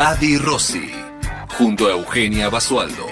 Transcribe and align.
Adi 0.00 0.38
Rossi, 0.38 0.92
junto 1.58 1.88
a 1.88 1.90
Eugenia 1.90 2.48
Basualdo. 2.48 3.04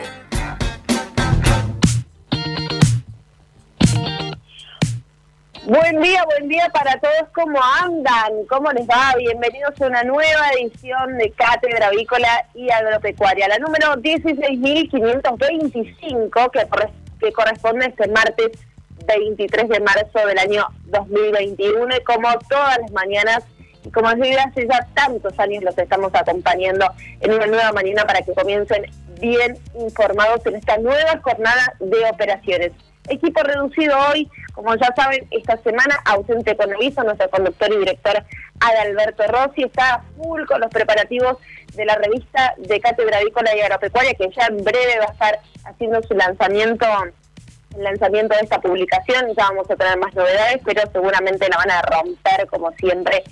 Buen 5.64 6.00
día, 6.00 6.24
buen 6.26 6.48
día 6.48 6.70
para 6.72 6.96
todos. 7.00 7.24
¿Cómo 7.34 7.58
andan? 7.82 8.44
¿Cómo 8.48 8.70
les 8.70 8.88
va? 8.88 9.14
Bienvenidos 9.18 9.74
a 9.80 9.86
una 9.86 10.04
nueva 10.04 10.50
edición 10.56 11.18
de 11.18 11.32
Cátedra 11.32 11.88
Avícola 11.88 12.46
y 12.54 12.70
Agropecuaria, 12.70 13.48
la 13.48 13.58
número 13.58 13.96
16.525, 13.96 16.50
que, 16.52 16.68
que 17.18 17.32
corresponde 17.32 17.86
este 17.86 18.06
martes 18.12 18.52
23 19.08 19.70
de 19.70 19.80
marzo 19.80 20.24
del 20.24 20.38
año 20.38 20.68
2021. 20.84 21.96
Y 21.96 22.04
como 22.04 22.28
todas 22.48 22.78
las 22.78 22.92
mañanas, 22.92 23.42
y 23.86 23.90
como 23.90 24.10
les 24.14 24.38
hace 24.38 24.66
ya 24.66 24.84
tantos 24.94 25.38
años 25.38 25.62
los 25.62 25.78
estamos 25.78 26.10
acompañando 26.12 26.86
en 27.20 27.32
una 27.32 27.46
nueva 27.46 27.72
mañana 27.72 28.04
para 28.04 28.20
que 28.22 28.34
comiencen 28.34 28.84
bien 29.20 29.56
informados 29.78 30.44
en 30.46 30.56
esta 30.56 30.76
nueva 30.78 31.20
jornada 31.22 31.72
de 31.78 32.04
operaciones. 32.10 32.72
Equipo 33.08 33.40
reducido 33.44 33.96
hoy, 34.10 34.28
como 34.52 34.74
ya 34.74 34.92
saben, 34.96 35.28
esta 35.30 35.56
semana 35.58 36.00
ausente 36.04 36.56
con 36.56 36.74
aviso, 36.74 37.04
nuestro 37.04 37.30
conductor 37.30 37.72
y 37.72 37.78
director 37.78 38.24
Adalberto 38.58 39.22
Rossi 39.28 39.62
está 39.62 40.02
full 40.16 40.44
con 40.46 40.60
los 40.60 40.70
preparativos 40.70 41.36
de 41.74 41.84
la 41.84 41.94
revista 41.94 42.54
de 42.58 42.80
Cátedra 42.80 43.18
Avícola 43.18 43.54
y 43.54 43.60
Agropecuaria, 43.60 44.14
que 44.14 44.28
ya 44.36 44.46
en 44.46 44.64
breve 44.64 44.98
va 44.98 45.04
a 45.04 45.12
estar 45.12 45.38
haciendo 45.64 46.02
su 46.02 46.14
lanzamiento 46.14 46.86
el 47.76 47.84
lanzamiento 47.84 48.34
de 48.34 48.40
esta 48.40 48.58
publicación, 48.58 49.26
ya 49.36 49.44
vamos 49.50 49.70
a 49.70 49.76
tener 49.76 49.98
más 49.98 50.14
novedades, 50.14 50.62
pero 50.64 50.80
seguramente 50.90 51.46
la 51.46 51.58
van 51.58 51.70
a 51.70 51.82
romper 51.82 52.46
como 52.48 52.72
siempre 52.72 53.22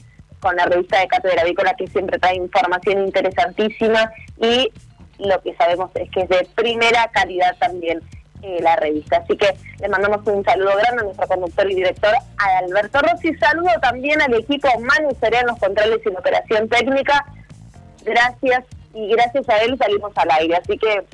con 0.45 0.57
la 0.57 0.67
revista 0.67 1.01
de 1.01 1.09
Cátedra 1.09 1.41
Avícola 1.41 1.75
que 1.75 1.87
siempre 1.87 2.19
trae 2.19 2.37
información 2.37 3.07
interesantísima 3.07 4.13
y 4.37 4.71
lo 5.19 5.41
que 5.41 5.55
sabemos 5.55 5.91
es 5.95 6.11
que 6.11 6.21
es 6.21 6.29
de 6.29 6.47
primera 6.55 7.11
calidad 7.13 7.57
también 7.59 8.03
eh, 8.43 8.59
la 8.61 8.77
revista. 8.77 9.17
Así 9.17 9.39
que 9.39 9.55
le 9.81 9.89
mandamos 9.89 10.21
un 10.27 10.45
saludo 10.45 10.77
grande 10.77 11.01
a 11.01 11.05
nuestro 11.05 11.27
conductor 11.27 11.71
y 11.71 11.77
director, 11.77 12.15
a 12.37 12.59
Alberto 12.59 12.99
Rossi. 13.01 13.35
Saludo 13.37 13.71
también 13.81 14.21
al 14.21 14.35
equipo 14.35 14.69
Manu 14.81 15.17
en 15.23 15.47
los 15.47 15.59
controles 15.59 16.01
y 16.05 16.11
la 16.11 16.19
operación 16.19 16.69
técnica. 16.69 17.25
Gracias 18.05 18.65
y 18.93 19.09
gracias 19.09 19.49
a 19.49 19.63
él 19.63 19.79
salimos 19.79 20.13
al 20.17 20.31
aire. 20.33 20.57
Así 20.57 20.77
que 20.77 21.05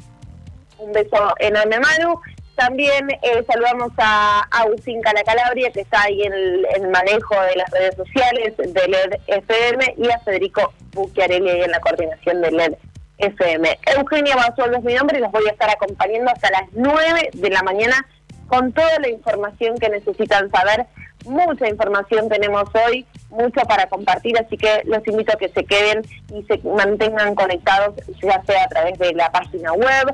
un 0.79 0.93
beso 0.93 1.35
enorme, 1.39 1.79
Manu. 1.79 2.21
También 2.61 3.09
eh, 3.11 3.43
saludamos 3.47 3.91
a 3.97 4.47
Agustín 4.51 5.01
Calacalabria, 5.01 5.73
que 5.73 5.81
está 5.81 6.03
ahí 6.03 6.21
en 6.23 6.35
el, 6.35 6.91
manejo 6.91 7.35
de 7.41 7.57
las 7.57 7.71
redes 7.71 7.97
sociales 7.97 8.55
de 8.59 8.87
LED 8.87 9.19
FM, 9.29 9.95
y 9.97 10.11
a 10.11 10.19
Federico 10.19 10.71
Bucchiarelli 10.93 11.63
en 11.63 11.71
la 11.71 11.81
coordinación 11.81 12.43
de 12.43 12.51
LED 12.51 12.75
FM. 13.17 13.79
Eugenia 13.97 14.37
Basualdo 14.37 14.77
es 14.77 14.85
mi 14.85 14.93
nombre 14.93 15.17
y 15.17 15.23
los 15.23 15.33
voy 15.33 15.49
a 15.49 15.53
estar 15.53 15.71
acompañando 15.71 16.33
hasta 16.33 16.51
las 16.51 16.65
9 16.73 17.31
de 17.33 17.49
la 17.49 17.63
mañana 17.63 18.07
con 18.47 18.75
toda 18.75 18.99
la 18.99 19.09
información 19.09 19.79
que 19.79 19.89
necesitan 19.89 20.51
saber. 20.51 20.85
Mucha 21.25 21.67
información 21.67 22.29
tenemos 22.29 22.65
hoy, 22.75 23.07
mucho 23.31 23.63
para 23.63 23.87
compartir, 23.87 24.39
así 24.39 24.59
que 24.59 24.83
los 24.85 25.07
invito 25.09 25.33
a 25.33 25.37
que 25.37 25.49
se 25.49 25.65
queden 25.65 26.03
y 26.35 26.43
se 26.43 26.59
mantengan 26.69 27.35
conectados, 27.35 27.95
ya 28.21 28.43
sea 28.45 28.65
a 28.65 28.69
través 28.69 28.99
de 28.99 29.15
la 29.15 29.33
página 29.33 29.73
web, 29.73 30.13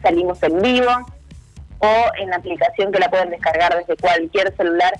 salimos 0.00 0.40
en 0.44 0.62
vivo, 0.62 0.90
o 1.82 2.12
en 2.16 2.30
la 2.30 2.36
aplicación 2.36 2.92
que 2.92 3.00
la 3.00 3.10
pueden 3.10 3.30
descargar 3.30 3.76
desde 3.76 3.96
cualquier 3.96 4.54
celular, 4.56 4.92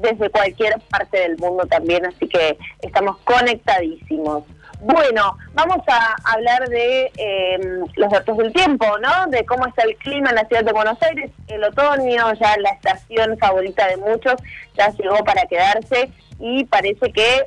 desde 0.00 0.28
cualquier 0.30 0.80
parte 0.90 1.18
del 1.18 1.38
mundo 1.38 1.64
también, 1.66 2.04
así 2.06 2.28
que 2.28 2.58
estamos 2.82 3.18
conectadísimos. 3.18 4.42
Bueno, 4.80 5.38
vamos 5.54 5.78
a 5.86 6.14
hablar 6.24 6.68
de 6.68 7.10
em, 7.16 7.84
los 7.94 8.10
datos 8.10 8.36
del 8.36 8.52
tiempo, 8.52 8.86
¿no? 8.98 9.30
De 9.30 9.46
cómo 9.46 9.66
está 9.66 9.84
el 9.84 9.96
clima 9.96 10.30
en 10.30 10.36
la 10.36 10.44
ciudad 10.46 10.64
de 10.64 10.72
Buenos 10.72 11.00
Aires. 11.02 11.30
El 11.46 11.62
otoño, 11.64 12.34
ya 12.34 12.56
la 12.58 12.70
estación 12.70 13.38
favorita 13.38 13.86
de 13.86 13.96
muchos, 13.96 14.34
ya 14.76 14.90
llegó 14.90 15.24
para 15.24 15.46
quedarse 15.46 16.10
y 16.40 16.64
parece 16.64 17.12
que 17.12 17.46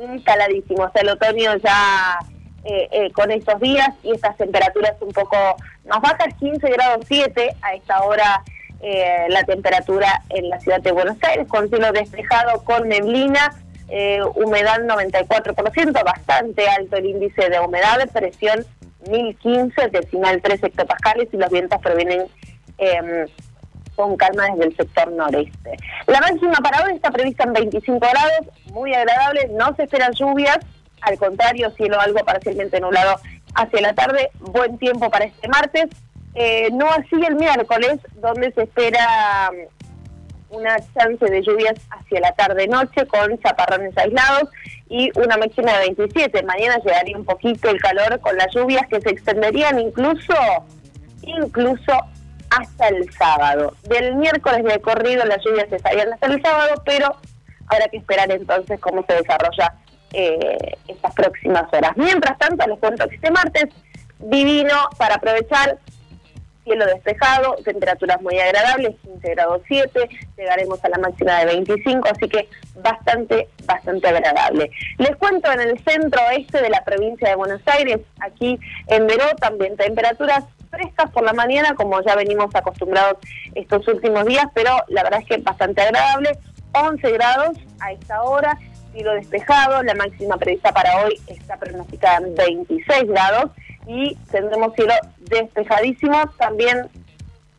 instaladísimo. 0.00 0.84
O 0.84 0.90
sea, 0.92 1.02
el 1.02 1.08
otoño 1.10 1.56
ya 1.56 2.20
eh, 2.62 2.88
eh, 2.92 3.12
con 3.12 3.30
estos 3.30 3.58
días 3.58 3.88
y 4.02 4.12
estas 4.12 4.36
temperaturas 4.36 4.94
un 5.00 5.12
poco 5.12 5.36
más 5.86 6.00
bajas, 6.02 6.34
15 6.38 6.68
grados 6.68 7.06
7 7.08 7.56
a 7.62 7.74
esta 7.74 8.02
hora 8.02 8.42
eh, 8.82 9.24
la 9.28 9.44
temperatura 9.44 10.22
en 10.28 10.50
la 10.50 10.60
ciudad 10.60 10.80
de 10.82 10.92
Buenos 10.92 11.16
Aires, 11.22 11.48
con 11.48 11.70
cielo 11.70 11.90
despejado, 11.92 12.62
con 12.64 12.86
neblina, 12.88 13.54
humedad 14.34 14.78
94%, 14.82 16.04
bastante 16.04 16.68
alto 16.68 16.96
el 16.96 17.06
índice 17.06 17.48
de 17.48 17.58
humedad, 17.60 17.98
presión 18.12 18.64
1015, 19.08 19.88
decimal 19.88 20.40
3 20.42 20.62
hectopascales 20.62 21.28
y 21.32 21.36
los 21.38 21.50
vientos 21.50 21.80
provienen 21.80 22.26
em, 22.78 23.26
con 23.96 24.16
calma 24.16 24.48
desde 24.50 24.66
el 24.66 24.76
sector 24.76 25.10
noreste. 25.12 25.76
La 26.06 26.20
máxima 26.20 26.58
para 26.62 26.84
hoy 26.84 26.92
está 26.92 27.10
prevista 27.10 27.44
en 27.44 27.54
25 27.54 27.98
grados, 27.98 28.54
muy 28.72 28.94
agradable, 28.94 29.48
no 29.52 29.74
se 29.74 29.84
esperan 29.84 30.12
lluvias, 30.12 30.58
al 31.02 31.18
contrario, 31.18 31.70
cielo 31.76 32.00
algo 32.00 32.20
parcialmente 32.20 32.80
nublado 32.80 33.20
hacia 33.54 33.80
la 33.80 33.94
tarde, 33.94 34.30
buen 34.40 34.78
tiempo 34.78 35.10
para 35.10 35.24
este 35.24 35.48
martes, 35.48 35.86
eh, 36.34 36.68
no 36.72 36.88
así 36.88 37.16
el 37.26 37.36
miércoles, 37.36 37.98
donde 38.14 38.52
se 38.52 38.62
espera 38.62 39.50
mm, 39.52 40.54
una 40.56 40.76
chance 40.94 41.24
de 41.24 41.42
lluvias 41.42 41.74
hacia 41.90 42.20
la 42.20 42.32
tarde-noche 42.32 43.06
con 43.06 43.38
chaparrones 43.40 43.96
aislados 43.96 44.48
y 44.88 45.10
una 45.18 45.36
máxima 45.36 45.72
de 45.78 45.94
27. 45.94 46.42
Mañana 46.44 46.78
llegaría 46.84 47.16
un 47.16 47.24
poquito 47.24 47.70
el 47.70 47.80
calor 47.80 48.20
con 48.20 48.36
las 48.36 48.52
lluvias 48.54 48.86
que 48.88 49.00
se 49.00 49.10
extenderían 49.10 49.78
incluso, 49.78 50.34
incluso 51.22 51.92
hasta 52.50 52.88
el 52.88 53.12
sábado. 53.12 53.74
Del 53.84 54.16
miércoles 54.16 54.64
de 54.64 54.80
corrido 54.80 55.24
las 55.24 55.44
lluvias 55.44 55.72
estarían 55.72 56.12
hasta 56.12 56.26
el 56.26 56.42
sábado, 56.42 56.82
pero 56.84 57.16
habrá 57.68 57.88
que 57.88 57.98
esperar 57.98 58.30
entonces 58.30 58.80
cómo 58.80 59.04
se 59.06 59.14
desarrolla 59.14 59.74
eh, 60.12 60.76
estas 60.88 61.14
próximas 61.14 61.64
horas. 61.72 61.92
Mientras 61.96 62.38
tanto, 62.38 62.66
les 62.66 62.78
cuento 62.78 63.08
que 63.08 63.16
este 63.16 63.30
martes, 63.30 63.66
divino 64.18 64.88
para 64.98 65.14
aprovechar, 65.16 65.78
cielo 66.64 66.86
despejado, 66.86 67.56
temperaturas 67.64 68.20
muy 68.20 68.38
agradables, 68.38 68.94
15 69.02 69.30
grados 69.30 69.62
7, 69.66 70.08
llegaremos 70.36 70.84
a 70.84 70.88
la 70.88 70.98
máxima 70.98 71.38
de 71.40 71.46
25, 71.46 72.08
así 72.08 72.28
que 72.28 72.48
bastante, 72.76 73.48
bastante 73.64 74.08
agradable. 74.08 74.70
Les 74.98 75.16
cuento 75.16 75.50
en 75.52 75.60
el 75.60 75.82
centro 75.82 76.20
oeste 76.28 76.60
de 76.60 76.70
la 76.70 76.84
provincia 76.84 77.28
de 77.28 77.34
Buenos 77.34 77.62
Aires, 77.66 78.00
aquí 78.20 78.58
en 78.88 79.06
Veró, 79.06 79.26
también 79.40 79.76
temperaturas 79.76 80.44
frescas 80.70 81.10
por 81.10 81.24
la 81.24 81.32
mañana, 81.32 81.74
como 81.74 82.00
ya 82.02 82.14
venimos 82.14 82.54
acostumbrados 82.54 83.18
estos 83.54 83.86
últimos 83.88 84.24
días, 84.26 84.46
pero 84.54 84.70
la 84.88 85.02
verdad 85.02 85.20
es 85.20 85.26
que 85.26 85.36
bastante 85.38 85.82
agradable, 85.82 86.38
11 86.72 87.10
grados 87.10 87.58
a 87.80 87.92
esta 87.92 88.22
hora, 88.22 88.56
cielo 88.92 89.14
despejado, 89.14 89.82
la 89.82 89.94
máxima 89.94 90.36
prevista 90.36 90.72
para 90.72 91.04
hoy 91.04 91.20
está 91.26 91.56
pronosticada 91.56 92.26
en 92.26 92.34
26 92.34 93.08
grados 93.08 93.50
y 93.86 94.16
tendremos 94.30 94.74
cielo 94.74 94.94
despejadísimo, 95.18 96.28
también 96.38 96.88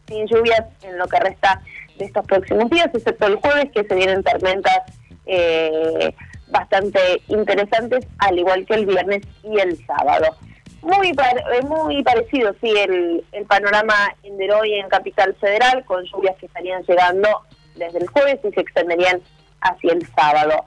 sin 0.07 0.27
lluvias 0.27 0.63
en 0.83 0.97
lo 0.97 1.07
que 1.07 1.19
resta 1.19 1.61
de 1.97 2.05
estos 2.05 2.25
próximos 2.25 2.69
días, 2.69 2.89
excepto 2.93 3.27
el 3.27 3.35
jueves 3.35 3.71
que 3.73 3.83
se 3.83 3.95
vienen 3.95 4.23
tormentas 4.23 4.79
eh, 5.25 6.13
bastante 6.47 7.21
interesantes, 7.27 8.05
al 8.19 8.37
igual 8.37 8.65
que 8.65 8.75
el 8.75 8.85
viernes 8.85 9.21
y 9.43 9.59
el 9.59 9.77
sábado. 9.85 10.35
Muy, 10.81 11.09
eh, 11.09 11.61
muy 11.63 12.03
parecido, 12.03 12.53
sí, 12.59 12.69
el, 12.69 13.23
el 13.31 13.45
panorama 13.45 14.15
en 14.23 14.37
Deroy 14.37 14.73
en 14.73 14.89
Capital 14.89 15.35
Federal, 15.35 15.85
con 15.85 16.03
lluvias 16.05 16.35
que 16.37 16.47
estarían 16.47 16.83
llegando 16.83 17.29
desde 17.75 17.99
el 17.99 18.07
jueves 18.07 18.39
y 18.43 18.51
se 18.51 18.61
extenderían 18.61 19.21
hacia 19.61 19.93
el 19.93 20.05
sábado. 20.15 20.65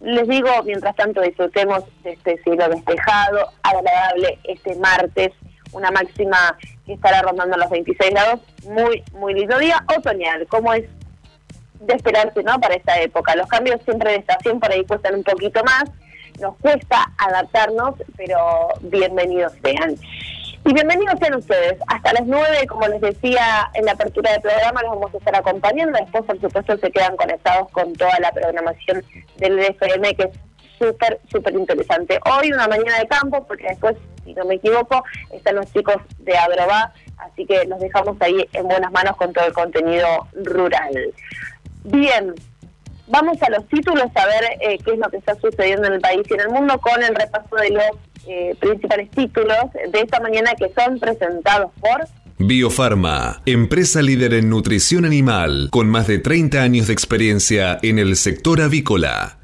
Les 0.00 0.28
digo, 0.28 0.50
mientras 0.64 0.94
tanto, 0.94 1.22
disfrutemos 1.22 1.84
de 2.02 2.12
este 2.12 2.36
cielo 2.42 2.68
despejado, 2.68 3.50
agradable 3.62 4.38
este 4.44 4.74
martes, 4.76 5.32
una 5.72 5.90
máxima 5.90 6.56
que 6.84 6.94
estará 6.94 7.22
rondando 7.22 7.56
los 7.56 7.70
26 7.70 8.10
grados, 8.10 8.40
muy, 8.64 9.02
muy 9.12 9.34
lindo 9.34 9.58
día, 9.58 9.84
otoñal, 9.96 10.46
como 10.48 10.72
es 10.74 10.84
de 11.80 11.94
esperarse, 11.94 12.42
¿no? 12.42 12.58
Para 12.60 12.74
esta 12.74 13.00
época. 13.00 13.34
Los 13.36 13.48
cambios 13.48 13.80
siempre 13.84 14.12
de 14.12 14.18
estación 14.18 14.60
por 14.60 14.70
ahí 14.70 14.84
cuestan 14.84 15.14
un 15.16 15.24
poquito 15.24 15.62
más, 15.64 15.84
nos 16.40 16.56
cuesta 16.58 17.10
adaptarnos, 17.18 17.94
pero 18.16 18.68
bienvenidos 18.82 19.52
sean. 19.62 19.96
Y 20.68 20.74
bienvenidos 20.74 21.14
sean 21.20 21.36
ustedes. 21.36 21.78
Hasta 21.86 22.12
las 22.12 22.26
9, 22.26 22.66
como 22.66 22.88
les 22.88 23.00
decía 23.00 23.70
en 23.74 23.84
la 23.84 23.92
apertura 23.92 24.32
del 24.32 24.40
programa, 24.40 24.82
los 24.82 24.96
vamos 24.96 25.14
a 25.14 25.18
estar 25.18 25.36
acompañando. 25.36 25.96
Después, 25.96 26.24
por 26.24 26.40
supuesto, 26.40 26.76
se 26.78 26.90
quedan 26.90 27.16
conectados 27.16 27.70
con 27.70 27.92
toda 27.92 28.18
la 28.18 28.32
programación 28.32 29.04
del 29.36 29.60
FM, 29.60 30.16
que 30.16 30.24
es 30.24 30.30
súper, 30.76 31.20
súper 31.30 31.54
interesante. 31.54 32.18
Hoy 32.24 32.50
una 32.52 32.66
mañana 32.66 32.98
de 32.98 33.06
campo, 33.06 33.46
porque 33.46 33.68
después, 33.68 33.96
si 34.24 34.34
no 34.34 34.44
me 34.44 34.56
equivoco, 34.56 35.04
están 35.30 35.54
los 35.54 35.72
chicos 35.72 35.98
de 36.18 36.36
Agrobá, 36.36 36.92
así 37.18 37.46
que 37.46 37.64
los 37.66 37.78
dejamos 37.78 38.16
ahí 38.18 38.48
en 38.52 38.66
buenas 38.66 38.90
manos 38.90 39.16
con 39.16 39.32
todo 39.32 39.46
el 39.46 39.52
contenido 39.52 40.26
rural. 40.34 41.14
Bien, 41.84 42.34
vamos 43.06 43.40
a 43.40 43.50
los 43.50 43.68
títulos 43.68 44.06
a 44.16 44.26
ver 44.26 44.44
eh, 44.60 44.78
qué 44.84 44.94
es 44.94 44.98
lo 44.98 45.08
que 45.10 45.18
está 45.18 45.36
sucediendo 45.36 45.86
en 45.86 45.92
el 45.92 46.00
país 46.00 46.22
y 46.28 46.34
en 46.34 46.40
el 46.40 46.48
mundo 46.48 46.76
con 46.80 47.00
el 47.04 47.14
repaso 47.14 47.54
de 47.54 47.70
los 47.70 48.05
eh, 48.28 48.54
principales 48.58 49.10
títulos 49.10 49.56
de 49.90 50.00
esta 50.00 50.20
mañana 50.20 50.52
que 50.54 50.72
son 50.72 50.98
presentados 50.98 51.72
por... 51.80 52.06
Biofarma, 52.38 53.40
empresa 53.46 54.02
líder 54.02 54.34
en 54.34 54.50
nutrición 54.50 55.06
animal, 55.06 55.68
con 55.70 55.88
más 55.88 56.06
de 56.06 56.18
30 56.18 56.62
años 56.62 56.86
de 56.88 56.92
experiencia 56.92 57.78
en 57.82 57.98
el 57.98 58.14
sector 58.16 58.60
avícola. 58.60 59.38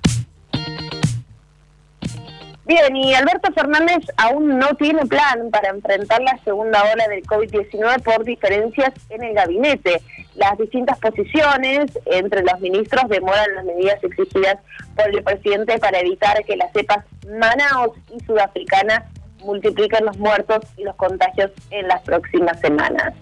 Bien, 2.65 2.97
y 2.97 3.13
Alberto 3.15 3.53
Fernández 3.53 4.05
aún 4.17 4.59
no 4.59 4.75
tiene 4.77 5.05
plan 5.07 5.51
para 5.51 5.71
enfrentar 5.71 6.23
la 6.23 6.39
segunda 6.45 6.83
ola 6.93 7.07
del 7.09 7.23
COVID-19 7.25 8.03
por 8.03 8.25
diferencias 8.25 8.93
en 9.11 9.25
el 9.25 9.35
gabinete. 9.35 10.01
Las 10.35 10.57
distintas 10.57 10.99
posiciones 10.99 11.99
entre 12.07 12.43
los 12.43 12.59
ministros 12.61 13.09
demoran 13.09 13.55
las 13.55 13.65
medidas 13.65 14.03
exigidas 14.03 14.57
por 14.97 15.09
el 15.09 15.23
presidente 15.23 15.79
para 15.79 16.01
evitar 16.01 16.43
que 16.45 16.57
las 16.57 16.73
cepas 16.73 17.05
Manaus 17.29 17.97
y 18.11 18.21
Sudafricana 18.25 19.05
multipliquen 19.45 20.07
los 20.07 20.17
muertos 20.19 20.61
y 20.77 20.85
los 20.85 20.97
contagios 20.97 21.51
en 21.71 21.87
las 21.89 22.01
próximas 22.03 22.59
semanas. 22.61 23.15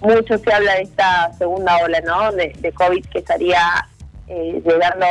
Mucho 0.00 0.38
se 0.38 0.52
habla 0.52 0.74
de 0.74 0.82
esta 0.82 1.32
segunda 1.32 1.78
ola 1.78 2.00
¿no? 2.02 2.30
de, 2.32 2.72
COVID 2.72 3.04
que 3.06 3.18
estaría 3.18 3.88
eh, 4.28 4.62
llegando 4.64 5.06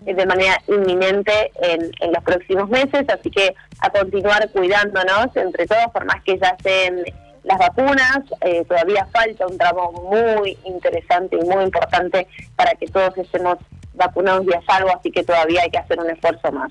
de 0.00 0.26
manera 0.26 0.62
inminente 0.66 1.52
en, 1.62 2.12
los 2.12 2.24
próximos 2.24 2.68
meses, 2.70 3.04
así 3.08 3.30
que 3.30 3.54
a 3.80 3.90
continuar 3.90 4.48
cuidándonos 4.50 5.34
entre 5.36 5.66
todos, 5.66 5.90
por 5.92 6.04
más 6.06 6.22
que 6.22 6.38
ya 6.38 6.50
estén 6.50 7.04
las 7.44 7.58
vacunas, 7.58 8.20
eh, 8.42 8.64
todavía 8.66 9.06
falta 9.06 9.46
un 9.46 9.56
tramo 9.56 9.92
muy 9.92 10.58
interesante 10.64 11.38
y 11.40 11.44
muy 11.44 11.64
importante 11.64 12.26
para 12.56 12.72
que 12.72 12.86
todos 12.86 13.16
estemos 13.16 13.58
vacunados 13.94 14.46
y 14.46 14.54
a 14.54 14.62
salvo, 14.62 14.90
así 14.96 15.10
que 15.10 15.24
todavía 15.24 15.62
hay 15.62 15.70
que 15.70 15.78
hacer 15.78 15.98
un 15.98 16.10
esfuerzo 16.10 16.52
más. 16.52 16.70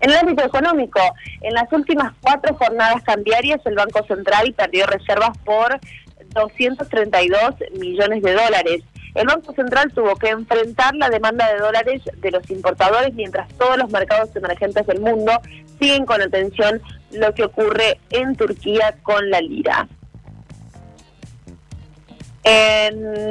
En 0.00 0.10
el 0.10 0.16
ámbito 0.16 0.44
económico, 0.44 1.00
en 1.40 1.54
las 1.54 1.72
últimas 1.72 2.12
cuatro 2.20 2.54
jornadas 2.54 3.02
cambiarias, 3.02 3.60
el 3.64 3.74
Banco 3.74 4.04
Central 4.06 4.54
perdió 4.56 4.86
reservas 4.86 5.36
por 5.38 5.80
232 6.28 7.54
millones 7.78 8.22
de 8.22 8.32
dólares. 8.32 8.82
El 9.14 9.26
Banco 9.26 9.52
Central 9.54 9.92
tuvo 9.92 10.14
que 10.16 10.28
enfrentar 10.28 10.94
la 10.94 11.10
demanda 11.10 11.52
de 11.52 11.58
dólares 11.58 12.02
de 12.18 12.30
los 12.30 12.48
importadores 12.50 13.14
mientras 13.14 13.48
todos 13.54 13.76
los 13.76 13.90
mercados 13.90 14.34
emergentes 14.36 14.86
del 14.86 15.00
mundo 15.00 15.32
siguen 15.80 16.04
con 16.04 16.20
atención 16.20 16.80
lo 17.12 17.34
que 17.34 17.44
ocurre 17.44 17.98
en 18.10 18.36
Turquía 18.36 18.96
con 19.02 19.30
la 19.30 19.40
lira. 19.40 19.88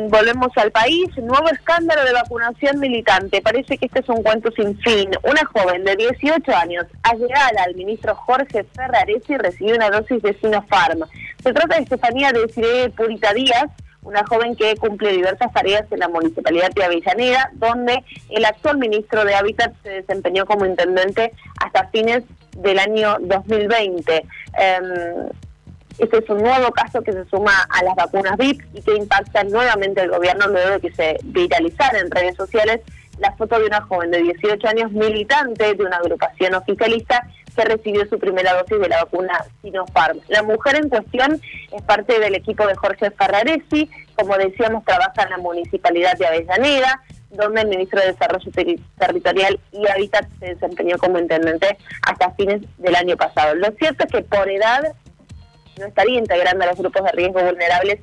volvemos 0.10 0.50
al 0.58 0.72
país, 0.72 1.10
nuevo 1.18 1.50
escándalo 1.50 2.04
de 2.04 2.14
vacunación 2.14 2.80
militante. 2.80 3.42
Parece 3.42 3.78
que 3.78 3.88
este 3.88 4.00
es 4.00 4.10
un 4.10 4.22
cuento 4.22 4.52
sin 4.52 4.78
fin. 4.80 5.10
Una 5.24 5.44
joven 5.46 5.84
de 5.84 5.96
18 5.96 6.56
años, 6.56 6.86
allegada 7.04 7.64
al 7.66 7.76
ministro 7.76 8.16
Jorge 8.16 8.64
Ferraresi, 8.76 9.38
recibió 9.38 9.76
una 9.76 9.90
dosis 9.90 10.22
de 10.22 10.38
Sinopharm. 10.40 11.00
Se 11.44 11.54
trata 11.54 11.76
de 11.76 11.84
Estefanía 11.84 12.32
de 12.32 12.92
Purita 12.96 13.34
Díaz, 13.34 13.68
una 14.08 14.26
joven 14.26 14.56
que 14.56 14.76
cumple 14.78 15.12
diversas 15.12 15.52
tareas 15.52 15.84
en 15.92 16.00
la 16.00 16.08
municipalidad 16.08 16.72
de 16.72 16.84
Avellaneda, 16.84 17.52
donde 17.54 18.04
el 18.30 18.46
actual 18.46 18.78
ministro 18.78 19.26
de 19.26 19.36
Hábitat 19.36 19.74
se 19.84 19.90
desempeñó 19.90 20.46
como 20.46 20.66
intendente 20.66 21.34
hasta 21.60 21.90
fines 21.90 22.24
del 22.58 22.80
año 22.80 23.18
2020. 23.22 24.26
Em, 24.58 25.30
este 25.98 26.18
es 26.20 26.30
un 26.30 26.44
nuevo 26.44 26.72
caso 26.72 27.02
que 27.02 27.12
se 27.12 27.26
suma 27.26 27.68
a 27.70 27.84
las 27.84 27.96
vacunas 27.96 28.38
VIP 28.38 28.62
y 28.74 28.82
que 28.82 28.96
impacta 28.96 29.44
nuevamente 29.44 30.02
al 30.02 30.10
gobierno 30.10 30.48
luego 30.48 30.72
de 30.72 30.80
que 30.80 30.94
se 30.94 31.18
viralizara 31.24 32.00
en 32.00 32.12
redes 32.12 32.36
sociales 32.36 32.82
la 33.20 33.32
foto 33.36 33.60
de 33.60 33.66
una 33.66 33.82
joven 33.82 34.12
de 34.12 34.22
18 34.22 34.68
años 34.68 34.92
militante 34.92 35.74
de 35.74 35.84
una 35.84 35.98
agrupación 35.98 36.54
oficialista 36.54 37.28
que 37.56 37.66
recibió 37.66 38.08
su 38.08 38.20
primera 38.20 38.54
dosis 38.54 38.80
de 38.80 38.90
la 38.90 39.04
vacuna 39.04 39.44
Sinopharm. 39.62 40.20
La 40.28 40.44
mujer 40.44 40.76
en 40.76 40.90
cuestión 40.90 41.42
es 41.72 41.82
parte 41.82 42.20
del 42.20 42.36
equipo 42.36 42.68
de 42.68 42.76
Jorge 42.76 43.10
Ferraresi, 43.10 43.90
como 44.16 44.38
decíamos, 44.38 44.86
trabaja 44.86 45.24
en 45.24 45.32
la 45.32 45.38
municipalidad 45.38 46.16
de 46.18 46.28
Avellaneda, 46.28 47.02
donde 47.30 47.62
el 47.62 47.68
ministro 47.68 48.00
de 48.00 48.14
Desarrollo 48.14 48.52
Territorial 48.98 49.60
y 49.72 49.88
Hábitat 49.88 50.28
se 50.40 50.54
desempeñó 50.54 50.98
como 50.98 51.20
intendente 51.20 51.78
hasta 52.04 52.32
fines 52.32 52.62
del 52.78 52.96
año 52.96 53.18
pasado. 53.18 53.56
Lo 53.56 53.72
cierto 53.72 54.06
es 54.06 54.12
que 54.12 54.22
por 54.22 54.50
edad 54.50 54.94
no 55.78 55.86
estaría 55.86 56.20
integrando 56.20 56.64
a 56.64 56.68
los 56.68 56.78
grupos 56.78 57.04
de 57.04 57.12
riesgo 57.12 57.42
vulnerables 57.42 58.00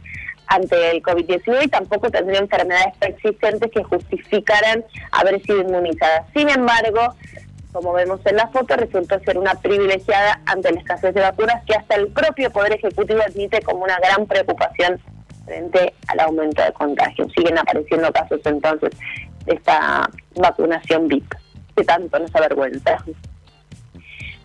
ante 0.47 0.91
el 0.91 1.03
COVID-19 1.03 1.65
y 1.65 1.69
tampoco 1.69 2.11
tendría 2.11 2.41
enfermedades 2.41 2.97
persistentes 2.99 3.71
que 3.71 3.83
justificaran 3.83 4.85
haber 5.13 5.43
sido 5.43 5.61
inmunizada. 5.61 6.27
Sin 6.35 6.49
embargo, 6.51 7.15
como 7.73 7.93
vemos 7.93 8.21
en 8.27 8.37
la 8.37 8.49
foto, 8.49 8.77
resultó 8.77 9.19
ser 9.21 9.39
una 9.39 9.55
privilegiada 9.55 10.41
ante 10.47 10.71
la 10.71 10.79
escasez 10.81 11.15
de 11.15 11.23
vacunas 11.23 11.65
que 11.65 11.75
hasta 11.75 11.97
el 11.97 12.09
propio 12.09 12.51
Poder 12.51 12.75
Ejecutivo 12.75 13.21
admite 13.27 13.63
como 13.63 13.83
una 13.83 13.99
gran 13.99 14.27
preocupación 14.27 15.01
frente 15.45 15.95
al 16.09 16.21
aumento 16.21 16.63
de 16.63 16.73
contagios. 16.73 17.33
Siguen 17.37 17.59
apareciendo 17.59 18.13
casos 18.13 18.41
entonces 18.45 18.91
de 19.47 19.55
esta 19.55 20.09
vacunación 20.37 21.09
VIP, 21.09 21.33
que 21.77 21.85
tanto 21.85 22.19
nos 22.19 22.35
avergüenza. 22.35 22.97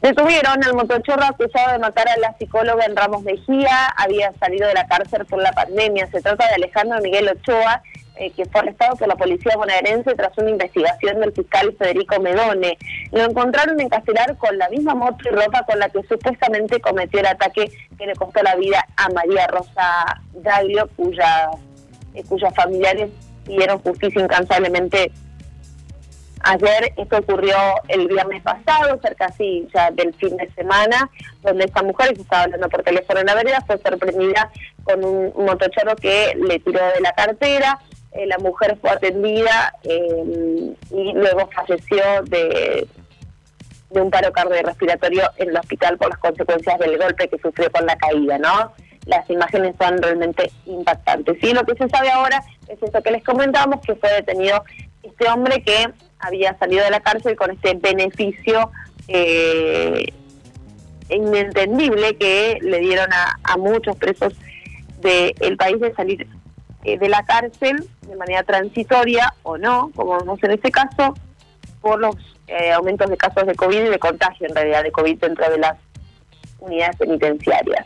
Detuvieron 0.01 0.63
al 0.63 0.73
motochorro 0.75 1.25
acusado 1.25 1.73
de 1.73 1.79
matar 1.79 2.07
a 2.07 2.17
la 2.17 2.33
psicóloga 2.37 2.85
en 2.85 2.95
Ramos 2.95 3.23
Mejía, 3.23 3.87
había 3.97 4.31
salido 4.39 4.67
de 4.67 4.73
la 4.73 4.87
cárcel 4.87 5.25
por 5.25 5.41
la 5.41 5.51
pandemia. 5.51 6.07
Se 6.07 6.21
trata 6.21 6.47
de 6.47 6.55
Alejandro 6.55 7.01
Miguel 7.01 7.27
Ochoa, 7.27 7.81
eh, 8.19 8.31
que 8.31 8.45
fue 8.45 8.61
arrestado 8.61 8.95
por 8.97 9.07
la 9.07 9.15
policía 9.15 9.55
bonaerense 9.55 10.13
tras 10.13 10.37
una 10.37 10.49
investigación 10.49 11.21
del 11.21 11.31
fiscal 11.31 11.73
Federico 11.77 12.19
Medone. 12.19 12.77
Lo 13.11 13.23
encontraron 13.23 13.79
en 13.79 13.89
Castelar 13.89 14.37
con 14.37 14.57
la 14.57 14.69
misma 14.69 14.93
moto 14.93 15.17
y 15.23 15.29
ropa 15.29 15.63
con 15.65 15.79
la 15.79 15.89
que 15.89 16.03
supuestamente 16.03 16.81
cometió 16.81 17.21
el 17.21 17.27
ataque 17.27 17.71
que 17.97 18.05
le 18.05 18.15
costó 18.15 18.43
la 18.43 18.55
vida 18.55 18.85
a 18.97 19.09
María 19.09 19.47
Rosa 19.47 20.21
Gaglio, 20.33 20.89
cuya, 20.95 21.49
eh, 22.13 22.23
cuyos 22.27 22.53
familiares 22.53 23.09
pidieron 23.45 23.79
justicia 23.79 24.21
incansablemente 24.21 25.11
Ayer 26.41 26.93
esto 26.95 27.17
ocurrió 27.17 27.55
el 27.89 28.07
viernes 28.07 28.41
pasado, 28.41 28.97
cerca 29.01 29.25
así 29.25 29.67
ya 29.73 29.91
del 29.91 30.13
fin 30.13 30.37
de 30.37 30.49
semana, 30.53 31.09
donde 31.43 31.65
esta 31.65 31.83
mujer 31.83 32.13
que 32.13 32.21
estaba 32.21 32.43
hablando 32.43 32.69
por 32.69 32.81
teléfono 32.83 33.19
en 33.19 33.25
la 33.25 33.35
vereda 33.35 33.63
fue 33.67 33.77
sorprendida 33.77 34.49
con 34.83 35.03
un, 35.03 35.33
motochero 35.45 35.95
que 35.97 36.37
le 36.37 36.59
tiró 36.59 36.79
de 36.79 37.01
la 37.01 37.11
cartera, 37.13 37.79
eh, 38.11 38.25
la 38.25 38.37
mujer 38.39 38.77
fue 38.81 38.89
atendida 38.89 39.73
eh, 39.83 40.73
y 40.91 41.13
luego 41.13 41.49
falleció 41.53 42.03
de, 42.23 42.87
de 43.91 44.01
un 44.01 44.09
paro 44.09 44.31
cardiorrespiratorio 44.31 45.29
en 45.37 45.49
el 45.49 45.57
hospital 45.57 45.97
por 45.97 46.09
las 46.09 46.19
consecuencias 46.19 46.79
del 46.79 46.97
golpe 46.97 47.27
que 47.27 47.37
sufrió 47.37 47.71
con 47.71 47.85
la 47.85 47.95
caída, 47.97 48.37
¿no? 48.39 48.73
Las 49.05 49.29
imágenes 49.29 49.75
son 49.79 50.01
realmente 50.01 50.51
impactantes. 50.65 51.37
Y 51.43 51.53
lo 51.53 51.63
que 51.65 51.75
se 51.75 51.87
sabe 51.89 52.09
ahora 52.09 52.43
es 52.67 52.81
eso 52.81 53.01
que 53.01 53.11
les 53.11 53.23
comentábamos, 53.23 53.81
que 53.85 53.95
fue 53.95 54.11
detenido 54.11 54.63
este 55.03 55.29
hombre 55.29 55.61
que 55.63 55.87
había 56.19 56.57
salido 56.57 56.83
de 56.83 56.91
la 56.91 56.99
cárcel 56.99 57.35
con 57.35 57.51
este 57.51 57.75
beneficio 57.75 58.71
eh, 59.07 60.11
inentendible 61.09 62.17
que 62.17 62.57
le 62.61 62.79
dieron 62.79 63.11
a, 63.13 63.39
a 63.43 63.57
muchos 63.57 63.95
presos 63.97 64.33
del 65.01 65.57
país 65.57 65.79
de 65.79 65.93
salir 65.93 66.27
eh, 66.83 66.97
de 66.97 67.09
la 67.09 67.23
cárcel 67.23 67.87
de 68.07 68.15
manera 68.15 68.43
transitoria 68.43 69.33
o 69.43 69.57
no, 69.57 69.91
como 69.95 70.17
vemos 70.17 70.41
en 70.43 70.51
este 70.51 70.71
caso, 70.71 71.13
por 71.81 71.99
los 71.99 72.15
eh, 72.47 72.71
aumentos 72.71 73.09
de 73.09 73.17
casos 73.17 73.45
de 73.45 73.55
COVID 73.55 73.85
y 73.85 73.89
de 73.89 73.99
contagio 73.99 74.47
en 74.47 74.55
realidad 74.55 74.83
de 74.83 74.91
COVID 74.91 75.19
dentro 75.19 75.49
de 75.49 75.57
las 75.59 75.77
unidades 76.59 76.95
penitenciarias. 76.97 77.85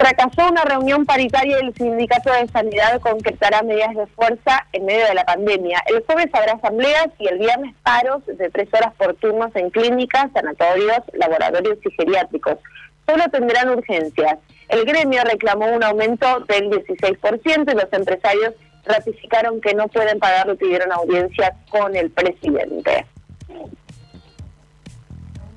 Fracasó 0.00 0.48
una 0.48 0.64
reunión 0.64 1.04
paritaria 1.04 1.58
del 1.58 1.74
Sindicato 1.74 2.32
de 2.32 2.48
Sanidad 2.48 3.00
concretará 3.00 3.62
medidas 3.62 3.94
de 3.94 4.06
fuerza 4.06 4.66
en 4.72 4.86
medio 4.86 5.04
de 5.06 5.14
la 5.14 5.24
pandemia. 5.24 5.82
El 5.86 6.02
jueves 6.04 6.28
habrá 6.32 6.52
asambleas 6.54 7.08
y 7.18 7.26
el 7.26 7.38
viernes 7.38 7.74
paros 7.82 8.24
de 8.24 8.48
tres 8.50 8.68
horas 8.72 8.94
por 8.94 9.14
turnos 9.16 9.54
en 9.56 9.68
clínicas, 9.68 10.30
sanatorios, 10.32 11.00
laboratorios 11.12 11.78
y 11.84 11.90
geriátricos. 11.90 12.56
Solo 13.06 13.24
tendrán 13.30 13.68
urgencias. 13.68 14.38
El 14.70 14.84
gremio 14.84 15.22
reclamó 15.24 15.66
un 15.66 15.82
aumento 15.82 16.40
del 16.40 16.70
16% 16.70 17.72
y 17.72 17.74
los 17.74 17.92
empresarios 17.92 18.54
ratificaron 18.84 19.60
que 19.60 19.74
no 19.74 19.88
pueden 19.88 20.18
pagar 20.18 20.48
y 20.48 20.56
pidieron 20.56 20.92
audiencia 20.92 21.56
con 21.70 21.96
el 21.96 22.10
presidente. 22.10 23.04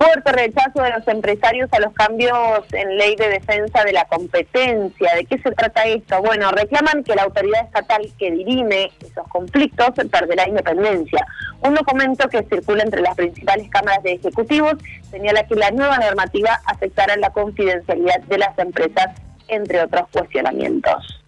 Fuerte 0.03 0.33
rechazo 0.33 0.81
de 0.81 0.89
los 0.89 1.07
empresarios 1.07 1.69
a 1.72 1.79
los 1.79 1.93
cambios 1.93 2.65
en 2.74 2.98
ley 2.98 3.15
de 3.15 3.29
defensa 3.29 3.86
de 3.86 3.93
la 3.93 4.03
competencia. 4.03 5.15
¿De 5.15 5.24
qué 5.24 5.38
se 5.38 5.51
trata 5.51 5.86
esto? 5.86 6.22
Bueno, 6.22 6.51
reclaman 6.51 7.05
que 7.05 7.15
la 7.15 7.24
autoridad 7.24 7.63
estatal 7.63 8.01
que 8.19 8.31
dirime 8.31 8.91
esos 9.00 9.25
conflictos 9.29 9.91
perderá 10.12 10.45
independencia. 10.45 11.25
Un 11.62 11.75
documento 11.75 12.27
que 12.27 12.43
circula 12.43 12.83
entre 12.83 13.01
las 13.01 13.15
principales 13.15 13.69
cámaras 13.69 14.03
de 14.03 14.15
ejecutivos 14.15 14.74
señala 15.10 15.48
que 15.48 15.55
la 15.55 15.72
nueva 15.72 15.98
normativa 16.00 16.60
afectará 16.65 17.15
la 17.15 17.29
confidencialidad 17.29 18.19
de 18.24 18.38
las 18.39 18.60
empresas, 18.60 19.07
entre 19.48 19.83
otros 19.83 20.10
cuestionamientos. 20.12 21.24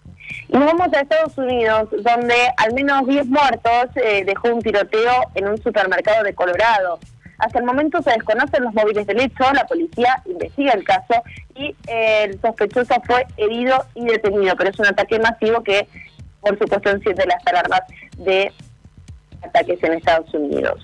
Y 0.48 0.52
nos 0.52 0.66
vamos 0.66 0.92
a 0.92 1.00
Estados 1.00 1.38
Unidos, 1.38 1.88
donde 1.92 2.34
al 2.58 2.74
menos 2.74 3.06
10 3.06 3.26
muertos 3.28 3.86
eh, 3.94 4.22
dejó 4.26 4.48
un 4.48 4.60
tiroteo 4.60 5.30
en 5.34 5.48
un 5.48 5.56
supermercado 5.62 6.24
de 6.24 6.34
Colorado. 6.34 6.98
Hasta 7.38 7.58
el 7.58 7.64
momento 7.64 8.02
se 8.02 8.10
desconocen 8.10 8.64
los 8.64 8.74
móviles 8.74 9.06
del 9.06 9.20
hecho, 9.20 9.44
la 9.52 9.66
policía 9.66 10.22
investiga 10.24 10.72
el 10.72 10.84
caso 10.84 11.22
y 11.54 11.74
el 11.86 12.40
sospechoso 12.40 12.94
fue 13.06 13.26
herido 13.36 13.84
y 13.94 14.06
detenido, 14.06 14.54
pero 14.56 14.70
es 14.70 14.78
un 14.78 14.86
ataque 14.86 15.18
masivo 15.18 15.62
que, 15.62 15.86
por 16.40 16.58
supuesto, 16.58 16.90
enciende 16.90 17.26
las 17.26 17.46
alarmas 17.46 17.80
de 18.18 18.52
ataques 19.42 19.82
en 19.82 19.92
Estados 19.92 20.32
Unidos. 20.32 20.80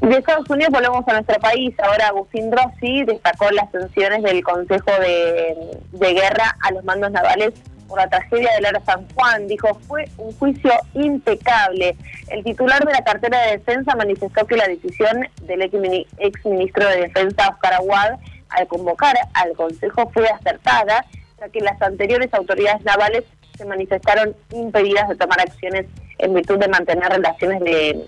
De 0.00 0.16
Estados 0.16 0.48
Unidos 0.50 0.72
volvemos 0.72 1.08
a 1.08 1.12
nuestro 1.14 1.38
país. 1.40 1.74
Ahora 1.82 2.08
Agustín 2.08 2.52
Rossi 2.52 3.04
destacó 3.04 3.50
las 3.50 3.70
sanciones 3.70 4.22
del 4.22 4.42
Consejo 4.42 4.90
de 5.00 6.12
Guerra 6.12 6.56
a 6.62 6.72
los 6.72 6.84
mandos 6.84 7.10
navales 7.12 7.54
por 7.88 7.98
la 7.98 8.08
tragedia 8.08 8.50
del 8.54 8.66
Aro 8.66 8.80
San 8.84 9.06
Juan. 9.14 9.46
Dijo, 9.48 9.74
fue 9.86 10.08
un 10.18 10.32
juicio 10.38 10.72
impecable. 10.94 11.96
El 12.28 12.44
titular 12.44 12.84
de 12.84 12.92
la 12.92 13.04
cartera 13.04 13.40
de 13.42 13.58
defensa 13.58 13.94
manifestó 13.96 14.46
que 14.46 14.56
la 14.56 14.68
decisión 14.68 15.28
del 15.42 15.62
ex 15.62 16.44
ministro 16.44 16.88
de 16.88 17.02
Defensa, 17.02 17.48
Oscar 17.48 17.74
Aguad, 17.74 18.18
al 18.48 18.66
convocar 18.68 19.16
al 19.34 19.52
Consejo 19.52 20.10
fue 20.12 20.28
acertada, 20.28 21.04
ya 21.38 21.48
que 21.48 21.60
las 21.60 21.80
anteriores 21.82 22.32
autoridades 22.32 22.82
navales 22.84 23.24
se 23.56 23.64
manifestaron 23.64 24.34
impedidas 24.52 25.08
de 25.08 25.16
tomar 25.16 25.40
acciones 25.40 25.86
en 26.18 26.34
virtud 26.34 26.58
de 26.58 26.68
mantener 26.68 27.10
relaciones 27.10 27.60
de 27.60 28.06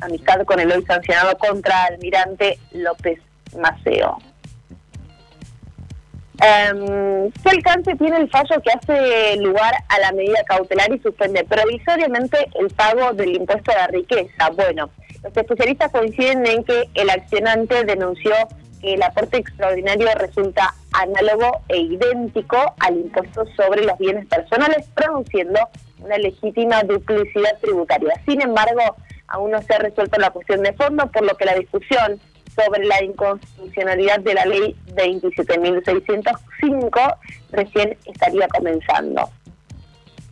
amistad 0.00 0.44
con 0.44 0.60
el 0.60 0.70
hoy 0.72 0.84
sancionado 0.84 1.36
contra 1.38 1.84
almirante 1.84 2.58
López 2.72 3.20
Maceo. 3.58 4.18
Um, 6.42 7.30
¿Qué 7.30 7.50
alcance 7.50 7.94
tiene 7.94 8.16
el 8.16 8.28
fallo 8.28 8.60
que 8.62 8.72
hace 8.72 9.36
lugar 9.36 9.74
a 9.88 10.00
la 10.00 10.10
medida 10.10 10.42
cautelar 10.44 10.92
y 10.92 10.98
suspende 10.98 11.44
provisoriamente 11.44 12.36
el 12.58 12.68
pago 12.70 13.12
del 13.12 13.36
impuesto 13.36 13.70
a 13.70 13.76
la 13.76 13.86
riqueza? 13.86 14.50
Bueno, 14.56 14.90
los 15.22 15.36
especialistas 15.36 15.92
coinciden 15.92 16.44
en 16.44 16.64
que 16.64 16.88
el 16.94 17.10
accionante 17.10 17.84
denunció 17.84 18.34
que 18.80 18.94
el 18.94 19.02
aporte 19.04 19.36
extraordinario 19.36 20.08
resulta 20.16 20.74
análogo 20.92 21.60
e 21.68 21.78
idéntico 21.78 22.74
al 22.80 22.96
impuesto 22.96 23.44
sobre 23.56 23.84
los 23.84 23.96
bienes 23.98 24.26
personales, 24.26 24.88
produciendo 24.96 25.60
una 26.00 26.18
legítima 26.18 26.82
duplicidad 26.82 27.56
tributaria. 27.60 28.20
Sin 28.26 28.42
embargo, 28.42 28.96
aún 29.28 29.52
no 29.52 29.62
se 29.62 29.74
ha 29.74 29.78
resuelto 29.78 30.18
la 30.18 30.30
cuestión 30.30 30.64
de 30.64 30.72
fondo, 30.72 31.06
por 31.06 31.22
lo 31.22 31.36
que 31.36 31.44
la 31.44 31.54
discusión 31.54 32.20
sobre 32.54 32.84
la 32.84 33.02
inconstitucionalidad 33.02 34.20
de 34.20 34.34
la 34.34 34.44
ley 34.44 34.76
27.605 34.94 37.16
recién 37.50 37.98
estaría 38.06 38.46
comenzando. 38.48 39.30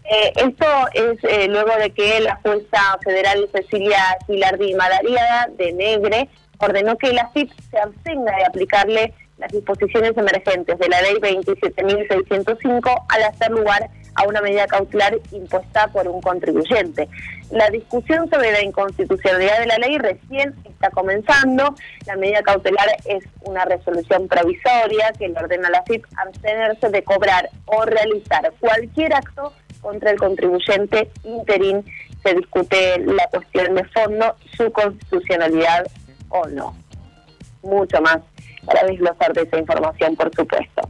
Eh, 0.04 0.32
esto 0.36 0.66
es 0.92 1.18
eh, 1.22 1.48
luego 1.48 1.74
de 1.76 1.90
que 1.90 2.20
la 2.20 2.36
jueza 2.36 2.98
federal 3.04 3.48
Cecilia 3.52 4.16
Gilardi 4.26 4.74
Madariaga 4.74 5.48
de 5.56 5.72
Negre 5.72 6.28
ordenó 6.58 6.98
que 6.98 7.12
la 7.12 7.28
FIP 7.28 7.52
se 7.70 7.78
abstenga 7.78 8.36
de 8.36 8.44
aplicarle 8.44 9.14
las 9.38 9.52
disposiciones 9.52 10.16
emergentes 10.16 10.76
de 10.78 10.88
la 10.88 11.00
ley 11.02 11.14
27.605 11.14 13.04
al 13.08 13.22
hacer 13.22 13.52
lugar 13.52 13.88
a 14.20 14.28
una 14.28 14.40
medida 14.42 14.66
cautelar 14.66 15.18
impuesta 15.32 15.88
por 15.88 16.06
un 16.08 16.20
contribuyente. 16.20 17.08
La 17.50 17.68
discusión 17.70 18.28
sobre 18.30 18.52
la 18.52 18.62
inconstitucionalidad 18.62 19.60
de 19.60 19.66
la 19.66 19.78
ley 19.78 19.98
recién 19.98 20.54
está 20.64 20.90
comenzando. 20.90 21.74
La 22.06 22.16
medida 22.16 22.42
cautelar 22.42 22.88
es 23.06 23.24
una 23.42 23.64
resolución 23.64 24.28
provisoria 24.28 25.12
que 25.18 25.28
le 25.28 25.38
ordena 25.38 25.68
a 25.68 25.70
la 25.70 25.82
FIP 25.82 26.04
abstenerse 26.16 26.90
de 26.90 27.02
cobrar 27.02 27.50
o 27.66 27.84
realizar 27.84 28.52
cualquier 28.60 29.14
acto 29.14 29.52
contra 29.80 30.10
el 30.10 30.18
contribuyente 30.18 31.10
interín. 31.24 31.84
Se 32.22 32.34
discute 32.34 32.98
la 33.00 33.26
cuestión 33.28 33.74
de 33.74 33.84
fondo, 33.84 34.36
su 34.56 34.70
constitucionalidad 34.70 35.86
o 36.28 36.46
no. 36.46 36.76
Mucho 37.62 38.00
más 38.02 38.18
para 38.66 38.86
desglosar 38.86 39.32
de 39.32 39.42
esa 39.42 39.58
información, 39.58 40.14
por 40.16 40.34
supuesto. 40.34 40.82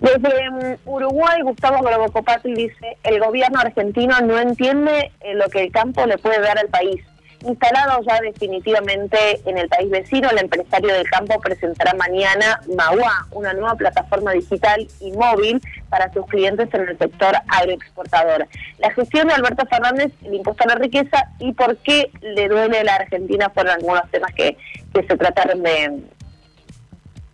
Desde 0.00 0.50
mm, 0.50 0.88
Uruguay, 0.88 1.40
Gustavo 1.42 1.82
Globocopatl 1.82 2.54
dice, 2.54 2.98
el 3.04 3.20
gobierno 3.20 3.60
argentino 3.60 4.20
no 4.20 4.38
entiende 4.38 5.12
eh, 5.20 5.34
lo 5.34 5.48
que 5.48 5.62
el 5.62 5.72
campo 5.72 6.04
le 6.06 6.18
puede 6.18 6.40
dar 6.40 6.58
al 6.58 6.68
país. 6.68 7.00
Instalado 7.46 8.00
ya 8.08 8.20
definitivamente 8.20 9.18
en 9.44 9.58
el 9.58 9.68
país 9.68 9.90
vecino, 9.90 10.30
el 10.30 10.38
empresario 10.38 10.94
del 10.94 11.08
campo 11.10 11.38
presentará 11.40 11.92
mañana 11.92 12.60
Magua, 12.74 13.26
una 13.32 13.52
nueva 13.52 13.74
plataforma 13.74 14.32
digital 14.32 14.86
y 15.00 15.12
móvil 15.12 15.60
para 15.90 16.10
sus 16.12 16.26
clientes 16.26 16.72
en 16.72 16.88
el 16.88 16.96
sector 16.96 17.34
agroexportador. 17.48 18.48
La 18.78 18.90
gestión 18.92 19.28
de 19.28 19.34
Alberto 19.34 19.66
Fernández, 19.66 20.10
el 20.24 20.34
impuesto 20.34 20.64
a 20.64 20.68
la 20.68 20.74
riqueza 20.76 21.28
y 21.38 21.52
por 21.52 21.76
qué 21.78 22.10
le 22.22 22.48
duele 22.48 22.78
a 22.78 22.84
la 22.84 22.94
Argentina 22.94 23.50
fueron 23.50 23.74
algunos 23.74 24.10
temas 24.10 24.32
que, 24.32 24.56
que 24.94 25.02
se 25.06 25.16
trataron 25.16 25.62
de, 25.62 26.00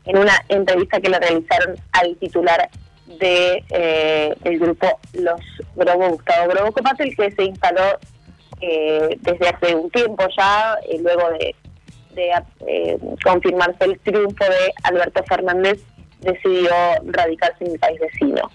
en 0.04 0.18
una 0.18 0.32
entrevista 0.48 1.00
que 1.00 1.10
le 1.10 1.18
realizaron 1.18 1.76
al 1.92 2.16
titular 2.16 2.68
de 3.18 3.64
eh, 3.70 4.34
el 4.44 4.58
grupo 4.58 4.98
Los 5.14 5.40
Grobo, 5.74 6.10
Gustavo 6.10 6.48
Grobo 6.48 6.72
Copatel, 6.72 7.14
que 7.16 7.30
se 7.32 7.44
instaló 7.44 7.98
eh, 8.60 9.16
desde 9.20 9.48
hace 9.48 9.74
un 9.74 9.90
tiempo 9.90 10.24
ya, 10.36 10.76
eh, 10.88 10.98
luego 11.00 11.30
de, 11.30 11.54
de 12.14 13.16
confirmarse 13.24 13.84
el 13.84 13.98
triunfo 14.00 14.44
de 14.44 14.72
Alberto 14.84 15.22
Fernández, 15.24 15.80
decidió 16.20 16.70
radicarse 17.04 17.64
en 17.64 17.72
el 17.72 17.78
país 17.78 18.00
vecino. 18.00 18.50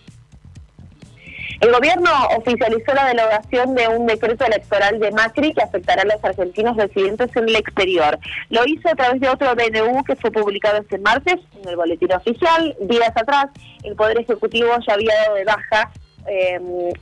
El 1.65 1.71
gobierno 1.71 2.11
oficializó 2.37 2.93
la 2.93 3.07
derogación 3.07 3.73
de 3.73 3.87
un 3.87 4.05
decreto 4.05 4.45
electoral 4.45 4.99
de 4.99 5.09
Macri 5.09 5.51
que 5.51 5.63
afectará 5.63 6.03
a 6.03 6.05
los 6.05 6.23
argentinos 6.23 6.77
residentes 6.77 7.35
en 7.35 7.49
el 7.49 7.55
exterior. 7.55 8.19
Lo 8.51 8.67
hizo 8.67 8.87
a 8.87 8.93
través 8.93 9.19
de 9.19 9.29
otro 9.29 9.55
DNU 9.55 10.03
que 10.03 10.15
fue 10.15 10.29
publicado 10.29 10.77
este 10.77 10.99
martes 10.99 11.37
en 11.59 11.67
el 11.67 11.75
boletín 11.75 12.13
oficial. 12.13 12.75
Días 12.81 13.09
atrás, 13.15 13.47
el 13.81 13.95
Poder 13.95 14.19
Ejecutivo 14.19 14.67
ya 14.87 14.93
había 14.93 15.15
dado 15.15 15.35
de 15.37 15.43
baja 15.43 15.91
eh, 16.27 16.59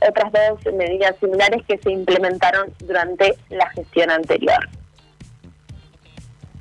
otras 0.08 0.32
dos 0.32 0.74
medidas 0.74 1.14
similares 1.20 1.60
que 1.68 1.76
se 1.76 1.90
implementaron 1.90 2.72
durante 2.78 3.34
la 3.50 3.68
gestión 3.68 4.10
anterior. 4.12 4.66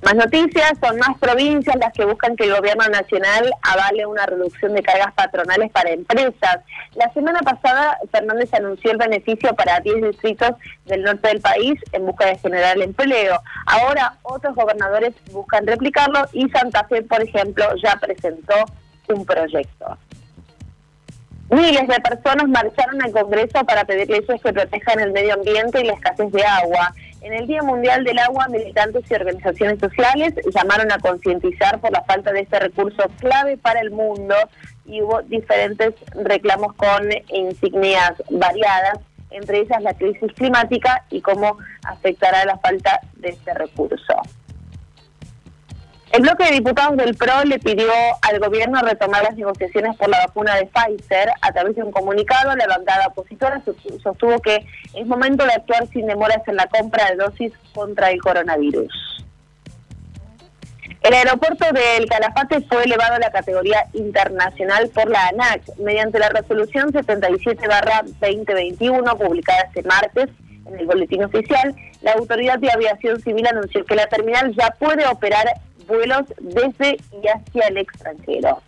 Más 0.03 0.15
noticias, 0.15 0.74
son 0.81 0.98
más 0.98 1.17
provincias 1.17 1.77
las 1.77 1.93
que 1.93 2.03
buscan 2.03 2.36
que 2.36 2.43
el 2.43 2.55
gobierno 2.55 2.86
nacional 2.89 3.53
avale 3.62 4.05
una 4.05 4.25
reducción 4.25 4.74
de 4.74 4.83
cargas 4.83 5.13
patronales 5.13 5.72
para 5.72 5.91
empresas. 5.91 6.60
La 6.95 7.10
semana 7.13 7.39
pasada 7.39 7.98
Fernández 8.12 8.53
anunció 8.53 8.91
el 8.91 8.98
beneficio 8.98 9.55
para 9.55 9.79
10 9.79 10.01
distritos 10.01 10.51
del 10.86 11.03
norte 11.03 11.29
del 11.29 11.39
país 11.39 11.79
en 11.93 12.05
busca 12.05 12.25
de 12.25 12.38
generar 12.38 12.77
empleo. 12.81 13.39
Ahora 13.65 14.17
otros 14.24 14.55
gobernadores 14.55 15.13
buscan 15.31 15.65
replicarlo 15.65 16.19
y 16.33 16.50
Santa 16.50 16.83
Fe, 16.89 17.03
por 17.03 17.22
ejemplo, 17.22 17.65
ya 17.81 17.95
presentó 17.95 18.55
un 19.07 19.25
proyecto. 19.25 19.98
Miles 21.50 21.88
de 21.88 22.00
personas 22.01 22.48
marcharon 22.48 23.01
al 23.03 23.12
Congreso 23.12 23.63
para 23.65 23.86
pedir 23.86 24.10
leyes 24.10 24.41
que 24.41 24.53
protejan 24.53 25.00
el 25.00 25.12
medio 25.12 25.36
ambiente 25.36 25.81
y 25.81 25.86
la 25.86 25.93
escasez 25.93 26.31
de 26.31 26.43
agua. 26.43 26.93
En 27.24 27.34
el 27.34 27.48
Día 27.48 27.63
Mundial 27.63 28.03
del 28.03 28.20
Agua, 28.20 28.50
militantes 28.50 29.10
y 29.10 29.13
organizaciones 29.13 29.80
sociales 29.80 30.34
llamaron 30.53 30.92
a 30.92 31.00
concientizar 31.00 31.80
por 31.80 31.94
la 31.94 32.03
falta 32.03 32.34
de 32.34 32.42
este 32.42 32.60
recurso 32.60 33.01
clave 33.18 33.56
para 33.56 33.80
el 33.80 33.92
mundo 33.92 34.36
y 34.86 35.01
hubo 35.01 35.22
diferentes 35.22 35.94
reclamos 36.15 36.74
con 36.74 37.10
insignias 37.30 38.22
variadas, 38.30 39.00
entre 39.32 39.62
ellas 39.62 39.82
la 39.82 39.94
crisis 39.94 40.34
climática 40.34 41.06
y 41.10 41.22
cómo 41.22 41.58
afectará 41.86 42.44
la 42.44 42.58
falta 42.58 43.00
de 43.15 43.30
este 43.30 43.53
recurso. 43.53 44.15
El 46.13 46.22
bloque 46.22 46.43
de 46.43 46.51
diputados 46.51 46.96
del 46.96 47.15
PRO 47.15 47.43
le 47.43 47.58
pidió 47.58 47.91
al 48.22 48.38
gobierno 48.38 48.79
retomar 48.82 49.24
las 49.24 49.36
negociaciones 49.36 49.98
por 49.98 50.10
la 50.10 50.27
vacuna 50.27 50.55
de 50.58 50.67
Pfizer. 50.67 51.32
A 51.41 51.51
través 51.51 51.75
de 51.75 51.82
un 51.82 51.91
comunicado, 51.91 52.55
la 52.55 52.67
bancada 52.67 53.08
opositora 53.08 53.63
sostuvo 53.63 54.39
que 54.39 54.63
es 54.93 55.08
momento 55.08 55.43
de 55.43 55.53
actuar 55.53 55.88
sin 55.88 56.05
demoras 56.05 56.48
en 56.48 56.58
la 56.58 56.67
compra 56.67 57.10
de 57.10 57.15
dosis 57.15 57.51
contra 57.74 58.12
el 58.12 58.22
coronavirus. 58.22 59.25
El 61.01 61.15
aeropuerto 61.15 61.65
del 61.74 62.08
Calafate 62.08 62.62
fue 62.62 62.84
elevado 62.84 63.15
a 63.15 63.20
la 63.20 63.32
categoría 63.32 63.88
internacional 63.93 64.89
por 64.89 65.10
la 65.10 65.29
ANAC 65.29 65.63
mediante 65.79 66.20
la 66.20 66.29
resolución 66.29 66.93
77-2021 66.93 69.17
publicada 69.17 69.62
este 69.62 69.82
martes 69.82 70.29
en 70.67 70.79
el 70.79 70.86
boletín 70.86 71.24
oficial. 71.24 71.75
La 72.03 72.12
Autoridad 72.12 72.60
de 72.60 72.72
Aviación 72.72 73.20
Civil 73.20 73.48
anunció 73.48 73.84
que 73.84 73.96
la 73.96 74.05
terminal 74.05 74.53
ya 74.55 74.75
puede 74.77 75.08
operar 75.08 75.48
vuelos 75.88 76.24
desde 76.40 76.98
y 77.22 77.28
hacia 77.28 77.68
el 77.68 77.78
extranjero. 77.78 78.62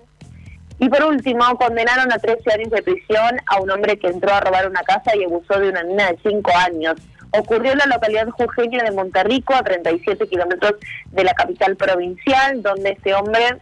Y 0.77 0.89
por 0.89 1.03
último, 1.05 1.57
condenaron 1.57 2.11
a 2.11 2.19
13 2.19 2.51
años 2.51 2.69
de 2.69 2.83
prisión 2.83 3.39
a 3.47 3.61
un 3.61 3.71
hombre 3.71 3.97
que 3.97 4.07
entró 4.07 4.33
a 4.33 4.41
robar 4.41 4.69
una 4.69 4.81
casa 4.81 5.15
y 5.15 5.23
abusó 5.23 5.59
de 5.59 5.69
una 5.69 5.83
niña 5.83 6.11
de 6.11 6.19
5 6.21 6.51
años 6.57 6.95
ocurrió 7.39 7.71
en 7.71 7.79
la 7.79 7.85
localidad 7.87 8.29
jujeña 8.29 8.83
de 8.83 8.91
Monterrico, 8.91 9.53
a 9.53 9.63
37 9.63 10.27
kilómetros 10.27 10.75
de 11.11 11.23
la 11.23 11.33
capital 11.33 11.75
provincial, 11.75 12.61
donde 12.61 12.91
este 12.91 13.13
hombre 13.13 13.57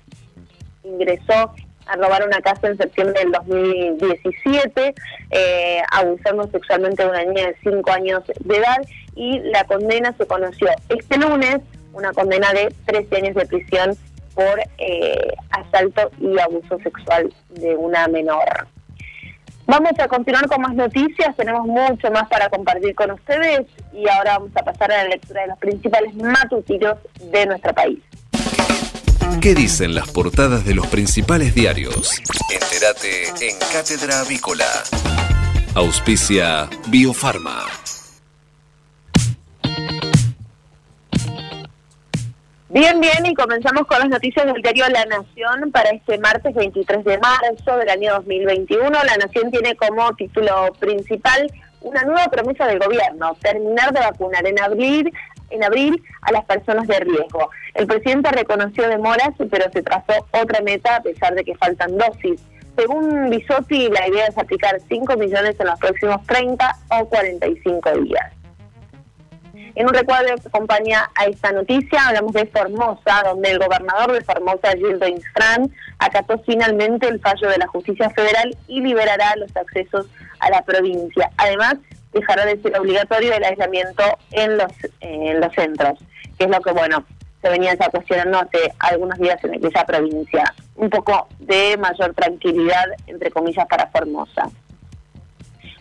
ingresó 0.84 1.54
a 1.86 1.96
robar 1.98 2.26
una 2.26 2.42
casa 2.42 2.68
en 2.68 2.78
septiembre 2.78 3.20
del 3.22 3.32
2017, 3.32 4.96
eh, 5.32 5.82
abusando 5.92 6.48
sexualmente 6.48 7.04
de 7.04 7.10
una 7.10 7.24
niña 7.24 7.48
de 7.48 7.56
5 7.64 7.92
años 7.92 8.24
de 8.40 8.58
edad 8.58 8.82
y 9.16 9.40
la 9.40 9.66
condena 9.66 10.14
se 10.18 10.26
conoció 10.26 10.70
este 10.90 11.18
lunes, 11.18 11.58
una 11.94 12.12
condena 12.12 12.52
de 12.54 12.74
13 12.86 13.16
años 13.18 13.36
de 13.36 13.46
prisión 13.46 13.98
por 14.36 14.60
eh, 14.78 15.34
asalto 15.52 16.12
y 16.20 16.40
abuso 16.40 16.78
sexual 16.80 17.34
de 17.50 17.76
una 17.76 18.08
menor. 18.08 18.68
Vamos 19.66 19.94
a 19.98 20.08
continuar 20.08 20.48
con 20.48 20.62
más 20.62 20.74
noticias, 20.74 21.36
tenemos 21.38 21.66
mucho 21.66 22.12
más 22.12 22.28
para 22.28 22.50
compartir 22.50 22.94
con 22.96 23.12
ustedes 23.12 23.62
y 23.94 24.08
ahora 24.10 24.38
vamos 24.38 24.52
a 24.56 24.64
pasar 24.64 24.92
a 24.92 25.04
la 25.04 25.10
lectura 25.10 25.44
de 25.44 25.48
los 25.48 25.58
principales 25.58 26.14
matutinos 26.16 26.98
de 27.32 27.46
nuestro 27.46 27.74
país. 27.74 28.00
¿Qué 29.42 29.56
dicen 29.56 29.96
las 29.96 30.10
portadas 30.12 30.66
de 30.66 30.74
los 30.74 30.88
principales 30.88 31.56
diarios? 31.56 32.22
Entérate 32.50 33.28
en 33.50 33.58
Cátedra 33.72 34.20
Avícola. 34.22 34.68
Auspicia 35.76 36.70
Biofarma. 36.88 37.64
Bien, 42.74 43.00
bien, 43.00 43.24
y 43.24 43.36
comenzamos 43.36 43.86
con 43.86 44.00
las 44.00 44.10
noticias 44.10 44.48
del 44.48 44.60
diario 44.60 44.90
La 44.90 45.06
Nación 45.06 45.72
para 45.72 45.92
este 45.92 46.18
martes 46.18 46.56
23 46.56 47.04
de 47.04 47.20
marzo 47.20 47.78
del 47.78 47.88
año 47.88 48.14
2021. 48.16 48.90
La 48.90 49.16
Nación 49.18 49.52
tiene 49.52 49.76
como 49.76 50.12
título 50.16 50.74
principal 50.80 51.52
una 51.82 52.02
nueva 52.02 52.26
promesa 52.32 52.66
del 52.66 52.80
gobierno, 52.80 53.38
terminar 53.44 53.94
de 53.94 54.00
vacunar 54.00 54.48
en 54.48 54.60
abril, 54.60 55.14
en 55.52 55.64
abril 55.64 56.02
a 56.24 56.32
las 56.32 56.46
personas 56.46 56.88
de 56.88 57.00
riesgo. 57.02 57.52
El 57.76 57.86
presidente 57.86 58.32
reconoció 58.32 58.88
demoras, 58.90 59.30
pero 59.38 59.72
se 59.72 59.84
trazó 59.84 60.26
otra 60.32 60.62
meta 60.62 60.96
a 60.96 61.04
pesar 61.04 61.36
de 61.36 61.44
que 61.44 61.54
faltan 61.54 61.96
dosis. 61.96 62.42
Según 62.76 63.30
Bisotti, 63.30 63.88
la 63.90 64.08
idea 64.08 64.26
es 64.26 64.38
aplicar 64.40 64.82
5 64.90 65.16
millones 65.18 65.60
en 65.60 65.68
los 65.68 65.80
próximos 65.80 66.26
30 66.26 66.76
o 66.90 67.06
45 67.08 67.92
días. 68.00 68.34
En 69.76 69.88
un 69.88 69.94
recuadro 69.94 70.36
que 70.36 70.48
acompaña 70.48 71.10
a 71.16 71.26
esta 71.26 71.52
noticia, 71.52 72.08
hablamos 72.08 72.34
de 72.34 72.46
Formosa, 72.46 73.24
donde 73.26 73.52
el 73.52 73.60
gobernador 73.60 74.12
de 74.12 74.22
Formosa, 74.22 74.72
Gildo 74.74 75.08
Instrand, 75.08 75.72
acató 75.98 76.38
finalmente 76.46 77.08
el 77.08 77.20
fallo 77.20 77.50
de 77.50 77.58
la 77.58 77.68
justicia 77.68 78.10
federal 78.12 78.56
y 78.68 78.82
liberará 78.82 79.36
los 79.38 79.56
accesos 79.58 80.06
a 80.40 80.52
la 80.52 80.62
provincia. 80.62 81.32
Además, 81.38 81.78
dejará 82.14 82.46
de 82.46 82.62
ser 82.62 82.80
obligatorio 82.80 83.34
el 83.34 83.44
aislamiento 83.44 84.04
en 84.32 84.58
los, 84.58 84.72
en 85.00 85.42
los 85.42 85.52
centros, 85.54 85.98
que 86.38 86.46
es 86.46 86.50
lo 86.52 86.62
que, 86.62 86.72
bueno, 86.72 87.04
se 87.42 87.50
venía 87.50 87.74
ya 87.74 87.90
cuestionando 87.90 88.38
hace 88.40 88.74
algunos 88.78 89.18
días 89.18 89.44
en 89.44 89.56
aquella 89.56 89.86
provincia. 89.86 90.54
Un 90.76 90.92
poco 90.92 91.28
de 91.40 91.78
mayor 91.78 92.14
tranquilidad, 92.14 92.86
entre 93.08 93.32
comillas, 93.32 93.66
para 93.68 93.88
Formosa. 93.88 94.50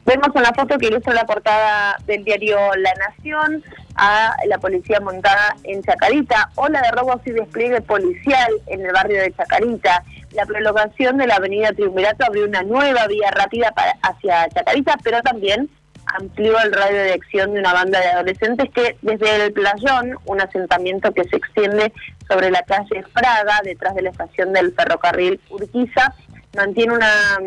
Vemos 0.04 0.34
en 0.34 0.42
la 0.42 0.52
foto 0.52 0.76
que 0.78 0.88
ilustra 0.88 1.14
la 1.14 1.24
portada 1.24 1.96
del 2.06 2.24
diario 2.24 2.58
La 2.76 2.92
Nación 2.94 3.62
a 3.96 4.34
la 4.46 4.58
policía 4.58 5.00
montada 5.00 5.56
en 5.64 5.82
Chacarita, 5.82 6.50
ola 6.56 6.80
de 6.82 6.90
robos 6.92 7.20
y 7.24 7.32
despliegue 7.32 7.80
policial 7.80 8.52
en 8.66 8.84
el 8.84 8.92
barrio 8.92 9.20
de 9.20 9.32
Chacarita. 9.32 10.04
La 10.32 10.46
prolongación 10.46 11.18
de 11.18 11.26
la 11.26 11.36
avenida 11.36 11.72
Triunvirato 11.72 12.24
abrió 12.24 12.46
una 12.46 12.62
nueva 12.62 13.06
vía 13.06 13.30
rápida 13.30 13.72
para, 13.72 13.92
hacia 14.02 14.48
Chacarita, 14.48 14.96
pero 15.02 15.20
también 15.22 15.68
amplió 16.06 16.58
el 16.60 16.72
radio 16.72 17.02
de 17.02 17.12
acción 17.12 17.54
de 17.54 17.60
una 17.60 17.72
banda 17.72 18.00
de 18.00 18.06
adolescentes 18.06 18.70
que 18.74 18.96
desde 19.02 19.46
el 19.46 19.52
Playón, 19.52 20.16
un 20.24 20.40
asentamiento 20.40 21.12
que 21.12 21.24
se 21.24 21.36
extiende 21.36 21.92
sobre 22.28 22.50
la 22.50 22.62
calle 22.62 23.04
Fraga, 23.12 23.60
detrás 23.62 23.94
de 23.94 24.02
la 24.02 24.10
estación 24.10 24.52
del 24.52 24.74
ferrocarril 24.74 25.40
Urquiza, 25.50 26.14
mantiene 26.56 26.94
una 26.94 27.38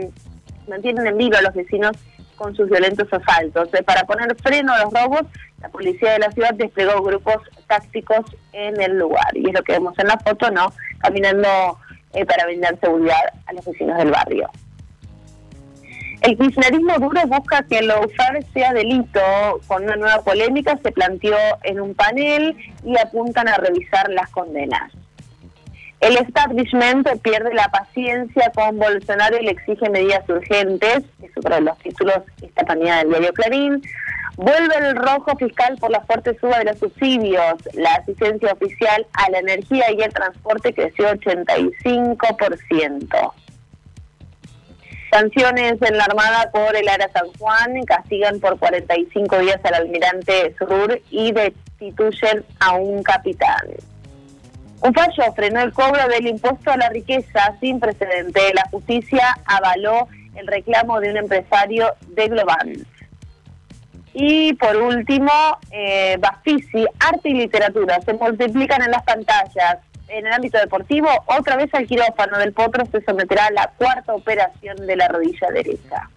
mantienen 0.68 1.06
en 1.06 1.18
vivo 1.18 1.38
a 1.38 1.42
los 1.42 1.54
vecinos 1.54 1.92
con 2.36 2.56
sus 2.56 2.70
violentos 2.70 3.08
asaltos. 3.12 3.70
Eh, 3.74 3.84
para 3.84 4.04
poner 4.06 4.36
freno 4.42 4.74
a 4.74 4.84
los 4.84 4.94
robos, 4.94 5.22
la 5.66 5.72
policía 5.72 6.14
de 6.14 6.20
la 6.20 6.32
ciudad 6.32 6.54
desplegó 6.54 7.02
grupos 7.02 7.38
tácticos 7.68 8.24
en 8.54 8.80
el 8.80 9.00
lugar. 9.00 9.36
Y 9.36 9.48
es 9.48 9.54
lo 9.54 9.64
que 9.64 9.74
vemos 9.74 9.98
en 9.98 10.08
la 10.08 10.20
foto, 10.20 10.52
¿no? 10.52 10.72
Caminando 11.00 11.80
eh, 12.14 12.24
para 12.24 12.46
brindar 12.46 12.80
seguridad 12.80 13.34
a 13.48 13.54
los 13.54 13.66
vecinos 13.66 13.98
del 13.98 14.12
barrio. 14.12 14.48
El 16.22 16.38
kirchnerismo 16.38 17.00
duro 17.00 17.20
busca 17.26 17.64
que 17.64 17.80
el 17.80 17.90
usar 17.90 18.44
sea 18.54 18.74
delito. 18.74 19.20
Con 19.66 19.86
una 19.86 19.96
nueva 19.96 20.22
polémica 20.22 20.78
se 20.84 20.92
planteó 20.92 21.36
en 21.64 21.82
un 21.82 21.96
panel 21.96 22.56
y 22.84 22.98
apuntan 23.00 23.48
a 23.48 23.58
revisar 23.58 24.08
las 24.12 24.30
condenas. 24.30 24.92
El 26.00 26.18
establishment 26.18 27.08
pierde 27.24 27.56
la 27.56 27.70
paciencia 27.70 28.52
con 28.54 28.78
Bolsonaro 28.78 29.38
y 29.40 29.46
le 29.46 29.52
exige 29.52 29.90
medidas 29.90 30.30
urgentes, 30.30 31.04
es 31.24 31.32
otro 31.36 31.56
de 31.56 31.62
los 31.62 31.78
títulos 31.80 32.20
esta 32.40 32.64
mañana 32.66 33.00
del 33.00 33.10
diario 33.10 33.34
Clarín. 33.34 33.82
Vuelve 34.38 34.76
el 34.78 34.96
rojo 34.98 35.36
fiscal 35.38 35.78
por 35.78 35.92
la 35.92 36.02
fuerte 36.02 36.38
suba 36.40 36.60
de 36.60 36.66
los 36.66 36.80
subsidios. 36.80 37.56
La 37.74 37.96
asistencia 37.96 38.52
oficial 38.52 39.08
a 39.14 39.32
la 39.32 39.40
energía 39.40 39.90
y 39.92 40.02
el 40.02 40.14
transporte 40.14 40.74
creció 40.74 41.10
85%. 41.12 43.32
Sanciones 45.10 45.82
en 45.82 45.98
la 45.98 46.04
Armada 46.04 46.52
por 46.52 46.76
el 46.76 46.90
Ara 46.90 47.10
San 47.14 47.32
Juan 47.40 47.82
castigan 47.86 48.42
por 48.42 48.60
45 48.60 49.40
días 49.40 49.62
al 49.64 49.76
almirante 49.76 50.54
Sur 50.60 51.00
y 51.10 51.32
destituyen 51.32 52.44
a 52.60 52.76
un 52.76 53.02
capitán. 53.04 53.70
Un 54.82 54.94
fallo 54.94 55.32
frenó 55.34 55.62
el 55.62 55.72
cobro 55.72 56.06
del 56.10 56.28
impuesto 56.28 56.72
a 56.72 56.78
la 56.78 56.90
riqueza 56.90 57.56
sin 57.62 57.80
precedente. 57.80 58.54
La 58.54 58.68
justicia 58.70 59.38
avaló 59.46 60.10
el 60.36 60.46
reclamo 60.48 61.00
de 61.00 61.12
un 61.12 61.18
empresario 61.18 61.94
de 62.10 62.28
Global. 62.28 62.86
Y 64.18 64.54
por 64.54 64.78
último, 64.78 65.30
eh, 65.72 66.18
arte 67.00 67.30
y 67.30 67.34
literatura 67.34 68.00
se 68.00 68.14
multiplican 68.14 68.82
en 68.82 68.92
las 68.92 69.04
pantallas. 69.04 69.80
En 70.08 70.26
el 70.26 70.32
ámbito 70.32 70.58
deportivo, 70.58 71.10
otra 71.26 71.58
vez 71.58 71.74
al 71.74 71.86
quirófano 71.86 72.38
del 72.38 72.54
Potro 72.54 72.86
se 72.86 73.02
someterá 73.04 73.48
a 73.48 73.52
la 73.52 73.74
cuarta 73.78 74.14
operación 74.14 74.78
de 74.88 74.96
la 74.96 75.10
rodilla 75.10 75.50
derecha. 75.52 76.10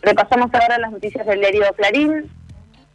Repasamos 0.00 0.48
ahora 0.54 0.78
las 0.78 0.92
noticias 0.92 1.26
del 1.26 1.40
diario 1.40 1.64
Clarín, 1.76 2.30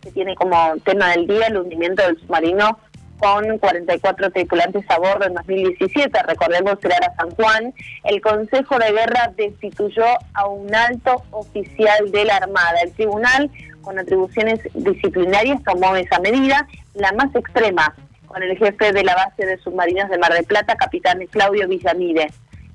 que 0.01 0.11
tiene 0.11 0.33
como 0.33 0.75
tema 0.83 1.09
del 1.09 1.27
día 1.27 1.45
el 1.45 1.57
hundimiento 1.57 2.01
del 2.01 2.19
submarino 2.19 2.79
con 3.19 3.57
44 3.59 4.31
tripulantes 4.31 4.85
a 4.89 4.97
bordo 4.97 5.25
en 5.25 5.33
2017. 5.35 6.17
Recordemos 6.23 6.79
que 6.79 6.87
era 6.87 7.13
San 7.15 7.29
Juan. 7.31 7.73
El 8.05 8.21
Consejo 8.21 8.79
de 8.79 8.91
Guerra 8.91 9.31
destituyó 9.35 10.05
a 10.33 10.47
un 10.47 10.73
alto 10.73 11.23
oficial 11.31 12.11
de 12.11 12.25
la 12.25 12.37
Armada. 12.37 12.79
El 12.83 12.93
tribunal, 12.93 13.51
con 13.81 13.97
atribuciones 13.99 14.59
disciplinarias, 14.73 15.63
tomó 15.63 15.95
esa 15.95 16.19
medida, 16.19 16.67
la 16.93 17.11
más 17.13 17.33
extrema, 17.35 17.95
con 18.27 18.43
el 18.43 18.57
jefe 18.57 18.91
de 18.93 19.03
la 19.03 19.15
base 19.15 19.45
de 19.45 19.57
submarinos 19.57 20.09
de 20.09 20.17
Mar 20.17 20.33
del 20.33 20.45
Plata, 20.45 20.75
capitán 20.75 21.19
Claudio 21.31 21.67
Villamide. 21.67 22.31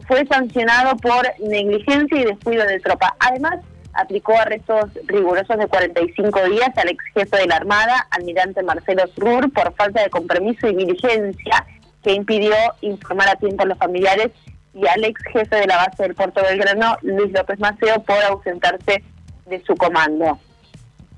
Fue 0.07 0.27
sancionado 0.27 0.97
por 0.97 1.27
negligencia 1.41 2.21
y 2.21 2.25
descuido 2.25 2.67
de 2.67 2.81
tropa. 2.81 3.17
Además, 3.21 3.61
aplicó 3.95 4.37
arrestos 4.37 4.91
rigurosos 5.07 5.57
de 5.57 5.67
45 5.67 6.49
días 6.49 6.71
al 6.77 6.89
ex 6.89 7.05
jefe 7.15 7.37
de 7.37 7.47
la 7.47 7.57
Armada, 7.57 8.07
almirante 8.11 8.63
Marcelo 8.63 9.05
Srur, 9.15 9.53
por 9.53 9.73
falta 9.75 10.03
de 10.03 10.11
compromiso 10.11 10.67
y 10.67 10.75
diligencia 10.75 11.65
que 12.03 12.13
impidió 12.13 12.55
informar 12.83 13.29
a 13.29 13.37
tiempo 13.37 13.63
a 13.63 13.67
los 13.67 13.79
familiares 13.79 14.31
y 14.75 14.87
al 14.87 15.05
ex 15.05 15.23
jefe 15.33 15.57
de 15.57 15.67
la 15.67 15.77
base 15.77 16.03
del 16.03 16.15
puerto 16.15 16.43
Belgrano, 16.43 16.99
Luis 17.03 17.33
López 17.33 17.59
Maceo, 17.61 18.03
por 18.03 18.23
ausentarse 18.25 19.03
de 19.47 19.63
su 19.65 19.75
comando. 19.77 20.39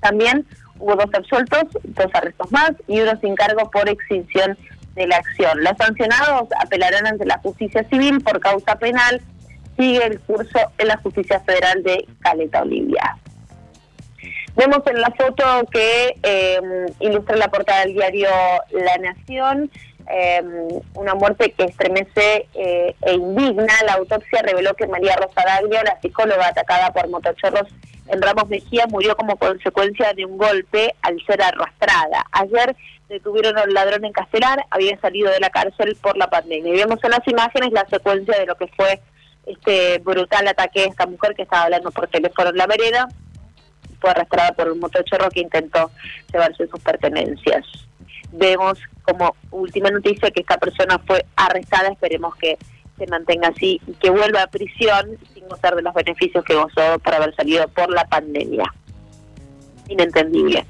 También 0.06 0.46
hubo 0.78 0.94
dos 0.94 1.12
absueltos, 1.12 1.64
dos 1.82 2.06
arrestos 2.14 2.52
más 2.52 2.70
y 2.86 3.00
uno 3.00 3.18
sin 3.20 3.34
cargo 3.34 3.68
por 3.72 3.88
extinción 3.88 4.56
de 4.94 5.08
la 5.08 5.16
acción. 5.16 5.64
Los 5.64 5.76
sancionados 5.76 6.48
apelarán 6.62 7.08
ante 7.08 7.26
la 7.26 7.38
justicia 7.38 7.82
civil 7.88 8.20
por 8.22 8.38
causa 8.38 8.78
penal 8.78 9.20
sigue 9.76 10.06
el 10.06 10.20
curso 10.20 10.60
en 10.78 10.86
la 10.86 10.96
Justicia 10.98 11.40
Federal 11.40 11.82
de 11.82 12.06
Caleta 12.20 12.62
Olivia. 12.62 13.18
Vemos 14.54 14.78
en 14.86 15.00
la 15.00 15.10
foto 15.10 15.44
que 15.72 16.16
eh, 16.22 16.60
ilustra 17.00 17.36
la 17.36 17.48
portada 17.48 17.80
del 17.80 17.94
diario 17.94 18.30
La 18.70 18.96
Nación 18.98 19.70
em, 20.08 20.68
una 20.94 21.14
muerte 21.16 21.50
que 21.50 21.64
estremece 21.64 22.48
eh, 22.54 22.94
e 23.02 23.12
indigna. 23.12 23.74
La 23.84 23.94
autopsia 23.94 24.40
reveló 24.42 24.72
que 24.74 24.86
María 24.86 25.16
Rosa 25.16 25.42
Daglio, 25.44 25.82
la 25.82 26.00
psicóloga 26.00 26.46
atacada 26.46 26.92
por 26.92 27.08
motochorros 27.08 27.66
en 28.08 28.22
Ramos 28.22 28.48
Mejía, 28.48 28.86
murió 28.88 29.16
como 29.16 29.36
consecuencia 29.36 30.12
de 30.14 30.24
un 30.24 30.38
golpe 30.38 30.94
al 31.02 31.20
ser 31.26 31.42
arrastrada. 31.42 32.26
Ayer 32.32 32.76
detuvieron 33.08 33.58
al 33.58 33.72
ladrón 33.72 34.04
en 34.04 34.12
Castelar, 34.12 34.64
había 34.70 34.98
salido 35.00 35.30
de 35.30 35.40
la 35.40 35.50
cárcel 35.50 35.96
por 36.00 36.16
la 36.16 36.28
pandemia. 36.28 36.74
Y 36.74 36.76
vemos 36.76 37.02
en 37.02 37.10
las 37.10 37.26
imágenes 37.26 37.72
la 37.72 37.86
secuencia 37.88 38.38
de 38.38 38.46
lo 38.46 38.56
que 38.56 38.66
fue 38.68 39.00
este 39.46 39.98
brutal 39.98 40.48
ataque 40.48 40.82
a 40.82 40.86
esta 40.86 41.06
mujer 41.06 41.34
que 41.34 41.42
estaba 41.42 41.64
hablando 41.64 41.90
por 41.90 42.08
teléfono 42.08 42.50
en 42.50 42.56
la 42.56 42.66
vereda, 42.66 43.08
fue 44.00 44.10
arrastrada 44.10 44.52
por 44.52 44.70
un 44.70 44.80
motochorro 44.80 45.30
que 45.30 45.40
intentó 45.40 45.90
llevarse 46.32 46.66
sus 46.66 46.80
pertenencias. 46.80 47.64
Vemos 48.32 48.78
como 49.02 49.34
última 49.52 49.90
noticia 49.90 50.30
que 50.30 50.40
esta 50.40 50.58
persona 50.58 50.98
fue 51.06 51.24
arrestada, 51.36 51.88
esperemos 51.88 52.34
que 52.36 52.58
se 52.98 53.06
mantenga 53.06 53.48
así 53.48 53.80
y 53.86 53.92
que 53.92 54.10
vuelva 54.10 54.42
a 54.42 54.46
prisión 54.46 55.18
sin 55.34 55.48
gozar 55.48 55.76
de 55.76 55.82
los 55.82 55.94
beneficios 55.94 56.44
que 56.44 56.54
gozó 56.54 56.98
por 56.98 57.14
haber 57.14 57.34
salido 57.34 57.68
por 57.68 57.90
la 57.90 58.04
pandemia. 58.06 58.64
Inentendible. 59.88 60.66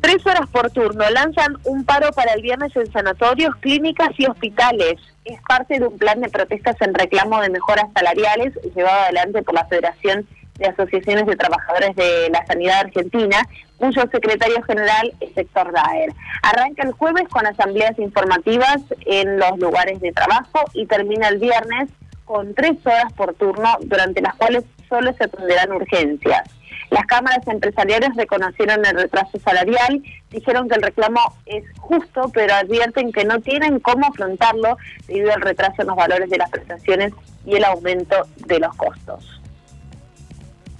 Tres 0.00 0.26
horas 0.26 0.48
por 0.50 0.68
turno 0.72 1.08
lanzan 1.10 1.58
un 1.64 1.84
paro 1.84 2.10
para 2.10 2.32
el 2.32 2.42
viernes 2.42 2.74
en 2.74 2.90
sanatorios, 2.90 3.54
clínicas 3.56 4.10
y 4.18 4.26
hospitales. 4.26 4.94
Es 5.24 5.40
parte 5.42 5.78
de 5.78 5.86
un 5.86 5.96
plan 5.96 6.20
de 6.20 6.28
protestas 6.28 6.74
en 6.80 6.92
reclamo 6.92 7.40
de 7.40 7.50
mejoras 7.50 7.86
salariales 7.94 8.52
llevado 8.74 9.02
adelante 9.02 9.42
por 9.42 9.54
la 9.54 9.64
Federación 9.66 10.26
de 10.58 10.66
Asociaciones 10.66 11.26
de 11.26 11.36
Trabajadores 11.36 11.94
de 11.94 12.30
la 12.30 12.44
Sanidad 12.46 12.80
Argentina, 12.80 13.46
cuyo 13.82 14.02
secretario 14.12 14.62
general 14.62 15.12
es 15.18 15.36
Héctor 15.36 15.72
Daer. 15.72 16.12
Arranca 16.44 16.84
el 16.84 16.92
jueves 16.92 17.28
con 17.28 17.44
asambleas 17.44 17.98
informativas 17.98 18.76
en 19.06 19.40
los 19.40 19.58
lugares 19.58 20.00
de 20.00 20.12
trabajo 20.12 20.60
y 20.72 20.86
termina 20.86 21.26
el 21.26 21.38
viernes 21.38 21.88
con 22.24 22.54
tres 22.54 22.76
horas 22.86 23.12
por 23.14 23.34
turno, 23.34 23.76
durante 23.80 24.22
las 24.22 24.36
cuales 24.36 24.62
solo 24.88 25.12
se 25.14 25.24
atenderán 25.24 25.72
urgencias. 25.72 26.48
Las 26.90 27.06
cámaras 27.06 27.44
empresariales 27.48 28.10
reconocieron 28.14 28.86
el 28.86 28.94
retraso 28.94 29.40
salarial, 29.40 30.00
dijeron 30.30 30.68
que 30.68 30.76
el 30.76 30.82
reclamo 30.82 31.20
es 31.46 31.64
justo, 31.80 32.30
pero 32.32 32.54
advierten 32.54 33.10
que 33.10 33.24
no 33.24 33.40
tienen 33.40 33.80
cómo 33.80 34.06
afrontarlo 34.06 34.76
debido 35.08 35.32
al 35.32 35.40
retraso 35.40 35.82
en 35.82 35.88
los 35.88 35.96
valores 35.96 36.30
de 36.30 36.38
las 36.38 36.50
prestaciones 36.50 37.12
y 37.44 37.56
el 37.56 37.64
aumento 37.64 38.28
de 38.46 38.60
los 38.60 38.76
costos. 38.76 39.41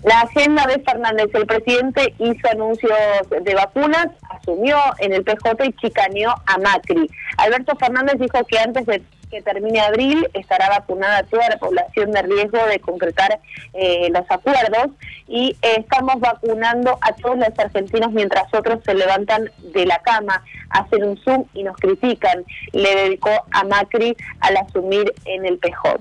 La 0.02 0.22
agenda 0.22 0.66
de 0.66 0.80
Fernández, 0.80 1.28
el 1.32 1.46
presidente 1.46 2.12
hizo 2.18 2.48
anuncios 2.50 2.92
de 3.28 3.54
vacunas, 3.54 4.08
asumió 4.30 4.76
en 4.98 5.12
el 5.12 5.22
PJ 5.22 5.64
y 5.64 5.72
chicaneó 5.74 6.34
a 6.46 6.58
Macri. 6.58 7.08
Alberto 7.36 7.76
Fernández 7.76 8.16
dijo 8.18 8.44
que 8.44 8.58
antes 8.58 8.84
de 8.86 9.02
que 9.30 9.42
termine 9.42 9.80
abril 9.80 10.28
estará 10.34 10.68
vacunada 10.68 11.22
toda 11.22 11.48
la 11.48 11.56
población 11.56 12.12
de 12.12 12.22
riesgo 12.22 12.58
de 12.66 12.80
concretar 12.80 13.40
eh, 13.72 14.10
los 14.10 14.30
acuerdos 14.30 14.88
y 15.26 15.56
estamos 15.62 16.20
vacunando 16.20 16.98
a 17.00 17.12
todos 17.14 17.38
los 17.38 17.58
argentinos 17.58 18.12
mientras 18.12 18.52
otros 18.52 18.80
se 18.84 18.94
levantan 18.94 19.50
de 19.72 19.86
la 19.86 19.98
cama, 20.00 20.44
hacen 20.68 21.04
un 21.04 21.16
Zoom 21.16 21.44
y 21.54 21.62
nos 21.62 21.76
critican. 21.76 22.44
Le 22.72 22.94
dedicó 22.94 23.30
a 23.52 23.64
Macri 23.64 24.14
al 24.40 24.56
asumir 24.58 25.14
en 25.24 25.46
el 25.46 25.58
PJ. 25.58 25.96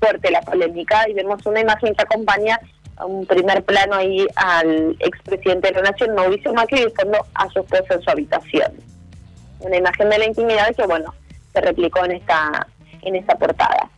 Fuerte 0.00 0.30
la 0.30 0.40
polémica 0.40 1.06
y 1.08 1.12
vemos 1.12 1.44
una 1.44 1.60
imagen 1.60 1.94
que 1.94 2.02
acompaña 2.02 2.58
un 3.02 3.26
primer 3.26 3.64
plano 3.64 3.94
ahí 3.94 4.26
al 4.36 4.96
expresidente 5.00 5.68
de 5.68 5.74
la 5.74 5.90
Nación, 5.90 6.14
Mauricio 6.14 6.52
Macri, 6.54 6.84
buscando 6.84 7.18
a 7.34 7.48
su 7.50 7.60
esposa 7.60 7.94
en 7.94 8.02
su 8.02 8.10
habitación. 8.10 8.72
Una 9.60 9.76
imagen 9.76 10.10
de 10.10 10.18
la 10.18 10.26
intimidad 10.26 10.74
que, 10.74 10.86
bueno, 10.86 11.14
se 11.52 11.60
replicó 11.60 12.04
en 12.04 12.12
esta, 12.12 12.66
en 13.02 13.16
esta 13.16 13.36
portada. 13.36 13.90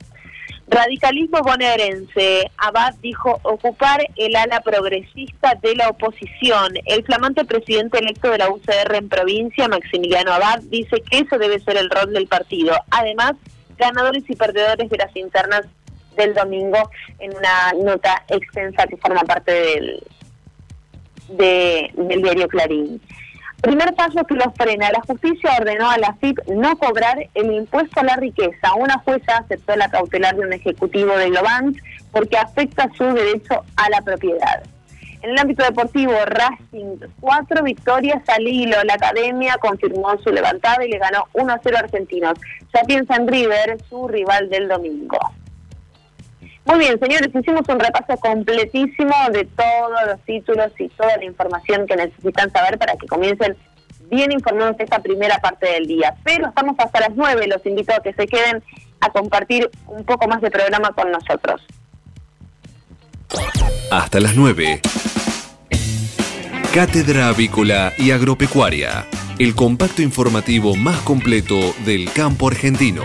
Radicalismo 0.68 1.42
bonaerense. 1.42 2.50
Abad 2.58 2.94
dijo 3.00 3.38
ocupar 3.44 4.00
el 4.16 4.34
ala 4.34 4.60
progresista 4.60 5.54
de 5.62 5.76
la 5.76 5.88
oposición. 5.88 6.74
El 6.86 7.04
flamante 7.04 7.44
presidente 7.44 7.98
electo 7.98 8.30
de 8.30 8.38
la 8.38 8.50
UCR 8.50 8.96
en 8.96 9.08
provincia, 9.08 9.68
Maximiliano 9.68 10.32
Abad, 10.32 10.60
dice 10.64 11.02
que 11.08 11.18
eso 11.18 11.38
debe 11.38 11.60
ser 11.60 11.76
el 11.76 11.88
rol 11.88 12.12
del 12.12 12.26
partido. 12.26 12.74
Además, 12.90 13.34
ganadores 13.78 14.24
y 14.28 14.34
perdedores 14.34 14.90
de 14.90 14.96
las 14.96 15.14
internas 15.14 15.62
del 16.16 16.34
domingo 16.34 16.90
en 17.18 17.36
una 17.36 17.72
nota 17.84 18.24
extensa 18.28 18.86
que 18.86 18.96
forma 18.96 19.22
parte 19.22 19.52
del, 19.52 20.02
del 21.28 22.22
diario 22.22 22.48
Clarín. 22.48 23.00
Primer 23.60 23.94
paso 23.94 24.24
que 24.24 24.34
lo 24.34 24.52
frena. 24.52 24.90
La 24.90 25.00
justicia 25.00 25.56
ordenó 25.58 25.90
a 25.90 25.98
la 25.98 26.14
FIP 26.14 26.38
no 26.48 26.76
cobrar 26.78 27.18
el 27.34 27.52
impuesto 27.52 28.00
a 28.00 28.04
la 28.04 28.16
riqueza. 28.16 28.74
Una 28.76 28.98
jueza 28.98 29.38
aceptó 29.38 29.74
la 29.76 29.88
cautelar 29.88 30.36
de 30.36 30.46
un 30.46 30.52
ejecutivo 30.52 31.16
de 31.16 31.30
Globant 31.30 31.76
porque 32.12 32.36
afecta 32.36 32.88
su 32.96 33.04
derecho 33.04 33.64
a 33.76 33.90
la 33.90 34.02
propiedad. 34.02 34.62
En 35.22 35.30
el 35.30 35.38
ámbito 35.38 35.64
deportivo, 35.64 36.12
Racing, 36.26 36.98
cuatro 37.18 37.64
victorias 37.64 38.22
al 38.28 38.46
hilo. 38.46 38.76
La 38.84 38.94
academia 38.94 39.56
confirmó 39.58 40.16
su 40.22 40.30
levantada 40.30 40.84
y 40.84 40.90
le 40.90 40.98
ganó 40.98 41.24
1-0 41.32 41.74
a 41.74 41.78
Argentinos. 41.80 42.38
Ya 42.72 42.82
piensa 42.82 43.16
en 43.16 43.26
River, 43.26 43.78
su 43.88 44.06
rival 44.06 44.48
del 44.50 44.68
domingo. 44.68 45.18
Muy 46.66 46.80
bien, 46.80 46.98
señores, 46.98 47.28
hicimos 47.32 47.62
un 47.68 47.78
repaso 47.78 48.16
completísimo 48.18 49.14
de 49.32 49.44
todos 49.44 50.00
los 50.06 50.20
títulos 50.24 50.72
y 50.78 50.88
toda 50.88 51.16
la 51.16 51.24
información 51.24 51.86
que 51.86 51.94
necesitan 51.94 52.50
saber 52.50 52.76
para 52.76 52.96
que 52.96 53.06
comiencen 53.06 53.56
bien 54.10 54.32
informados 54.32 54.74
esta 54.80 54.98
primera 54.98 55.38
parte 55.38 55.70
del 55.70 55.86
día. 55.86 56.16
Pero 56.24 56.48
estamos 56.48 56.74
hasta 56.78 57.00
las 57.00 57.14
9, 57.14 57.46
los 57.46 57.64
invito 57.66 57.94
a 57.94 58.00
que 58.00 58.12
se 58.14 58.26
queden 58.26 58.64
a 59.00 59.10
compartir 59.10 59.70
un 59.86 60.04
poco 60.04 60.26
más 60.26 60.40
de 60.40 60.50
programa 60.50 60.90
con 60.90 61.12
nosotros. 61.12 61.62
Hasta 63.92 64.18
las 64.18 64.34
9. 64.34 64.80
Cátedra 66.74 67.28
Avícola 67.28 67.92
y 67.96 68.10
Agropecuaria, 68.10 69.06
el 69.38 69.54
compacto 69.54 70.02
informativo 70.02 70.74
más 70.74 71.00
completo 71.02 71.74
del 71.84 72.12
campo 72.12 72.48
argentino. 72.48 73.04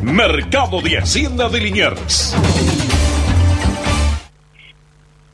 Mercado 0.00 0.80
de 0.80 0.96
Hacienda 0.96 1.50
de 1.50 1.60
Liniers. 1.60 2.34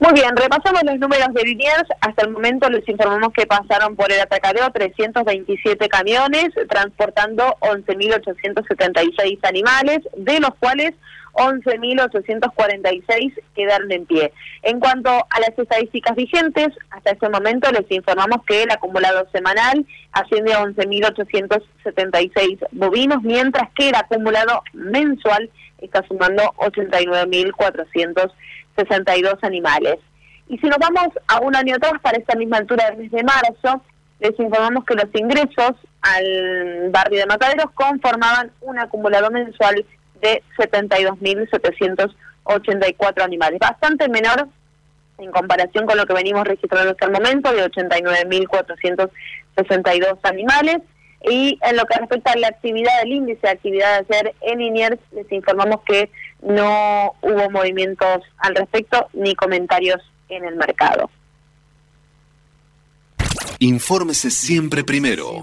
Muy 0.00 0.14
bien, 0.14 0.34
repasamos 0.34 0.82
los 0.82 0.98
números 0.98 1.32
de 1.32 1.44
Liniers. 1.44 1.88
Hasta 2.00 2.24
el 2.24 2.32
momento 2.32 2.68
les 2.70 2.88
informamos 2.88 3.32
que 3.32 3.46
pasaron 3.46 3.94
por 3.94 4.10
el 4.10 4.20
atacadeo 4.20 4.68
327 4.72 5.88
camiones, 5.88 6.48
transportando 6.68 7.56
11.876 7.60 9.38
animales, 9.44 10.00
de 10.16 10.40
los 10.40 10.56
cuales 10.56 10.94
11.846 11.32 13.32
quedaron 13.54 13.90
en 13.92 14.06
pie. 14.06 14.32
En 14.62 14.80
cuanto 14.80 15.10
a 15.10 15.40
las 15.40 15.58
estadísticas 15.58 16.14
vigentes, 16.14 16.68
hasta 16.90 17.12
este 17.12 17.28
momento 17.28 17.70
les 17.72 17.90
informamos 17.90 18.44
que 18.46 18.62
el 18.62 18.70
acumulado 18.70 19.28
semanal 19.32 19.84
asciende 20.12 20.52
a 20.52 20.62
11.876 20.62 22.58
bovinos, 22.72 23.22
mientras 23.22 23.70
que 23.72 23.88
el 23.88 23.94
acumulado 23.94 24.62
mensual 24.72 25.50
está 25.78 26.06
sumando 26.06 26.42
89.462 26.56 29.38
animales. 29.42 29.96
Y 30.48 30.58
si 30.58 30.66
nos 30.66 30.78
vamos 30.78 31.08
a 31.28 31.40
un 31.40 31.56
año 31.56 31.76
atrás, 31.76 31.94
para 32.02 32.18
esta 32.18 32.36
misma 32.36 32.58
altura 32.58 32.90
del 32.90 32.98
mes 32.98 33.10
de 33.10 33.24
marzo, 33.24 33.82
les 34.20 34.38
informamos 34.38 34.84
que 34.84 34.94
los 34.94 35.08
ingresos 35.14 35.72
al 36.02 36.90
barrio 36.90 37.20
de 37.20 37.26
Mataderos 37.26 37.70
conformaban 37.74 38.50
un 38.60 38.78
acumulado 38.78 39.30
mensual 39.30 39.86
de 40.22 40.42
72.784 40.56 43.22
animales, 43.22 43.58
bastante 43.58 44.08
menor 44.08 44.48
en 45.18 45.30
comparación 45.30 45.84
con 45.86 45.96
lo 45.96 46.04
que 46.06 46.14
venimos 46.14 46.44
registrando 46.44 46.90
hasta 46.92 47.06
el 47.06 47.12
momento, 47.12 47.52
de 47.52 47.64
89.462 47.70 50.18
animales. 50.22 50.78
Y 51.24 51.56
en 51.62 51.76
lo 51.76 51.84
que 51.84 51.98
respecta 51.98 52.32
a 52.32 52.36
la 52.36 52.48
actividad, 52.48 53.00
del 53.02 53.12
índice 53.12 53.42
de 53.42 53.50
actividad 53.50 54.02
de 54.02 54.16
ayer 54.16 54.34
en 54.40 54.60
INIERS, 54.60 54.98
les 55.12 55.30
informamos 55.30 55.82
que 55.86 56.10
no 56.42 57.14
hubo 57.20 57.48
movimientos 57.50 58.22
al 58.38 58.56
respecto 58.56 59.08
ni 59.12 59.36
comentarios 59.36 60.00
en 60.28 60.44
el 60.44 60.56
mercado. 60.56 61.08
Infórmese 63.60 64.32
siempre 64.32 64.82
primero. 64.82 65.42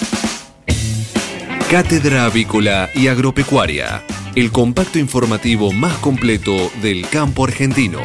Cátedra 1.71 2.25
Avícola 2.25 2.89
y 2.93 3.07
Agropecuaria. 3.07 4.03
El 4.35 4.51
compacto 4.51 4.99
informativo 4.99 5.71
más 5.71 5.97
completo 5.99 6.69
del 6.81 7.09
campo 7.09 7.45
argentino. 7.45 8.01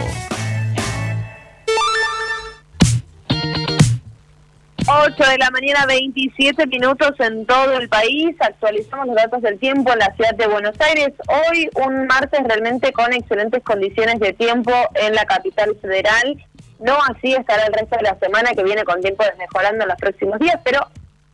8 4.87 5.14
de 5.18 5.38
la 5.38 5.50
mañana, 5.50 5.85
27 5.85 6.64
minutos 6.68 7.11
en 7.18 7.44
todo 7.44 7.72
el 7.72 7.88
país. 7.88 8.37
Actualizamos 8.38 9.09
los 9.09 9.16
datos 9.16 9.42
del 9.42 9.59
tiempo 9.59 9.92
en 9.92 9.98
la 9.98 10.14
ciudad 10.14 10.37
de 10.37 10.46
Buenos 10.46 10.81
Aires. 10.81 11.12
Hoy, 11.26 11.68
un 11.74 12.07
martes 12.07 12.44
realmente 12.44 12.92
con 12.92 13.12
excelentes 13.12 13.64
condiciones 13.64 14.20
de 14.20 14.33
tiempo 14.33 14.70
en 14.94 15.12
la 15.12 15.24
capital 15.24 15.76
federal. 15.83 16.40
No 16.79 16.96
así 17.02 17.35
estará 17.35 17.66
el 17.66 17.72
resto 17.72 17.96
de 17.96 18.05
la 18.05 18.16
semana 18.20 18.52
que 18.55 18.62
viene 18.62 18.85
con 18.85 19.00
tiempo 19.00 19.24
desmejorando 19.24 19.87
los 19.87 19.96
próximos 19.96 20.38
días, 20.38 20.61
pero 20.62 20.87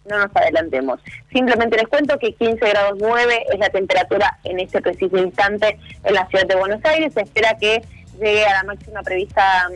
no 0.09 0.19
nos 0.19 0.35
adelantemos. 0.35 1.01
Simplemente 1.33 1.77
les 1.77 1.89
cuento 1.89 2.19
que 2.19 2.35
15 2.35 2.69
grados 2.69 2.99
9 3.01 3.45
es 3.53 3.59
la 3.59 3.71
temperatura 3.71 4.39
en 4.45 4.61
este 4.61 4.81
preciso 4.81 5.17
instante 5.19 5.79
en 6.05 6.15
la 6.15 6.27
ciudad 6.27 6.47
de 6.47 6.57
Buenos 6.57 6.85
Aires. 6.85 7.13
Se 7.15 7.23
espera 7.23 7.57
que 7.59 7.83
llegue 8.19 8.45
a 8.45 8.55
la 8.55 8.63
máxima 8.65 9.03
prevista 9.03 9.69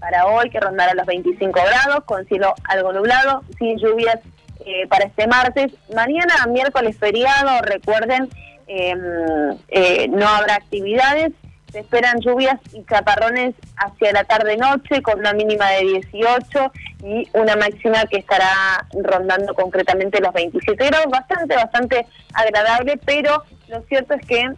para 0.00 0.26
hoy, 0.26 0.50
que 0.50 0.60
rondará 0.60 0.94
los 0.94 1.06
25 1.06 1.52
grados, 1.52 2.04
con 2.04 2.26
cielo 2.26 2.54
algo 2.64 2.92
nublado, 2.92 3.42
sin 3.58 3.78
lluvias 3.78 4.18
eh, 4.66 4.86
para 4.88 5.06
este 5.06 5.26
martes. 5.26 5.72
Mañana, 5.94 6.34
miércoles 6.48 6.96
feriado, 6.98 7.62
recuerden, 7.62 8.28
em, 8.66 9.56
eh, 9.68 10.08
no 10.08 10.28
habrá 10.28 10.56
actividades. 10.56 11.32
Se 11.72 11.80
esperan 11.80 12.20
lluvias 12.20 12.60
y 12.72 12.84
chaparrones 12.84 13.54
hacia 13.76 14.12
la 14.12 14.24
tarde-noche 14.24 15.00
con 15.02 15.18
una 15.18 15.32
mínima 15.32 15.70
de 15.70 16.02
18 16.10 16.72
y 17.02 17.28
una 17.32 17.56
máxima 17.56 18.04
que 18.06 18.18
estará 18.18 18.86
rondando 18.92 19.54
concretamente 19.54 20.20
los 20.20 20.32
27 20.34 20.86
grados. 20.86 21.06
Bastante, 21.10 21.56
bastante 21.56 22.06
agradable, 22.34 23.00
pero 23.04 23.42
lo 23.68 23.80
cierto 23.82 24.14
es 24.14 24.26
que 24.26 24.52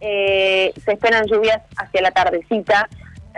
eh, 0.00 0.72
se 0.84 0.92
esperan 0.92 1.26
lluvias 1.26 1.60
hacia 1.76 2.02
la 2.02 2.10
tardecita 2.10 2.88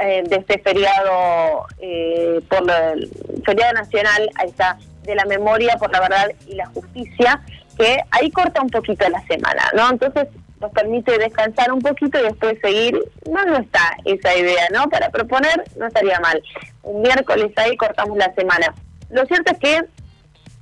eh, 0.01 0.23
de 0.27 0.37
este 0.37 0.59
feriado 0.61 1.67
eh, 1.79 2.41
por 2.49 2.69
el 2.71 3.11
feriado 3.45 3.75
nacional 3.75 4.31
ahí 4.37 4.49
está 4.49 4.79
de 5.03 5.15
la 5.15 5.25
memoria 5.27 5.77
por 5.77 5.93
la 5.93 6.01
verdad 6.01 6.31
y 6.49 6.55
la 6.55 6.67
justicia 6.67 7.41
que 7.79 7.99
ahí 8.11 8.31
corta 8.31 8.63
un 8.63 8.71
poquito 8.71 9.09
la 9.09 9.21
semana 9.27 9.71
no 9.77 9.91
entonces 9.91 10.29
nos 10.61 10.73
permite 10.73 11.19
descansar 11.19 11.73
un 11.73 11.81
poquito 11.81 12.19
y 12.19 12.23
después 12.23 12.59
seguir 12.63 12.99
no 13.31 13.45
no 13.45 13.59
está 13.59 13.97
esa 14.05 14.35
idea 14.35 14.69
no 14.73 14.89
para 14.89 15.11
proponer 15.11 15.65
no 15.77 15.87
estaría 15.87 16.19
mal 16.21 16.43
un 16.83 17.03
miércoles 17.03 17.53
ahí 17.57 17.77
cortamos 17.77 18.17
la 18.17 18.33
semana 18.35 18.75
lo 19.11 19.25
cierto 19.27 19.53
es 19.53 19.59
que 19.59 19.89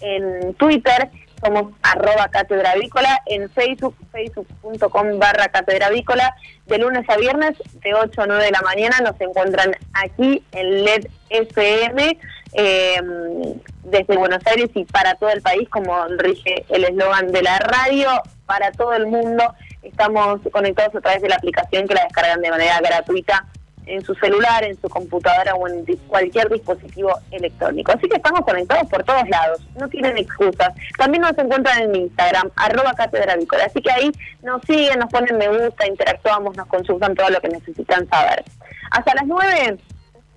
en 0.00 0.54
Twitter, 0.54 1.10
somos 1.40 1.72
arroba 1.82 2.28
cátedra 2.28 2.72
avícola, 2.72 3.20
en 3.26 3.48
Facebook, 3.50 3.94
facebook.com 4.10 5.20
barra 5.20 5.46
cátedra 5.48 5.86
avícola, 5.86 6.34
de 6.66 6.78
lunes 6.78 7.08
a 7.08 7.16
viernes, 7.18 7.56
de 7.84 7.94
8 7.94 8.22
a 8.22 8.26
9 8.26 8.44
de 8.44 8.50
la 8.50 8.62
mañana, 8.62 8.98
nos 8.98 9.20
encuentran 9.20 9.76
aquí 9.92 10.42
en 10.50 10.84
LED 10.84 11.06
FM, 11.28 12.18
em, 12.52 13.54
desde 13.84 14.16
Buenos 14.16 14.44
Aires 14.46 14.70
y 14.74 14.84
para 14.84 15.14
todo 15.14 15.30
el 15.30 15.42
país, 15.42 15.68
como 15.68 16.04
rige 16.18 16.64
el 16.68 16.84
eslogan 16.84 17.32
de 17.32 17.42
la 17.42 17.58
radio, 17.58 18.08
para 18.46 18.72
todo 18.72 18.92
el 18.94 19.06
mundo 19.06 19.54
Estamos 19.82 20.40
conectados 20.52 20.94
a 20.94 21.00
través 21.00 21.22
de 21.22 21.28
la 21.28 21.36
aplicación 21.36 21.88
que 21.88 21.94
la 21.94 22.04
descargan 22.04 22.42
de 22.42 22.50
manera 22.50 22.80
gratuita 22.80 23.46
en 23.86 24.04
su 24.04 24.14
celular, 24.14 24.62
en 24.62 24.78
su 24.80 24.88
computadora 24.88 25.54
o 25.54 25.66
en 25.66 25.84
cualquier 26.06 26.48
dispositivo 26.50 27.12
electrónico. 27.30 27.90
Así 27.92 28.08
que 28.08 28.16
estamos 28.16 28.42
conectados 28.42 28.88
por 28.88 29.02
todos 29.04 29.26
lados, 29.28 29.66
no 29.78 29.88
tienen 29.88 30.18
excusas. 30.18 30.74
También 30.98 31.22
nos 31.22 31.36
encuentran 31.38 31.82
en 31.82 31.96
Instagram, 31.96 32.50
arroba 32.56 32.92
cátedra 32.92 33.36
Así 33.64 33.80
que 33.80 33.90
ahí 33.90 34.12
nos 34.42 34.62
siguen, 34.62 34.98
nos 34.98 35.10
ponen 35.10 35.38
me 35.38 35.48
gusta, 35.48 35.86
interactuamos, 35.88 36.56
nos 36.56 36.66
consultan 36.66 37.14
todo 37.14 37.30
lo 37.30 37.40
que 37.40 37.48
necesitan 37.48 38.06
saber. 38.08 38.44
Hasta 38.90 39.14
las 39.14 39.26
9 39.26 39.78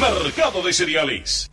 Mercado 0.00 0.62
de 0.62 0.72
Cereales. 0.72 1.50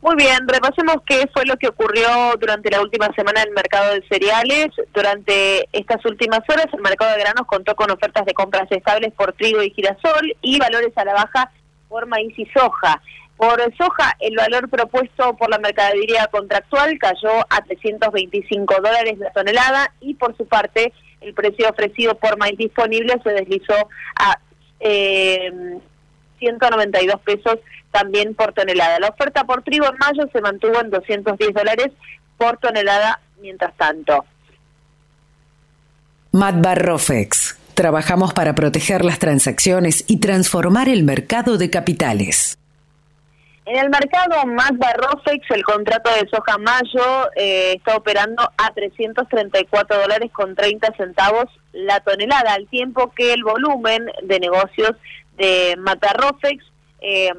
Muy 0.00 0.16
bien, 0.16 0.48
repasemos 0.48 0.96
qué 1.06 1.30
fue 1.32 1.44
lo 1.46 1.56
que 1.56 1.68
ocurrió 1.68 2.34
durante 2.40 2.68
la 2.68 2.80
última 2.80 3.08
semana 3.14 3.42
en 3.42 3.50
el 3.50 3.54
mercado 3.54 3.94
de 3.94 4.02
cereales. 4.08 4.70
Durante 4.92 5.68
estas 5.72 6.04
últimas 6.04 6.40
horas, 6.48 6.66
el 6.72 6.80
mercado 6.80 7.12
de 7.12 7.20
granos 7.20 7.46
contó 7.46 7.76
con 7.76 7.92
ofertas 7.92 8.26
de 8.26 8.34
compras 8.34 8.66
estables 8.70 9.12
por 9.12 9.34
trigo 9.34 9.62
y 9.62 9.70
girasol 9.70 10.36
y 10.42 10.58
valores 10.58 10.92
a 10.96 11.04
la 11.04 11.14
baja 11.14 11.52
por 11.88 12.06
maíz 12.06 12.36
y 12.36 12.46
soja. 12.46 13.00
Por 13.36 13.60
soja, 13.76 14.16
el 14.18 14.34
valor 14.34 14.68
propuesto 14.68 15.36
por 15.36 15.48
la 15.48 15.58
mercadería 15.58 16.26
contractual 16.26 16.98
cayó 16.98 17.38
a 17.48 17.62
325 17.62 18.74
dólares 18.82 19.18
la 19.18 19.30
tonelada 19.30 19.92
y 20.00 20.14
por 20.14 20.36
su 20.36 20.48
parte 20.48 20.92
el 21.20 21.34
precio 21.34 21.68
ofrecido 21.70 22.16
por 22.16 22.36
maíz 22.36 22.58
disponible 22.58 23.14
se 23.22 23.30
deslizó 23.30 23.88
a 24.16 24.36
eh, 24.80 25.78
192 26.42 27.20
pesos 27.20 27.58
también 27.92 28.34
por 28.34 28.52
tonelada. 28.52 28.98
La 28.98 29.08
oferta 29.08 29.44
por 29.44 29.62
trigo 29.62 29.86
en 29.86 29.96
mayo 29.98 30.28
se 30.32 30.40
mantuvo 30.40 30.80
en 30.80 30.90
210 30.90 31.54
dólares 31.54 31.88
por 32.36 32.58
tonelada 32.58 33.20
mientras 33.40 33.76
tanto. 33.76 34.24
Matbarrofex. 36.32 37.58
Trabajamos 37.74 38.34
para 38.34 38.54
proteger 38.54 39.04
las 39.04 39.18
transacciones 39.18 40.04
y 40.08 40.18
transformar 40.18 40.88
el 40.88 41.04
mercado 41.04 41.58
de 41.58 41.70
capitales. 41.70 42.58
En 43.64 43.76
el 43.76 43.90
mercado 43.90 44.44
Matbarrofex, 44.44 45.50
el 45.50 45.62
contrato 45.62 46.10
de 46.10 46.28
soja 46.28 46.58
mayo 46.58 47.30
eh, 47.36 47.74
está 47.76 47.96
operando 47.96 48.42
a 48.56 48.74
334 48.74 50.00
dólares 50.00 50.32
con 50.32 50.56
30 50.56 50.92
centavos 50.96 51.44
la 51.72 52.00
tonelada, 52.00 52.54
al 52.54 52.66
tiempo 52.66 53.12
que 53.14 53.32
el 53.32 53.44
volumen 53.44 54.04
de 54.24 54.40
negocios 54.40 54.92
de 55.42 55.76
Matarrofex 55.76 56.64
em, 57.00 57.36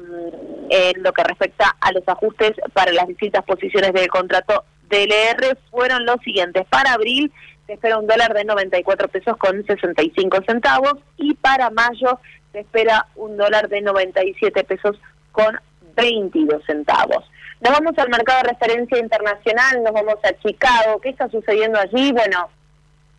en 0.68 1.02
lo 1.02 1.12
que 1.12 1.24
respecta 1.24 1.74
a 1.80 1.90
los 1.92 2.06
ajustes 2.06 2.52
para 2.74 2.92
las 2.92 3.08
distintas 3.08 3.44
posiciones 3.44 3.92
del 3.94 4.08
contrato 4.08 4.64
DLR 4.90 5.56
fueron 5.70 6.04
los 6.04 6.16
siguientes. 6.22 6.66
Para 6.68 6.92
abril 6.92 7.32
se 7.66 7.72
espera 7.72 7.98
un 7.98 8.06
dólar 8.06 8.34
de 8.34 8.44
94 8.44 9.08
pesos 9.08 9.36
con 9.38 9.64
65 9.64 10.38
centavos 10.46 10.96
y 11.16 11.34
para 11.34 11.70
mayo 11.70 12.20
se 12.52 12.60
espera 12.60 13.06
un 13.16 13.38
dólar 13.38 13.68
de 13.68 13.80
97 13.80 14.64
pesos 14.64 15.00
con 15.32 15.58
22 15.96 16.62
centavos. 16.66 17.24
Nos 17.60 17.72
vamos 17.72 17.96
al 17.96 18.10
mercado 18.10 18.42
de 18.42 18.50
referencia 18.50 18.98
internacional, 18.98 19.82
nos 19.82 19.94
vamos 19.94 20.16
a 20.24 20.36
Chicago. 20.42 21.00
¿Qué 21.00 21.08
está 21.08 21.30
sucediendo 21.30 21.78
allí? 21.78 22.12
Bueno, 22.12 22.50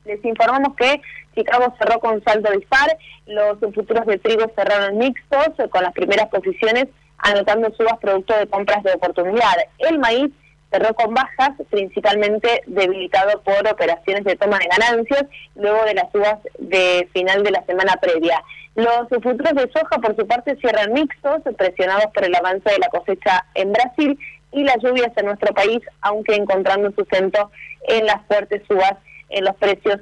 les 0.05 0.23
informamos 0.23 0.75
que 0.75 1.01
Chicago 1.35 1.73
cerró 1.77 1.99
con 1.99 2.23
saldo 2.23 2.51
dispar, 2.51 2.97
los 3.25 3.59
futuros 3.73 4.05
de 4.05 4.17
trigo 4.17 4.51
cerraron 4.55 4.97
mixtos 4.97 5.49
con 5.69 5.83
las 5.83 5.93
primeras 5.93 6.27
posiciones 6.29 6.87
anotando 7.17 7.73
subas 7.75 7.97
producto 7.99 8.37
de 8.37 8.47
compras 8.47 8.83
de 8.83 8.93
oportunidad. 8.93 9.55
El 9.79 9.99
maíz 9.99 10.31
cerró 10.71 10.93
con 10.93 11.13
bajas, 11.13 11.51
principalmente 11.69 12.63
debilitado 12.67 13.41
por 13.43 13.67
operaciones 13.67 14.23
de 14.23 14.35
toma 14.35 14.59
de 14.59 14.67
ganancias 14.67 15.25
luego 15.55 15.83
de 15.85 15.93
las 15.93 16.11
subas 16.11 16.39
de 16.59 17.07
final 17.13 17.43
de 17.43 17.51
la 17.51 17.65
semana 17.65 17.95
previa. 18.01 18.41
Los 18.75 19.07
futuros 19.09 19.53
de 19.53 19.71
soja, 19.71 19.97
por 20.01 20.15
su 20.15 20.27
parte, 20.27 20.57
cierran 20.57 20.91
mixtos, 20.93 21.41
presionados 21.57 22.07
por 22.13 22.25
el 22.25 22.35
avance 22.35 22.69
de 22.69 22.79
la 22.79 22.89
cosecha 22.89 23.45
en 23.53 23.71
Brasil 23.71 24.19
y 24.51 24.63
las 24.63 24.77
lluvias 24.81 25.11
en 25.15 25.25
nuestro 25.27 25.53
país, 25.53 25.79
aunque 26.01 26.35
encontrando 26.35 26.91
sustento 26.91 27.51
en 27.87 28.05
las 28.05 28.25
fuertes 28.27 28.61
subas 28.67 28.95
en 29.29 29.45
los 29.45 29.55
precios 29.55 30.01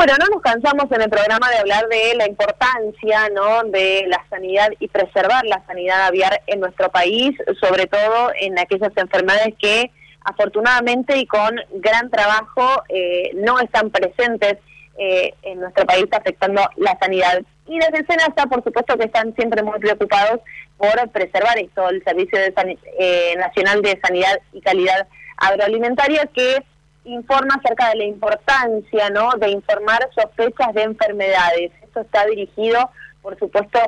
Bueno, 0.00 0.14
no 0.18 0.34
nos 0.34 0.40
cansamos 0.40 0.90
en 0.92 1.02
el 1.02 1.10
programa 1.10 1.50
de 1.50 1.58
hablar 1.58 1.86
de 1.88 2.14
la 2.14 2.26
importancia 2.26 3.28
¿no? 3.34 3.64
de 3.64 4.06
la 4.08 4.24
sanidad 4.30 4.70
y 4.78 4.88
preservar 4.88 5.44
la 5.44 5.62
sanidad 5.66 6.06
aviar 6.06 6.40
en 6.46 6.60
nuestro 6.60 6.90
país, 6.90 7.36
sobre 7.60 7.84
todo 7.84 8.32
en 8.40 8.58
aquellas 8.58 8.92
enfermedades 8.96 9.54
que 9.60 9.90
afortunadamente 10.24 11.18
y 11.18 11.26
con 11.26 11.54
gran 11.72 12.08
trabajo 12.08 12.82
eh, 12.88 13.32
no 13.34 13.60
están 13.60 13.90
presentes 13.90 14.56
eh, 14.96 15.34
en 15.42 15.60
nuestro 15.60 15.84
país 15.84 16.06
afectando 16.12 16.62
la 16.78 16.96
sanidad. 16.98 17.42
Y 17.66 17.78
desde 17.78 18.06
SENASA, 18.06 18.46
por 18.46 18.64
supuesto 18.64 18.96
que 18.96 19.04
están 19.04 19.34
siempre 19.34 19.62
muy 19.62 19.78
preocupados 19.80 20.40
por 20.78 21.10
preservar 21.10 21.58
esto, 21.58 21.90
el 21.90 22.02
Servicio 22.04 22.38
de 22.38 22.78
eh, 22.98 23.34
Nacional 23.36 23.82
de 23.82 24.00
Sanidad 24.02 24.40
y 24.54 24.62
Calidad 24.62 25.06
Agroalimentaria, 25.36 26.24
que 26.34 26.64
informa 27.10 27.56
acerca 27.56 27.90
de 27.90 27.96
la 27.96 28.04
importancia 28.04 29.10
¿no? 29.10 29.30
de 29.38 29.50
informar 29.50 30.08
sospechas 30.14 30.72
de 30.74 30.82
enfermedades. 30.82 31.72
Esto 31.82 32.00
está 32.00 32.26
dirigido, 32.26 32.90
por 33.22 33.38
supuesto, 33.38 33.78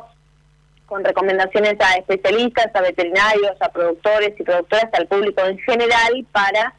con 0.86 1.04
recomendaciones 1.04 1.76
a 1.80 1.94
especialistas, 1.94 2.68
a 2.74 2.80
veterinarios, 2.82 3.56
a 3.60 3.70
productores 3.70 4.38
y 4.38 4.42
productoras, 4.42 4.88
al 4.92 5.06
público 5.06 5.42
en 5.44 5.58
general, 5.58 6.26
para 6.32 6.74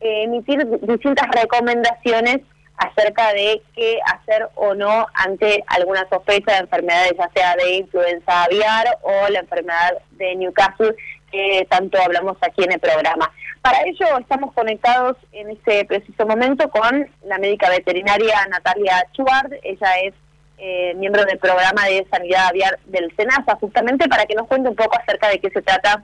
eh, 0.00 0.24
emitir 0.24 0.64
distintas 0.82 1.26
recomendaciones 1.32 2.40
acerca 2.76 3.32
de 3.32 3.60
qué 3.74 3.98
hacer 4.06 4.48
o 4.54 4.74
no 4.74 5.06
ante 5.14 5.64
alguna 5.66 6.08
sospecha 6.08 6.52
de 6.52 6.58
enfermedades, 6.58 7.14
ya 7.18 7.30
sea 7.34 7.56
de 7.56 7.76
influenza 7.78 8.44
aviar 8.44 8.86
o 9.02 9.28
la 9.28 9.40
enfermedad 9.40 9.98
de 10.12 10.36
Newcastle, 10.36 10.94
que 11.32 11.66
tanto 11.68 12.00
hablamos 12.00 12.36
aquí 12.40 12.62
en 12.62 12.72
el 12.72 12.78
programa. 12.78 13.32
Para 13.68 13.82
ello 13.86 14.16
estamos 14.18 14.54
conectados 14.54 15.18
en 15.30 15.50
este 15.50 15.84
preciso 15.84 16.26
momento 16.26 16.70
con 16.70 17.06
la 17.26 17.36
médica 17.36 17.68
veterinaria 17.68 18.46
Natalia 18.46 19.06
Chuard. 19.12 19.52
Ella 19.62 19.90
es 20.04 20.14
eh, 20.56 20.94
miembro 20.94 21.22
del 21.26 21.36
programa 21.36 21.84
de 21.84 22.06
sanidad 22.10 22.46
aviar 22.46 22.78
del 22.86 23.14
SENASA, 23.14 23.56
justamente 23.56 24.08
para 24.08 24.24
que 24.24 24.34
nos 24.36 24.46
cuente 24.46 24.70
un 24.70 24.74
poco 24.74 24.98
acerca 24.98 25.28
de 25.28 25.38
qué 25.40 25.50
se 25.50 25.60
trata 25.60 26.02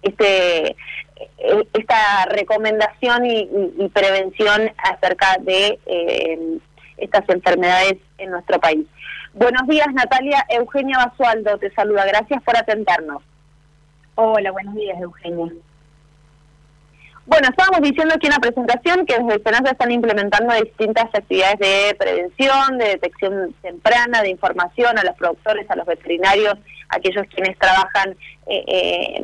este 0.00 0.68
eh, 0.68 1.68
esta 1.74 2.24
recomendación 2.30 3.26
y, 3.26 3.90
prevención 3.92 4.72
acerca 4.78 5.36
de 5.42 5.78
eh, 5.84 6.58
estas 6.96 7.28
enfermedades 7.28 7.96
en 8.16 8.30
nuestro 8.30 8.58
país. 8.58 8.86
Buenos 9.34 9.68
días, 9.68 9.88
Natalia. 9.92 10.46
Eugenia 10.48 11.04
Basualdo 11.04 11.58
te 11.58 11.70
saluda. 11.74 12.06
Gracias 12.06 12.42
por 12.42 12.56
atendernos. 12.56 13.22
Hola, 14.14 14.52
buenos 14.52 14.74
días, 14.74 14.98
Eugenia. 14.98 15.52
Bueno, 17.24 17.48
estábamos 17.48 17.88
diciendo 17.88 18.14
aquí 18.14 18.26
en 18.26 18.32
la 18.32 18.40
presentación 18.40 19.06
que 19.06 19.16
desde 19.16 19.36
Esperanza 19.36 19.70
están 19.70 19.92
implementando 19.92 20.54
distintas 20.54 21.04
actividades 21.14 21.58
de 21.60 21.94
prevención, 21.96 22.78
de 22.78 22.84
detección 22.86 23.54
temprana, 23.62 24.22
de 24.22 24.30
información 24.30 24.98
a 24.98 25.04
los 25.04 25.14
productores, 25.16 25.70
a 25.70 25.76
los 25.76 25.86
veterinarios, 25.86 26.54
aquellos 26.88 27.24
quienes 27.32 27.56
trabajan 27.58 28.16
eh, 28.48 29.22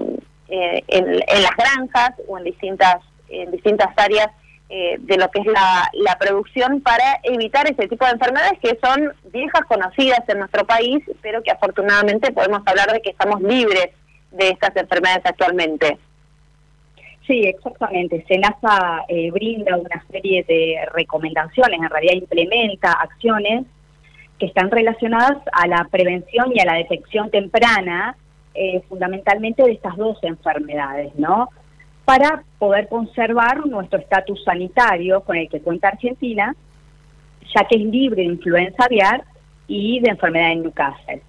eh, 0.49 0.85
en, 0.87 1.19
las 1.19 1.57
granjas 1.57 2.13
o 2.29 2.39
en 2.39 2.45
distintas, 2.45 2.99
en 3.29 3.51
distintas 3.51 3.89
áreas 3.97 4.29
eh, 4.69 4.97
de 5.01 5.17
lo 5.17 5.29
que 5.33 5.41
es 5.41 5.47
la 5.47 6.19
producción 6.21 6.81
para 6.81 7.19
evitar 7.25 7.69
ese 7.69 7.89
tipo 7.89 8.05
de 8.05 8.13
enfermedades 8.13 8.61
que 8.61 8.79
son 8.81 9.13
viejas 9.33 9.63
conocidas 9.67 10.21
en 10.29 10.39
nuestro 10.39 10.65
país, 10.65 11.03
pero 11.21 11.43
que 11.43 11.51
afortunadamente 11.51 12.31
podemos 12.31 12.63
hablar 12.65 12.93
de 12.93 13.01
que 13.01 13.11
estamos 13.11 13.43
libres 13.43 13.89
de 14.31 14.51
estas 14.51 14.77
enfermedades 14.77 15.23
actualmente. 15.25 15.99
Sí, 17.29 17.43
exactamente. 17.45 18.25
SENASA 18.27 19.05
eh, 19.07 19.31
brinda 19.31 19.77
una 19.77 20.03
serie 20.11 20.45
de 20.45 20.79
recomendaciones, 20.95 21.79
en 21.79 21.91
realidad 21.91 22.15
implementa 22.15 22.93
acciones 22.93 23.67
que 24.39 24.47
están 24.47 24.71
relacionadas 24.71 25.37
a 25.53 25.67
la 25.67 25.87
prevención 25.91 26.51
y 26.55 26.61
a 26.61 26.65
la 26.65 26.75
detección 26.75 27.31
temprana, 27.31 28.17
eh, 28.55 28.81
fundamentalmente 28.89 29.63
de 29.63 29.73
estas 29.73 29.95
dos 29.99 30.17
enfermedades, 30.23 31.15
¿no? 31.17 31.51
Para 32.07 32.45
poder 32.59 32.89
conservar 32.89 33.67
nuestro 33.67 33.99
estatus 33.99 34.43
sanitario 34.45 35.21
con 35.21 35.37
el 35.37 35.51
que 35.51 35.61
cuenta 35.61 35.89
Argentina, 35.89 36.57
ya 37.55 37.65
que 37.65 37.77
es 37.77 37.85
libre 37.85 38.23
de 38.23 38.29
influenza 38.29 38.87
aviar 38.87 39.23
y 39.67 40.01
de 40.01 40.09
enfermedad 40.09 40.49
de 40.49 40.57
Newcastle. 40.57 41.23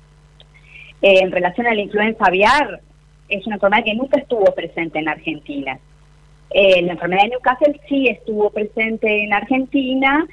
Eh, 1.02 1.20
en 1.24 1.32
relación 1.32 1.68
a 1.68 1.74
la 1.74 1.82
influenza 1.82 2.24
aviar, 2.26 2.80
es 3.28 3.46
una 3.46 3.56
enfermedad 3.56 3.84
que 3.84 3.96
nunca 3.96 4.18
estuvo 4.18 4.46
presente 4.56 5.00
en 5.00 5.10
Argentina. 5.10 5.78
Eh, 6.52 6.82
la 6.82 6.94
enfermedad 6.94 7.24
de 7.24 7.30
Newcastle 7.30 7.80
sí 7.88 8.08
estuvo 8.08 8.50
presente 8.50 9.24
en 9.24 9.34
Argentina 9.34 10.26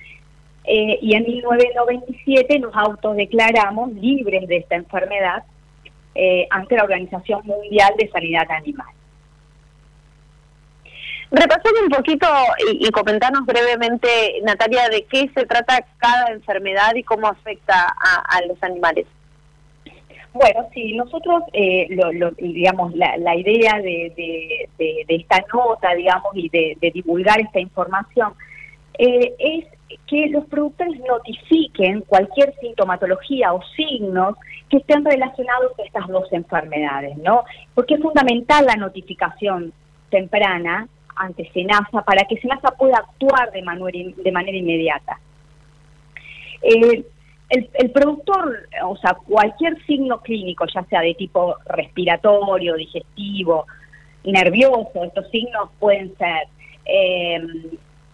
eh, 0.65 0.99
y 1.03 1.15
en 1.15 1.25
1997 1.25 2.59
nos 2.59 2.75
autodeclaramos 2.75 3.93
libres 3.93 4.49
de 4.49 4.57
esta 4.57 4.77
enfermedad 4.77 5.45
eh, 6.15 6.47
ante 6.51 6.77
la 6.77 6.85
Organización 6.85 7.43
Mundial 7.45 7.93
de 7.99 8.09
Sanidad 8.09 8.51
Animal. 8.51 8.87
Repasemos 11.31 11.83
un 11.83 11.91
poquito 11.91 12.27
y, 12.71 12.87
y, 12.87 12.91
comentarnos 12.93 13.45
brevemente, 13.45 14.09
Natalia, 14.45 14.89
de 14.89 15.05
qué 15.05 15.29
se 15.35 15.45
trata 15.45 15.85
cada 15.99 16.29
enfermedad 16.31 16.95
y 16.95 17.03
cómo 17.03 17.27
afecta 17.27 17.95
a 17.99 18.41
los 18.47 18.63
animales. 18.63 19.07
Bueno, 20.37 20.69
sí, 20.75 20.93
nosotros, 20.93 21.45
eh, 21.55 21.87
lo, 21.91 22.31
digamos, 22.33 22.95
la, 22.95 23.37
idea 23.37 23.81
de, 23.81 24.69
esta 25.09 25.43
nota, 25.53 25.95
digamos, 25.95 26.31
y 26.35 26.49
de, 26.51 26.77
divulgar 26.93 27.41
esta 27.41 27.59
información 27.59 28.35
eh, 28.99 29.35
es 29.39 29.65
que 30.07 30.29
los 30.29 30.45
productores 30.47 31.01
notifiquen 31.01 32.03
cualquier 32.03 32.55
sintomatología 32.61 33.55
o 33.55 33.63
signos 33.77 34.37
que 34.69 34.79
estén 34.79 35.05
relacionados 35.05 35.73
a 35.79 35.83
estas 35.85 36.07
dos 36.09 36.31
enfermedades, 36.33 37.17
¿no? 37.19 37.45
Porque 37.75 37.95
es 37.95 38.03
fundamental 38.03 38.67
la 38.67 38.77
notificación 38.77 39.73
temprana 40.11 40.87
ante 41.15 41.51
SENASA 41.53 42.03
para 42.03 42.25
que 42.25 42.37
SENASA 42.37 42.73
pueda 42.73 42.99
actuar 42.99 43.53
de 43.53 43.63
manera, 43.63 44.13
de 44.17 44.33
manera 44.33 44.57
inmediata. 44.59 45.19
Eh, 46.63 47.05
el, 47.49 47.91
productor, 47.93 48.69
o 48.85 48.97
sea, 48.97 49.15
cualquier 49.15 49.81
signo 49.87 50.21
clínico, 50.21 50.67
ya 50.67 50.83
sea 50.85 51.01
de 51.01 51.15
tipo 51.15 51.57
respiratorio, 51.67 52.75
digestivo, 52.75 53.67
nervioso, 54.25 55.05
estos 55.05 55.31
signos 55.31 55.71
pueden 55.79 56.17
ser, 56.17 56.49
eh, 56.85 57.41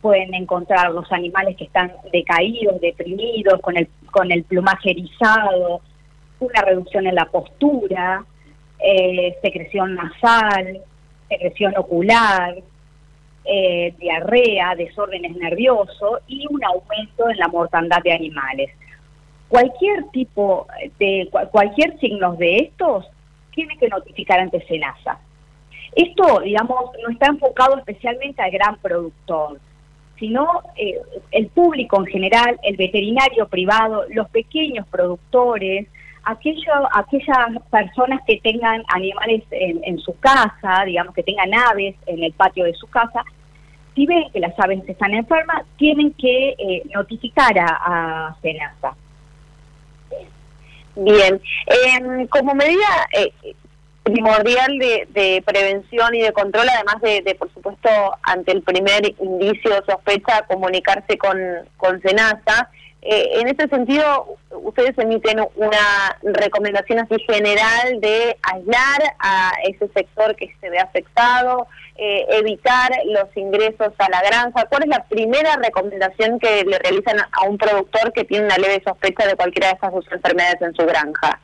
pueden 0.02 0.34
encontrar 0.34 0.92
los 0.92 1.10
animales 1.12 1.56
que 1.56 1.64
están 1.64 1.92
decaídos, 2.12 2.80
deprimidos, 2.80 3.60
con 3.60 3.76
el, 3.78 3.88
con 4.10 4.30
el 4.30 4.44
plumaje 4.44 4.90
erizado, 4.90 5.80
una 6.40 6.60
reducción 6.60 7.06
en 7.06 7.14
la 7.14 7.24
postura, 7.26 8.24
eh, 8.80 9.38
secreción 9.40 9.94
nasal, 9.94 10.80
secreción 11.28 11.74
ocular, 11.78 12.56
eh, 13.44 13.94
diarrea, 13.98 14.74
desórdenes 14.76 15.36
nerviosos 15.36 16.20
y 16.26 16.46
un 16.50 16.62
aumento 16.64 17.30
en 17.30 17.38
la 17.38 17.48
mortandad 17.48 18.02
de 18.02 18.12
animales 18.12 18.70
cualquier 19.52 20.04
tipo 20.12 20.66
de 20.98 21.28
cualquier 21.50 21.98
signo 22.00 22.34
de 22.36 22.56
estos 22.56 23.06
tiene 23.54 23.76
que 23.76 23.86
notificar 23.88 24.40
ante 24.40 24.66
SENASA. 24.66 25.18
Esto, 25.94 26.40
digamos, 26.40 26.90
no 27.02 27.10
está 27.10 27.26
enfocado 27.26 27.76
especialmente 27.76 28.40
al 28.40 28.50
gran 28.50 28.78
productor, 28.78 29.60
sino 30.18 30.62
eh, 30.74 30.98
el 31.32 31.48
público 31.48 32.00
en 32.00 32.06
general, 32.06 32.58
el 32.62 32.78
veterinario 32.78 33.46
privado, 33.46 34.06
los 34.08 34.26
pequeños 34.30 34.86
productores, 34.86 35.86
aquello, 36.24 36.72
aquellas 36.94 37.62
personas 37.70 38.22
que 38.26 38.38
tengan 38.38 38.82
animales 38.88 39.42
en, 39.50 39.98
su 39.98 40.18
casa, 40.18 40.84
digamos 40.86 41.14
que 41.14 41.24
tengan 41.24 41.52
aves 41.52 41.94
en 42.06 42.22
el 42.22 42.32
patio 42.32 42.64
de 42.64 42.72
su 42.72 42.86
casa, 42.86 43.22
si 43.94 44.06
ven 44.06 44.30
que 44.32 44.40
las 44.40 44.58
aves 44.58 44.82
están 44.88 45.12
enfermas, 45.12 45.66
tienen 45.76 46.14
que 46.14 46.54
eh, 46.58 46.82
notificar 46.94 47.58
a, 47.58 48.28
a 48.28 48.36
Senasa. 48.40 48.96
Bien, 50.94 51.40
em, 51.66 52.26
como 52.28 52.54
medida 52.54 53.08
eh, 53.12 53.32
primordial 54.02 54.78
de, 54.78 55.42
prevención 55.46 56.14
y 56.14 56.20
de 56.20 56.32
control, 56.32 56.66
además 56.68 57.00
de, 57.00 57.34
por 57.38 57.52
supuesto, 57.52 57.88
ante 58.22 58.52
el 58.52 58.62
primer 58.62 59.14
indicio 59.20 59.78
o 59.78 59.84
sospecha, 59.90 60.42
comunicarse 60.46 61.16
con, 61.16 61.38
con 61.76 62.00
SENASA, 62.02 62.68
eh, 63.04 63.40
en 63.40 63.48
ese 63.48 63.66
sentido, 63.66 64.36
ustedes 64.50 64.96
emiten 64.96 65.40
una 65.56 66.16
recomendación 66.22 67.00
así 67.00 67.16
general 67.28 68.00
de 68.00 68.36
aislar 68.42 69.02
a 69.18 69.50
ese 69.64 69.88
sector 69.88 70.36
que 70.36 70.54
se 70.60 70.70
ve 70.70 70.78
afectado, 70.78 71.66
eh, 71.96 72.26
evitar 72.30 72.92
los 73.06 73.36
ingresos 73.36 73.92
a 73.98 74.08
la 74.08 74.22
granja. 74.22 74.66
¿Cuál 74.68 74.84
es 74.84 74.88
la 74.88 75.04
primera 75.08 75.56
recomendación 75.56 76.38
que 76.38 76.62
le 76.64 76.78
realizan 76.78 77.16
a 77.18 77.48
un 77.48 77.58
productor 77.58 78.12
que 78.12 78.22
tiene 78.22 78.46
una 78.46 78.56
leve 78.56 78.80
sospecha 78.86 79.26
de 79.26 79.34
cualquiera 79.34 79.68
de 79.68 79.74
estas 79.74 79.92
dos 79.92 80.06
enfermedades 80.12 80.62
en 80.62 80.74
su 80.74 80.86
granja? 80.86 81.40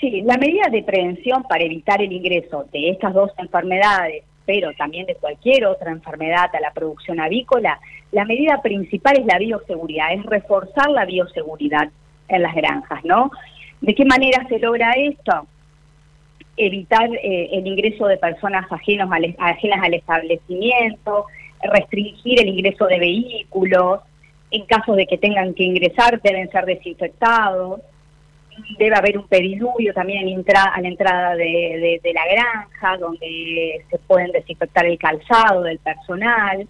Sí, 0.00 0.22
la 0.22 0.38
medida 0.38 0.68
de 0.70 0.82
prevención 0.82 1.42
para 1.42 1.64
evitar 1.64 2.00
el 2.00 2.12
ingreso 2.12 2.66
de 2.72 2.90
estas 2.90 3.12
dos 3.12 3.30
enfermedades 3.36 4.24
pero 4.46 4.72
también 4.74 5.06
de 5.06 5.16
cualquier 5.16 5.66
otra 5.66 5.90
enfermedad 5.90 6.48
a 6.54 6.60
la 6.60 6.72
producción 6.72 7.20
avícola, 7.20 7.78
la 8.12 8.24
medida 8.24 8.62
principal 8.62 9.18
es 9.18 9.26
la 9.26 9.38
bioseguridad, 9.38 10.12
es 10.12 10.24
reforzar 10.24 10.88
la 10.90 11.04
bioseguridad 11.04 11.90
en 12.28 12.42
las 12.42 12.54
granjas, 12.54 13.04
¿no? 13.04 13.30
¿De 13.80 13.94
qué 13.94 14.04
manera 14.04 14.46
se 14.48 14.58
logra 14.58 14.92
esto? 14.92 15.46
Evitar 16.56 17.10
eh, 17.14 17.50
el 17.52 17.66
ingreso 17.66 18.06
de 18.06 18.16
personas 18.16 18.70
ajenos 18.70 19.10
ajenas 19.38 19.80
al 19.82 19.94
establecimiento, 19.94 21.26
restringir 21.62 22.40
el 22.40 22.48
ingreso 22.48 22.86
de 22.86 22.98
vehículos, 22.98 24.00
en 24.50 24.64
caso 24.66 24.94
de 24.94 25.06
que 25.06 25.18
tengan 25.18 25.54
que 25.54 25.64
ingresar 25.64 26.20
deben 26.22 26.50
ser 26.50 26.64
desinfectados, 26.64 27.80
debe 28.78 28.96
haber 28.96 29.18
un 29.18 29.26
pediluvio 29.28 29.92
también 29.94 30.28
en 30.28 30.44
a 30.56 30.80
la 30.80 30.88
entrada 30.88 31.34
de, 31.34 32.00
la 32.14 32.24
granja, 32.26 32.96
donde 32.98 33.84
se 33.90 33.98
pueden 33.98 34.32
desinfectar 34.32 34.86
el 34.86 34.98
calzado 34.98 35.62
del 35.62 35.78
personal, 35.78 36.66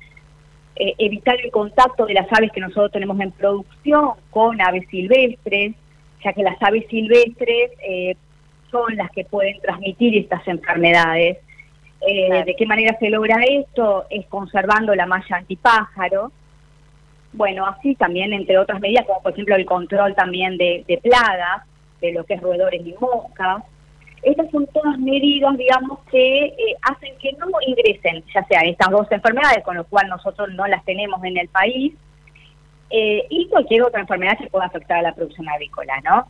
eh, 0.77 0.95
evitar 0.99 1.37
el 1.43 1.51
contacto 1.51 2.07
de 2.07 2.15
las 2.15 2.27
aves 2.33 2.53
que 2.53 2.61
nosotros 2.61 2.93
tenemos 2.93 3.19
en 3.21 3.33
producción 3.33 4.11
con 4.31 4.61
aves 4.61 4.87
silvestres, 4.91 5.75
ya 6.25 6.33
que 6.33 6.43
las 6.43 6.61
aves 6.63 6.85
silvestres 6.89 7.71
eh, 7.87 8.17
son 8.71 8.97
las 8.97 9.11
que 9.11 9.25
pueden 9.25 9.61
transmitir 9.61 10.17
estas 10.17 10.47
enfermedades. 10.49 11.39
Eh, 12.07 12.45
¿De 12.45 12.55
qué 12.57 12.67
manera 12.67 12.97
se 12.99 13.09
logra 13.09 13.37
esto? 13.43 14.05
Es 14.11 14.27
conservando 14.27 14.95
la 14.95 15.07
malla 15.07 15.37
antipájaro. 15.37 16.31
Bueno, 17.33 17.67
así 17.67 17.95
también, 17.95 18.33
entre 18.33 18.59
otras 18.59 18.81
medidas, 18.81 19.07
como 19.07 19.23
por 19.23 19.33
ejemplo 19.33 19.57
el 19.57 19.67
control 19.67 20.15
también 20.15 20.57
de 20.57 21.01
plagas, 21.03 21.65
de 22.01 22.13
lo 22.13 22.25
que 22.25 22.35
es 22.35 22.41
roedores 22.41 22.81
y 22.85 22.95
moscas. 23.01 23.63
Estas 24.23 24.51
son 24.51 24.67
todas 24.69 24.99
medidas, 24.99 25.57
digamos, 25.57 26.01
que 26.11 26.47
eh, 26.47 26.77
hacen 26.83 27.17
que 27.19 27.33
no 27.35 27.47
ingresen, 27.67 28.25
ya 28.35 28.45
sea 28.47 28.61
estas 28.63 28.91
dos 28.91 29.07
enfermedades, 29.11 29.63
con 29.63 29.77
lo 29.77 29.85
cual 29.85 30.09
nosotros 30.09 30.49
no 30.55 30.67
las 30.67 30.85
tenemos 30.85 31.23
en 31.25 31.37
el 31.37 31.49
país, 31.49 31.93
eh, 32.91 33.27
y 33.29 33.49
cualquier 33.49 33.83
otra 33.83 34.01
enfermedad 34.01 34.39
que 34.39 34.51
pueda 34.51 34.67
afectar 34.67 34.99
a 34.99 35.03
la 35.03 35.15
producción 35.15 35.49
agrícola, 35.49 36.01
¿no? 36.03 36.27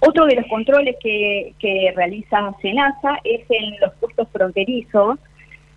Otro 0.00 0.26
de 0.26 0.36
los 0.36 0.46
controles 0.46 0.96
que, 1.00 1.54
que 1.58 1.92
realiza 1.94 2.54
SENASA 2.62 3.18
es 3.24 3.42
en 3.50 3.78
los 3.80 3.92
puestos 3.94 4.28
fronterizos, 4.32 5.18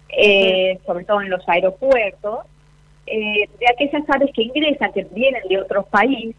eh, 0.10 0.80
sobre 0.86 1.06
todo 1.06 1.22
en 1.22 1.30
los 1.30 1.48
aeropuertos, 1.48 2.46
de 3.06 3.68
aquellas 3.70 4.10
aves 4.10 4.30
que 4.34 4.44
ingresan, 4.44 4.94
que 4.94 5.04
vienen 5.12 5.42
de 5.50 5.60
otros 5.60 5.86
países, 5.88 6.36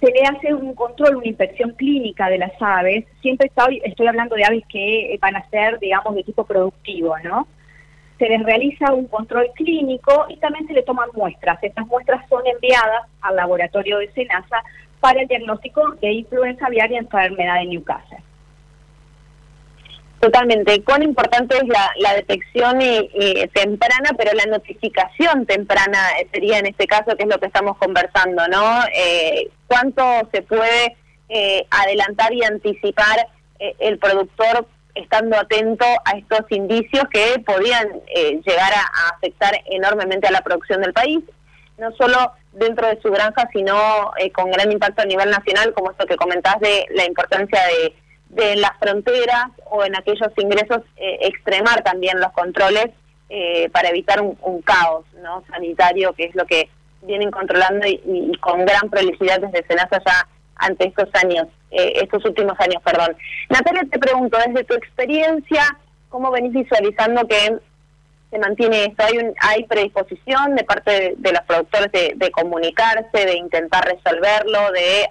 se 0.00 0.10
le 0.10 0.22
hace 0.22 0.54
un 0.54 0.74
control, 0.74 1.16
una 1.16 1.26
inspección 1.26 1.70
clínica 1.72 2.28
de 2.28 2.38
las 2.38 2.52
aves. 2.60 3.04
Siempre 3.22 3.48
estoy, 3.48 3.80
estoy 3.84 4.06
hablando 4.06 4.36
de 4.36 4.44
aves 4.44 4.64
que 4.68 5.18
van 5.20 5.36
a 5.36 5.48
ser, 5.48 5.78
digamos, 5.78 6.14
de 6.14 6.24
tipo 6.24 6.44
productivo, 6.44 7.16
¿no? 7.20 7.46
Se 8.18 8.28
les 8.28 8.42
realiza 8.42 8.92
un 8.92 9.06
control 9.06 9.50
clínico 9.54 10.26
y 10.28 10.36
también 10.36 10.66
se 10.66 10.72
le 10.72 10.82
toman 10.82 11.08
muestras. 11.14 11.58
Estas 11.62 11.86
muestras 11.86 12.26
son 12.28 12.46
enviadas 12.46 13.08
al 13.22 13.36
laboratorio 13.36 13.98
de 13.98 14.10
SENASA 14.12 14.62
para 15.00 15.20
el 15.20 15.28
diagnóstico 15.28 15.92
de 16.00 16.12
influenza 16.12 16.66
aviar 16.66 16.90
y 16.92 16.96
enfermedad 16.96 17.56
de 17.60 17.66
Newcastle. 17.66 18.13
Totalmente. 20.24 20.82
Cuán 20.84 21.02
importante 21.02 21.54
es 21.54 21.64
la, 21.68 22.14
detección 22.14 22.78
temprana, 23.52 24.12
pero 24.16 24.30
la 24.32 24.46
notificación 24.46 25.44
temprana 25.44 25.98
sería 26.32 26.60
en 26.60 26.64
este 26.64 26.86
caso, 26.86 27.14
que 27.14 27.24
es 27.24 27.28
lo 27.28 27.38
que 27.38 27.44
estamos 27.44 27.76
conversando, 27.76 28.48
¿no? 28.48 28.80
Eh, 28.94 29.50
¿Cuánto 29.66 30.02
se 30.32 30.40
puede 30.40 30.96
eh, 31.28 31.66
adelantar 31.70 32.32
y 32.32 32.42
anticipar 32.42 33.28
eh, 33.58 33.76
el 33.80 33.98
productor 33.98 34.66
estando 34.94 35.36
atento 35.36 35.84
a 36.06 36.16
estos 36.16 36.40
indicios 36.48 37.04
que 37.12 37.38
podían 37.40 37.86
llegar 38.46 38.72
a, 38.72 39.14
afectar 39.16 39.52
enormemente 39.66 40.26
a 40.26 40.32
la 40.32 40.40
producción 40.40 40.80
del 40.80 40.94
país? 40.94 41.20
No 41.76 41.92
solo 41.96 42.32
dentro 42.54 42.86
de 42.86 42.98
su 43.02 43.10
granja, 43.10 43.46
sino 43.52 44.10
con 44.32 44.50
gran 44.50 44.72
impacto 44.72 45.02
a 45.02 45.04
nivel 45.04 45.28
nacional, 45.28 45.74
como 45.74 45.90
esto 45.90 46.06
que 46.06 46.16
comentás 46.16 46.58
de 46.60 46.86
la 46.94 47.04
importancia 47.04 47.60
de 47.66 47.94
de 48.34 48.56
las 48.56 48.72
fronteras 48.78 49.46
o 49.70 49.84
en 49.84 49.96
aquellos 49.96 50.30
ingresos 50.36 50.80
eh, 50.96 51.18
extremar 51.22 51.82
también 51.82 52.18
los 52.20 52.32
controles 52.32 52.88
eh, 53.28 53.70
para 53.70 53.88
evitar 53.88 54.20
un, 54.20 54.62
caos 54.62 55.04
no 55.22 55.44
sanitario 55.48 56.12
que 56.12 56.24
es 56.24 56.34
lo 56.34 56.44
que 56.44 56.68
vienen 57.02 57.30
controlando 57.30 57.86
y, 57.86 58.32
con 58.40 58.64
gran 58.64 58.90
prolijidad 58.90 59.40
desde 59.40 59.66
Senasa 59.66 60.02
ya 60.04 60.28
ante 60.56 60.86
estos 60.86 61.08
años, 61.14 61.46
eh, 61.70 61.94
estos 61.96 62.24
últimos 62.24 62.58
años, 62.60 62.80
perdón. 62.84 63.16
Natalia, 63.50 63.82
te 63.90 63.98
pregunto, 63.98 64.38
desde 64.46 64.64
tu 64.64 64.74
experiencia, 64.74 65.62
¿cómo 66.08 66.30
venís 66.30 66.52
visualizando 66.52 67.26
que 67.26 67.58
se 68.30 68.38
mantiene 68.38 68.84
esto? 68.84 69.04
¿Hay, 69.04 69.18
un, 69.18 69.34
hay 69.40 69.64
predisposición 69.64 70.54
de 70.54 70.64
parte 70.64 71.14
de, 71.16 71.32
los 71.32 71.42
productores 71.42 71.90
de, 71.92 72.12
de, 72.14 72.30
comunicarse, 72.30 73.26
de 73.26 73.36
intentar 73.36 73.84
resolverlo, 73.84 74.70
de 74.72 75.06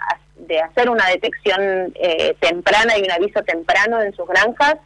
de 0.48 0.60
hacer 0.60 0.90
una 0.90 1.08
detección 1.08 1.94
eh, 1.96 2.36
temprana 2.40 2.98
y 2.98 3.04
un 3.04 3.12
aviso 3.12 3.42
temprano 3.42 4.02
en 4.02 4.14
sus 4.14 4.28
granjas? 4.28 4.78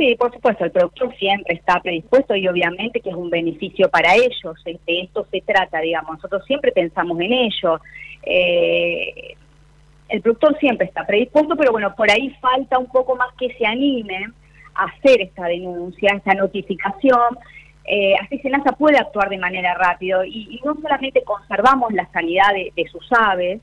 Sí, 0.00 0.14
por 0.14 0.32
supuesto, 0.32 0.64
el 0.64 0.70
productor 0.70 1.14
siempre 1.16 1.54
está 1.54 1.78
predispuesto 1.78 2.34
y 2.34 2.48
obviamente 2.48 3.02
que 3.02 3.10
es 3.10 3.14
un 3.14 3.28
beneficio 3.28 3.90
para 3.90 4.14
ellos. 4.14 4.56
De 4.64 4.78
esto 4.86 5.26
se 5.30 5.42
trata, 5.42 5.78
digamos. 5.80 6.12
Nosotros 6.12 6.42
siempre 6.46 6.72
pensamos 6.72 7.20
en 7.20 7.32
ello. 7.32 7.80
Eh, 8.22 9.36
el 10.08 10.22
productor 10.22 10.58
siempre 10.58 10.86
está 10.86 11.06
predispuesto, 11.06 11.54
pero 11.54 11.72
bueno, 11.72 11.94
por 11.94 12.10
ahí 12.10 12.30
falta 12.40 12.78
un 12.78 12.86
poco 12.86 13.14
más 13.14 13.28
que 13.38 13.54
se 13.58 13.66
animen 13.66 14.32
a 14.74 14.84
hacer 14.84 15.20
esta 15.20 15.44
denuncia, 15.44 16.14
esta 16.16 16.32
notificación. 16.32 17.36
Eh, 17.84 18.14
así 18.22 18.38
Senasa 18.38 18.72
puede 18.72 18.96
actuar 18.96 19.28
de 19.28 19.36
manera 19.36 19.74
rápida 19.74 20.26
y, 20.26 20.62
no 20.64 20.76
solamente 20.80 21.22
conservamos 21.24 21.92
la 21.92 22.10
sanidad 22.10 22.54
de 22.54 22.88
sus 22.90 23.06
aves, 23.12 23.60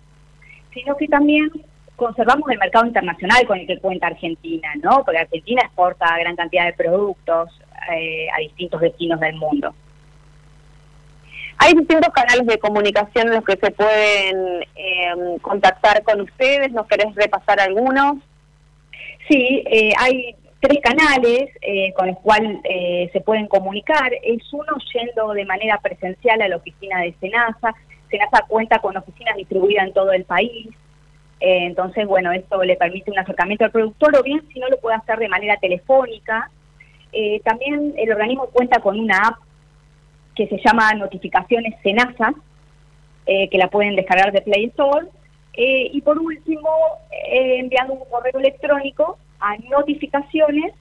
sino 0.77 0.95
que 0.95 1.07
también 1.07 1.49
conservamos 1.95 2.49
el 2.51 2.59
mercado 2.59 2.85
internacional 2.85 3.45
con 3.47 3.57
el 3.57 3.67
que 3.67 3.79
cuenta 3.79 4.07
Argentina, 4.07 4.69
¿no? 4.81 5.03
Porque 5.03 5.19
Argentina 5.19 5.63
exporta 5.63 6.17
gran 6.19 6.35
cantidad 6.35 6.65
de 6.65 6.73
productos 6.73 7.49
eh, 7.91 8.27
a 8.35 8.39
distintos 8.39 8.79
destinos 8.81 9.19
del 9.19 9.35
mundo. 9.35 9.73
Hay 11.57 11.73
distintos 11.73 12.13
canales 12.13 12.45
de 12.45 12.59
comunicación 12.59 13.27
en 13.27 13.33
los 13.33 13.43
que 13.43 13.57
se 13.57 13.71
pueden 13.71 14.63
em, 14.75 15.39
contactar 15.39 16.03
con 16.03 16.21
ustedes. 16.21 16.71
¿Nos 16.71 16.85
querés 16.85 17.15
repasar 17.15 17.59
algunos? 17.59 18.17
Sí, 19.27 19.63
eh, 19.65 19.91
hay 19.97 20.35
tres 20.59 20.77
canales 20.83 21.49
eh, 21.61 21.93
con 21.93 22.07
los 22.07 22.19
cuales 22.19 22.59
se 23.11 23.21
pueden 23.21 23.47
comunicar. 23.47 24.11
Es 24.21 24.43
uno 24.53 24.73
yendo 24.93 25.33
de 25.33 25.45
manera 25.45 25.79
presencial 25.79 26.43
a 26.43 26.47
la 26.47 26.57
oficina 26.57 27.01
de 27.01 27.15
SENASA, 27.19 27.73
SENASA 28.09 28.45
cuenta 28.47 28.79
con 28.79 28.95
oficinas 28.97 29.35
distribuidas 29.35 29.87
en 29.87 29.93
todo 29.93 30.11
el 30.11 30.23
país, 30.23 30.67
eh, 31.39 31.65
entonces, 31.65 32.07
bueno, 32.07 32.31
esto 32.31 32.63
le 32.63 32.75
permite 32.75 33.11
un 33.11 33.19
acercamiento 33.19 33.65
al 33.65 33.71
productor 33.71 34.15
o 34.17 34.23
bien 34.23 34.41
si 34.51 34.59
no 34.59 34.67
lo 34.69 34.77
puede 34.79 34.95
hacer 34.95 35.19
de 35.19 35.29
manera 35.29 35.57
telefónica. 35.57 36.49
Eh, 37.11 37.41
también 37.43 37.93
el 37.97 38.11
organismo 38.11 38.47
cuenta 38.47 38.79
con 38.79 38.99
una 38.99 39.17
app 39.19 39.37
que 40.35 40.47
se 40.47 40.59
llama 40.63 40.93
Notificaciones 40.93 41.75
SENASA, 41.83 42.33
eh, 43.25 43.49
que 43.49 43.57
la 43.57 43.69
pueden 43.69 43.95
descargar 43.95 44.31
de 44.31 44.41
Play 44.41 44.65
Store. 44.65 45.07
y 45.59 46.01
por 46.01 46.19
último, 46.19 46.69
enviando 47.09 47.93
un 47.93 48.05
correo 48.11 48.37
electrónico 48.39 49.17
a 49.39 49.57
notificaciones. 49.57 50.75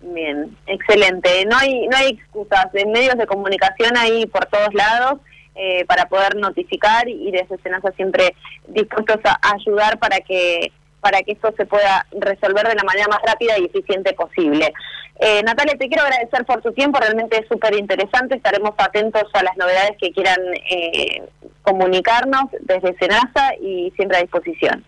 Bien, 0.00 0.56
excelente. 0.66 1.44
No 1.46 1.56
hay 1.56 1.86
no 1.88 1.96
hay 1.96 2.10
excusas. 2.10 2.66
En 2.74 2.92
medios 2.92 3.16
de 3.16 3.26
comunicación 3.26 3.96
ahí 3.96 4.26
por 4.26 4.46
todos 4.46 4.72
lados 4.74 5.20
eh, 5.54 5.84
para 5.86 6.06
poder 6.06 6.36
notificar 6.36 7.08
y 7.08 7.30
desde 7.30 7.58
Senasa 7.62 7.90
siempre 7.92 8.34
dispuestos 8.68 9.20
a 9.24 9.38
ayudar 9.54 9.98
para 9.98 10.20
que 10.20 10.70
para 11.00 11.22
que 11.22 11.32
esto 11.32 11.52
se 11.56 11.66
pueda 11.66 12.04
resolver 12.12 12.66
de 12.66 12.74
la 12.74 12.82
manera 12.82 13.06
más 13.08 13.20
rápida 13.24 13.58
y 13.58 13.66
eficiente 13.66 14.12
posible. 14.12 14.72
Eh, 15.18 15.42
Natalia, 15.44 15.76
te 15.78 15.88
quiero 15.88 16.02
agradecer 16.02 16.44
por 16.44 16.60
tu 16.62 16.72
tiempo, 16.72 16.98
realmente 16.98 17.38
es 17.38 17.48
súper 17.48 17.74
interesante, 17.76 18.36
estaremos 18.36 18.72
atentos 18.76 19.22
a 19.32 19.42
las 19.44 19.56
novedades 19.56 19.96
que 19.98 20.10
quieran 20.10 20.40
eh, 20.70 21.22
comunicarnos 21.62 22.46
desde 22.60 22.98
Senasa 22.98 23.54
y 23.60 23.92
siempre 23.96 24.18
a 24.18 24.22
disposición. 24.22 24.84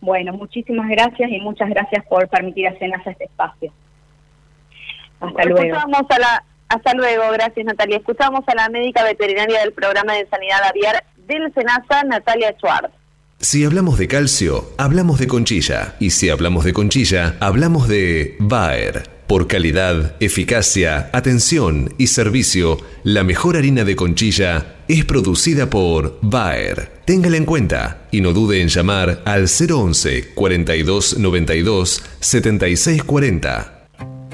Bueno, 0.00 0.32
muchísimas 0.32 0.88
gracias 0.90 1.30
y 1.30 1.40
muchas 1.40 1.70
gracias 1.70 2.04
por 2.06 2.28
permitir 2.28 2.68
a 2.68 2.78
Senasa 2.78 3.10
este 3.10 3.24
espacio. 3.24 3.72
Hasta 5.22 5.44
luego. 5.44 5.76
A 5.76 6.18
la, 6.18 6.44
hasta 6.68 6.94
luego, 6.94 7.24
gracias 7.32 7.64
Natalia. 7.64 7.98
Escuchamos 7.98 8.44
a 8.46 8.54
la 8.54 8.68
médica 8.68 9.04
veterinaria 9.04 9.60
del 9.60 9.72
programa 9.72 10.14
de 10.14 10.26
sanidad 10.28 10.62
aviar 10.68 11.04
del 11.26 11.52
Senasa, 11.54 12.02
Natalia 12.04 12.54
Schwartz. 12.58 12.92
Si 13.38 13.64
hablamos 13.64 13.98
de 13.98 14.06
calcio, 14.06 14.70
hablamos 14.78 15.18
de 15.18 15.26
conchilla. 15.26 15.96
Y 15.98 16.10
si 16.10 16.30
hablamos 16.30 16.64
de 16.64 16.72
conchilla, 16.72 17.36
hablamos 17.40 17.88
de 17.88 18.36
Bayer. 18.38 19.10
Por 19.26 19.48
calidad, 19.48 20.14
eficacia, 20.20 21.10
atención 21.12 21.94
y 21.98 22.08
servicio, 22.08 22.78
la 23.02 23.24
mejor 23.24 23.56
harina 23.56 23.82
de 23.82 23.96
conchilla 23.96 24.76
es 24.88 25.04
producida 25.04 25.70
por 25.70 26.18
Bayer. 26.20 26.92
Téngala 27.04 27.36
en 27.36 27.44
cuenta 27.44 28.02
y 28.10 28.20
no 28.20 28.32
dude 28.32 28.60
en 28.60 28.68
llamar 28.68 29.22
al 29.24 29.46
011 29.48 30.34
42 30.34 31.18
92 31.18 32.04
76 32.20 33.02
40. 33.02 33.71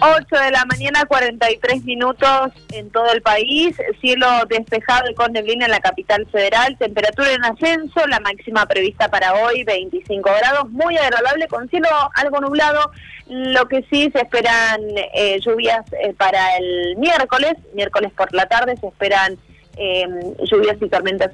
8 0.00 0.26
de 0.44 0.50
la 0.52 0.64
mañana, 0.64 1.04
43 1.06 1.84
minutos 1.84 2.52
en 2.72 2.90
todo 2.90 3.10
el 3.12 3.20
país, 3.20 3.76
cielo 4.00 4.26
despejado 4.48 5.10
y 5.10 5.14
con 5.14 5.32
neblina 5.32 5.64
en 5.64 5.72
la 5.72 5.80
capital 5.80 6.26
federal, 6.30 6.76
temperatura 6.78 7.32
en 7.32 7.44
ascenso, 7.44 8.06
la 8.06 8.20
máxima 8.20 8.66
prevista 8.66 9.08
para 9.08 9.34
hoy 9.34 9.64
25 9.64 10.30
grados, 10.38 10.70
muy 10.70 10.96
agradable 10.96 11.48
con 11.48 11.68
cielo 11.68 11.88
algo 12.14 12.40
nublado, 12.40 12.92
lo 13.26 13.66
que 13.66 13.84
sí 13.90 14.08
se 14.12 14.20
esperan 14.20 14.80
eh, 15.14 15.40
lluvias 15.40 15.84
eh, 15.92 16.14
para 16.16 16.56
el 16.56 16.96
miércoles, 16.96 17.54
miércoles 17.74 18.12
por 18.16 18.32
la 18.32 18.46
tarde 18.46 18.76
se 18.76 18.86
esperan 18.86 19.36
eh, 19.78 20.06
lluvias 20.50 20.76
y 20.80 20.88
tormentas 20.88 21.30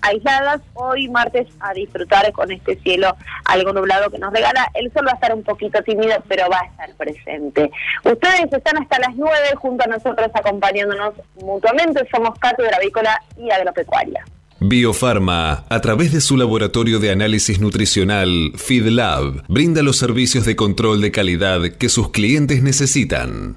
aisladas. 0.00 0.60
Hoy 0.74 1.08
martes 1.08 1.46
a 1.60 1.72
disfrutar 1.74 2.30
con 2.32 2.50
este 2.50 2.76
cielo 2.76 3.14
algo 3.44 3.72
nublado 3.72 4.10
que 4.10 4.18
nos 4.18 4.32
regala. 4.32 4.66
El 4.74 4.92
sol 4.92 5.06
va 5.06 5.12
a 5.12 5.14
estar 5.14 5.34
un 5.34 5.42
poquito 5.42 5.82
tímido, 5.82 6.14
pero 6.28 6.48
va 6.50 6.60
a 6.60 6.66
estar 6.66 6.94
presente. 6.96 7.70
Ustedes 8.04 8.52
están 8.52 8.82
hasta 8.82 8.98
las 8.98 9.14
9 9.16 9.34
junto 9.56 9.84
a 9.84 9.88
nosotros 9.88 10.30
acompañándonos 10.32 11.14
mutuamente. 11.36 12.08
Somos 12.14 12.38
Cátedra 12.38 12.76
Avícola 12.78 13.20
y 13.36 13.50
Agropecuaria. 13.50 14.24
Biofarma, 14.64 15.64
a 15.68 15.80
través 15.80 16.12
de 16.12 16.20
su 16.20 16.36
laboratorio 16.36 17.00
de 17.00 17.10
análisis 17.10 17.60
nutricional, 17.60 18.52
FeedLab, 18.54 19.42
brinda 19.48 19.82
los 19.82 19.98
servicios 19.98 20.44
de 20.44 20.54
control 20.54 21.00
de 21.00 21.10
calidad 21.10 21.62
que 21.78 21.88
sus 21.88 22.10
clientes 22.10 22.62
necesitan. 22.62 23.56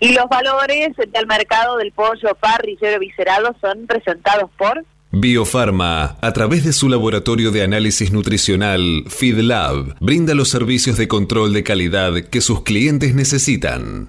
Y 0.00 0.12
los 0.12 0.28
valores 0.28 0.90
del 0.96 1.26
mercado 1.26 1.76
del 1.76 1.92
pollo 1.92 2.34
parrillero 2.40 2.96
eviscerado 2.96 3.54
son 3.60 3.86
presentados 3.86 4.50
por 4.58 4.84
Biofarma, 5.16 6.16
a 6.20 6.32
través 6.32 6.64
de 6.64 6.72
su 6.72 6.88
laboratorio 6.88 7.52
de 7.52 7.62
análisis 7.62 8.10
nutricional, 8.10 9.04
FeedLab, 9.06 9.94
brinda 10.00 10.34
los 10.34 10.48
servicios 10.48 10.96
de 10.96 11.06
control 11.06 11.52
de 11.52 11.62
calidad 11.62 12.14
que 12.14 12.40
sus 12.40 12.62
clientes 12.62 13.14
necesitan. 13.14 14.08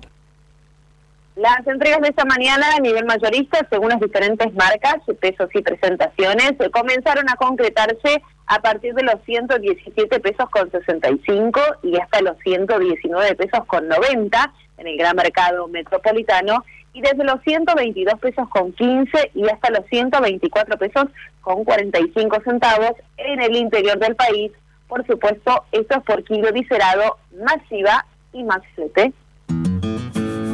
Las 1.35 1.67
entregas 1.67 1.99
de 1.99 2.07
esta 2.07 2.23
mañana 2.23 2.65
a 2.77 2.79
nivel 2.79 3.03
mayorista, 3.03 3.67
según 3.69 3.89
las 3.89 3.99
diferentes 3.99 4.53
marcas, 4.53 4.99
pesos 5.19 5.49
y 5.53 5.61
presentaciones, 5.61 6.53
comenzaron 6.71 7.29
a 7.29 7.35
concretarse 7.35 8.23
a 8.47 8.59
partir 8.61 8.93
de 8.93 9.03
los 9.03 9.15
117 9.25 10.21
pesos 10.21 10.49
con 10.49 10.71
65 10.71 11.59
y 11.83 11.97
hasta 11.97 12.21
los 12.21 12.37
119 12.39 13.35
pesos 13.35 13.65
con 13.65 13.85
90 13.89 14.53
en 14.77 14.87
el 14.87 14.97
gran 14.97 15.17
mercado 15.17 15.67
metropolitano 15.67 16.63
y 16.93 17.01
desde 17.01 17.25
los 17.25 17.41
122 17.41 18.17
pesos 18.21 18.47
con 18.47 18.71
15 18.71 19.31
y 19.33 19.49
hasta 19.49 19.71
los 19.71 19.85
124 19.87 20.77
pesos 20.77 21.05
con 21.41 21.65
45 21.65 22.43
centavos 22.45 22.93
en 23.17 23.41
el 23.41 23.57
interior 23.57 23.99
del 23.99 24.15
país. 24.15 24.53
Por 24.87 25.05
supuesto, 25.05 25.65
esto 25.73 25.97
es 25.97 26.03
por 26.03 26.23
kilo 26.23 26.49
dicerado, 26.53 27.17
masiva 27.43 28.05
y 28.31 28.43
más 28.45 28.61
flete. 28.73 29.11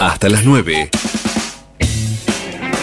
Hasta 0.00 0.28
las 0.28 0.44
9. 0.44 0.90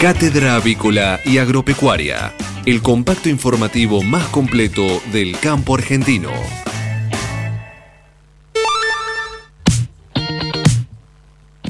Cátedra 0.00 0.54
Avícola 0.54 1.18
y 1.24 1.38
Agropecuaria, 1.38 2.32
el 2.66 2.82
compacto 2.82 3.28
informativo 3.28 4.02
más 4.02 4.24
completo 4.28 5.02
del 5.12 5.38
campo 5.40 5.74
argentino. 5.74 6.30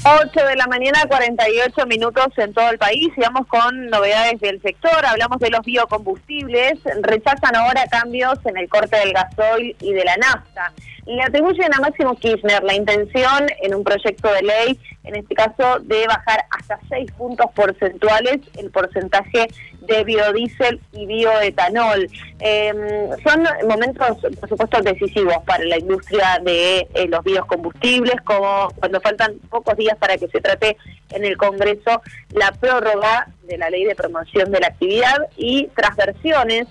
8 0.05 0.47
de 0.47 0.57
la 0.57 0.67
mañana, 0.67 1.05
48 1.09 1.87
minutos 1.87 2.27
en 2.37 2.53
todo 2.53 2.71
el 2.71 2.79
país. 2.79 3.09
Y 3.17 3.21
vamos 3.21 3.47
con 3.47 3.87
novedades 3.87 4.41
del 4.41 4.61
sector. 4.63 5.05
Hablamos 5.05 5.39
de 5.41 5.51
los 5.51 5.61
biocombustibles. 5.63 6.79
Rechazan 7.03 7.57
ahora 7.57 7.85
cambios 7.91 8.39
en 8.45 8.57
el 8.57 8.69
corte 8.69 8.97
del 8.97 9.13
gasoil 9.13 9.77
y 9.81 9.93
de 9.93 10.05
la 10.05 10.17
nafta. 10.17 10.73
Le 11.07 11.23
atribuyen 11.23 11.75
a 11.75 11.81
Máximo 11.81 12.15
Kirchner 12.17 12.63
la 12.63 12.75
intención 12.75 13.47
en 13.63 13.75
un 13.75 13.83
proyecto 13.83 14.31
de 14.31 14.43
ley, 14.43 14.81
en 15.05 15.17
este 15.17 15.35
caso, 15.35 15.79
de 15.81 16.07
bajar 16.07 16.45
hasta 16.51 16.79
6 16.91 17.13
puntos 17.13 17.47
porcentuales 17.55 18.41
el 18.59 18.71
porcentaje 18.71 19.49
de 19.89 20.05
biodiesel 20.05 20.81
y 20.93 21.07
bioetanol. 21.07 22.09
Em, 22.41 22.77
son 23.25 23.45
momentos, 23.67 24.19
por 24.39 24.49
supuesto, 24.49 24.81
decisivos 24.83 25.39
para 25.45 25.65
la 25.65 25.79
industria 25.79 26.41
de 26.43 26.87
eh, 26.95 27.09
los 27.09 27.25
biocombustibles, 27.25 28.21
como 28.25 28.69
cuando 28.79 29.01
faltan 29.01 29.39
pocos 29.51 29.77
días 29.77 29.97
para 29.99 30.17
que 30.17 30.29
se 30.29 30.41
trate 30.41 30.77
en 31.11 31.25
el 31.25 31.37
Congreso 31.37 32.03
la 32.31 32.53
prórroga 32.53 33.29
de 33.45 33.59
la 33.59 33.71
ley 33.71 33.85
de 33.85 33.95
promoción 33.95 34.53
de 34.53 34.61
la 34.61 34.69
actividad 34.69 35.17
y 35.37 35.69
transversiones 35.69 36.69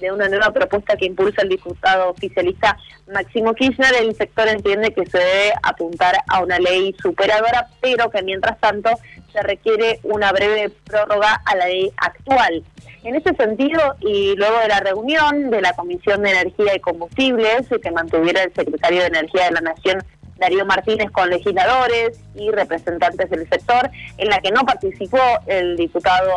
de 0.00 0.10
una 0.10 0.28
nueva 0.28 0.52
propuesta 0.52 0.96
que 0.96 1.06
impulsa 1.06 1.42
el 1.42 1.50
diputado 1.50 2.10
oficialista 2.10 2.76
Máximo 3.12 3.54
Kirchner, 3.54 3.94
el 4.00 4.14
sector 4.14 4.48
entiende 4.48 4.92
que 4.92 5.04
se 5.06 5.18
debe 5.18 5.52
apuntar 5.62 6.14
a 6.28 6.42
una 6.42 6.58
ley 6.58 6.94
superadora, 7.02 7.68
pero 7.80 8.10
que 8.10 8.22
mientras 8.22 8.58
tanto 8.60 8.90
se 9.32 9.42
requiere 9.42 10.00
una 10.04 10.32
breve 10.32 10.70
prórroga 10.84 11.40
a 11.44 11.56
la 11.56 11.66
ley 11.66 11.90
actual. 11.96 12.64
En 13.02 13.14
ese 13.14 13.34
sentido, 13.34 13.96
y 14.00 14.34
luego 14.36 14.58
de 14.60 14.68
la 14.68 14.80
reunión 14.80 15.50
de 15.50 15.60
la 15.60 15.72
Comisión 15.72 16.22
de 16.22 16.30
Energía 16.30 16.76
y 16.76 16.80
Combustibles 16.80 17.66
que 17.82 17.90
mantuviera 17.90 18.42
el 18.42 18.54
secretario 18.54 19.00
de 19.00 19.06
Energía 19.06 19.44
de 19.46 19.52
la 19.52 19.60
Nación, 19.60 20.04
Darío 20.36 20.64
Martínez, 20.64 21.10
con 21.10 21.28
legisladores 21.28 22.18
y 22.34 22.50
representantes 22.50 23.28
del 23.28 23.48
sector, 23.48 23.90
en 24.16 24.28
la 24.28 24.40
que 24.40 24.50
no 24.50 24.64
participó 24.64 25.18
el 25.46 25.76
diputado 25.76 26.30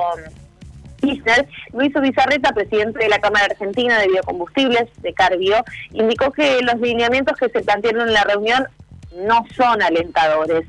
Kirchner, 1.04 1.48
Luis 1.74 1.94
Bizarreta, 1.94 2.54
presidente 2.54 3.00
de 3.00 3.10
la 3.10 3.20
Cámara 3.20 3.46
Argentina 3.46 4.00
de 4.00 4.08
Biocombustibles, 4.08 4.90
de 5.02 5.14
Carbio, 5.14 5.58
indicó 5.92 6.32
que 6.32 6.62
los 6.62 6.80
lineamientos 6.80 7.38
que 7.38 7.50
se 7.50 7.62
plantearon 7.62 8.08
en 8.08 8.14
la 8.14 8.24
reunión 8.24 8.66
no 9.16 9.46
son 9.56 9.82
alentadores. 9.82 10.66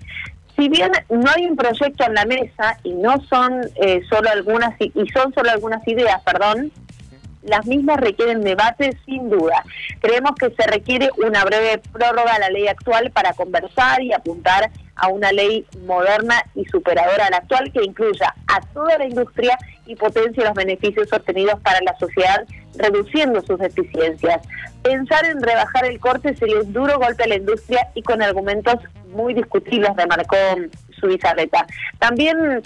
Si 0.57 0.69
bien 0.69 0.93
no 1.09 1.31
hay 1.35 1.47
un 1.47 1.57
proyecto 1.57 2.05
en 2.05 2.15
la 2.15 2.25
mesa 2.27 2.79
y 2.83 2.93
no 2.95 3.21
son 3.29 3.61
eh, 3.77 4.03
solo 4.09 4.31
algunas 4.31 4.75
y 4.81 5.09
son 5.11 5.33
solo 5.35 5.51
algunas 5.51 5.87
ideas, 5.87 6.21
perdón, 6.23 6.73
las 7.43 7.67
mismas 7.67 7.99
requieren 7.99 8.43
debate 8.43 8.97
sin 9.05 9.31
duda. 9.31 9.65
Creemos 10.01 10.33
que 10.37 10.51
se 10.51 10.67
requiere 10.67 11.11
una 11.25 11.45
breve 11.45 11.81
prórroga 11.93 12.35
a 12.35 12.39
la 12.39 12.51
ley 12.51 12.69
actual 12.69 13.11
para 13.11 13.35
conversar 13.35 14.03
y 14.03 14.13
apuntar 14.13 14.71
a 14.97 15.09
una 15.09 15.33
ley 15.33 15.67
moderna 15.87 16.43
y 16.55 16.65
superadora 16.67 17.27
a 17.27 17.31
la 17.31 17.37
actual 17.39 17.73
que 17.73 17.83
incluya 17.83 18.35
a 18.47 18.61
toda 18.73 18.99
la 18.99 19.07
industria 19.07 19.59
y 19.87 19.97
potencie 19.97 20.45
los 20.45 20.55
beneficios 20.55 21.13
obtenidos 21.13 21.61
para 21.61 21.81
la 21.81 21.97
sociedad, 21.99 22.47
reduciendo 22.77 23.43
sus 23.43 23.59
deficiencias. 23.59 24.41
Pensar 24.83 25.25
en 25.27 25.43
rebajar 25.43 25.85
el 25.87 25.99
corte 25.99 26.35
sería 26.37 26.61
un 26.61 26.73
duro 26.73 26.99
golpe 26.99 27.25
a 27.25 27.29
la 27.29 27.37
industria 27.37 27.89
y 27.95 28.03
con 28.03 28.23
argumentos 28.23 28.77
muy 29.09 29.35
discutibles, 29.35 29.91
remarcó 29.97 30.37
Subizarreta. 31.01 31.67
También, 31.99 32.63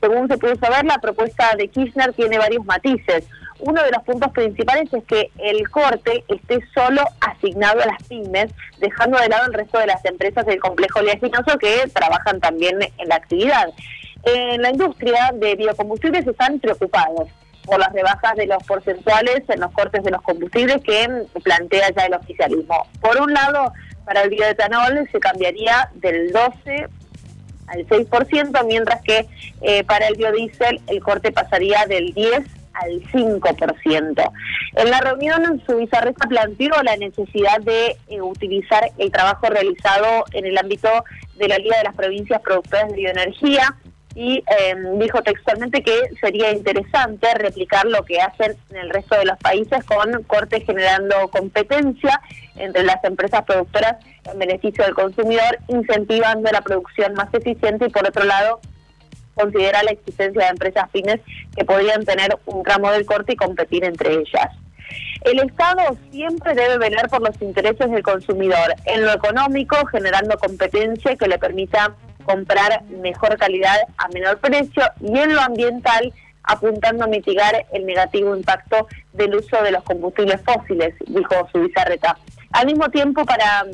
según 0.00 0.28
se 0.28 0.38
pudo 0.38 0.56
saber, 0.56 0.84
la 0.84 0.98
propuesta 0.98 1.54
de 1.56 1.68
Kirchner 1.68 2.12
tiene 2.12 2.38
varios 2.38 2.64
matices 2.64 3.24
uno 3.66 3.82
de 3.82 3.90
los 3.90 4.02
puntos 4.02 4.30
principales 4.32 4.92
es 4.92 5.04
que 5.04 5.30
el 5.38 5.68
corte 5.70 6.24
esté 6.28 6.60
solo 6.74 7.02
asignado 7.20 7.80
a 7.82 7.86
las 7.86 8.02
pymes, 8.02 8.52
dejando 8.78 9.18
de 9.18 9.28
lado 9.28 9.46
el 9.46 9.54
resto 9.54 9.78
de 9.78 9.86
las 9.86 10.04
empresas 10.04 10.44
del 10.44 10.60
complejo 10.60 10.98
oleaginoso 10.98 11.58
que 11.58 11.88
trabajan 11.92 12.40
también 12.40 12.78
en 12.82 13.08
la 13.08 13.16
actividad. 13.16 13.68
En 14.24 14.60
la 14.60 14.70
industria 14.70 15.32
de 15.34 15.54
biocombustibles 15.54 16.26
están 16.26 16.60
preocupados 16.60 17.28
por 17.64 17.78
las 17.78 17.92
rebajas 17.92 18.36
de 18.36 18.46
los 18.46 18.62
porcentuales 18.64 19.42
en 19.48 19.60
los 19.60 19.72
cortes 19.72 20.04
de 20.04 20.10
los 20.10 20.20
combustibles 20.20 20.82
que 20.82 21.24
plantea 21.42 21.90
ya 21.96 22.04
el 22.04 22.14
oficialismo. 22.14 22.86
Por 23.00 23.18
un 23.18 23.32
lado, 23.32 23.72
para 24.04 24.22
el 24.22 24.30
bioetanol 24.30 25.08
se 25.10 25.20
cambiaría 25.20 25.88
del 25.94 26.32
12 26.32 26.86
al 27.68 27.86
6%, 27.86 28.66
mientras 28.66 29.00
que 29.00 29.26
eh, 29.62 29.84
para 29.84 30.08
el 30.08 30.16
biodiesel 30.16 30.82
el 30.86 31.02
corte 31.02 31.32
pasaría 31.32 31.86
del 31.86 32.12
10 32.12 32.44
al 32.74 33.02
5%. 33.12 34.32
En 34.76 34.90
la 34.90 35.00
reunión, 35.00 35.62
su 35.66 35.76
vicerresta 35.76 36.28
planteó 36.28 36.72
la 36.82 36.96
necesidad 36.96 37.60
de 37.60 37.96
eh, 38.08 38.20
utilizar 38.20 38.90
el 38.98 39.10
trabajo 39.10 39.46
realizado 39.46 40.24
en 40.32 40.46
el 40.46 40.58
ámbito 40.58 40.88
de 41.36 41.48
la 41.48 41.58
Liga 41.58 41.78
de 41.78 41.84
las 41.84 41.94
Provincias 41.94 42.40
Productoras 42.40 42.88
de 42.88 42.96
Bioenergía 42.96 43.76
y 44.14 44.44
em, 44.46 44.98
dijo 44.98 45.22
textualmente 45.22 45.82
que 45.82 46.10
sería 46.20 46.52
interesante 46.52 47.34
replicar 47.34 47.84
lo 47.86 48.04
que 48.04 48.20
hacen 48.20 48.56
en 48.70 48.76
el 48.76 48.90
resto 48.90 49.16
de 49.16 49.24
los 49.24 49.38
países 49.38 49.82
con 49.84 50.22
cortes 50.24 50.64
generando 50.64 51.28
competencia 51.28 52.20
entre 52.56 52.84
las 52.84 53.02
empresas 53.02 53.44
productoras 53.44 53.96
en 54.30 54.38
beneficio 54.38 54.84
del 54.84 54.94
consumidor, 54.94 55.58
incentivando 55.68 56.50
la 56.52 56.60
producción 56.60 57.14
más 57.14 57.32
eficiente 57.34 57.86
y 57.86 57.90
por 57.90 58.06
otro 58.06 58.24
lado 58.24 58.60
considera 59.34 59.82
la 59.82 59.92
existencia 59.92 60.42
de 60.42 60.48
empresas 60.48 60.90
fines 60.90 61.20
que 61.56 61.64
podrían 61.64 62.04
tener 62.04 62.36
un 62.46 62.62
tramo 62.62 62.90
del 62.90 63.06
corte 63.06 63.32
y 63.32 63.36
competir 63.36 63.84
entre 63.84 64.14
ellas. 64.14 64.50
El 65.22 65.40
Estado 65.40 65.96
siempre 66.10 66.54
debe 66.54 66.78
velar 66.78 67.08
por 67.08 67.22
los 67.22 67.40
intereses 67.40 67.90
del 67.90 68.02
consumidor, 68.02 68.74
en 68.84 69.04
lo 69.04 69.12
económico 69.12 69.76
generando 69.86 70.36
competencia 70.38 71.16
que 71.16 71.26
le 71.26 71.38
permita 71.38 71.94
comprar 72.24 72.82
mejor 72.84 73.36
calidad 73.38 73.76
a 73.98 74.08
menor 74.08 74.38
precio 74.38 74.82
y 75.00 75.18
en 75.18 75.34
lo 75.34 75.40
ambiental 75.40 76.12
apuntando 76.42 77.04
a 77.04 77.08
mitigar 77.08 77.66
el 77.72 77.86
negativo 77.86 78.36
impacto 78.36 78.86
del 79.14 79.34
uso 79.34 79.62
de 79.62 79.72
los 79.72 79.82
combustibles 79.82 80.40
fósiles, 80.42 80.94
dijo 81.06 81.48
su 81.50 81.60
bizarreta. 81.60 82.18
Al 82.52 82.66
mismo 82.66 82.88
tiempo, 82.90 83.24
para 83.24 83.64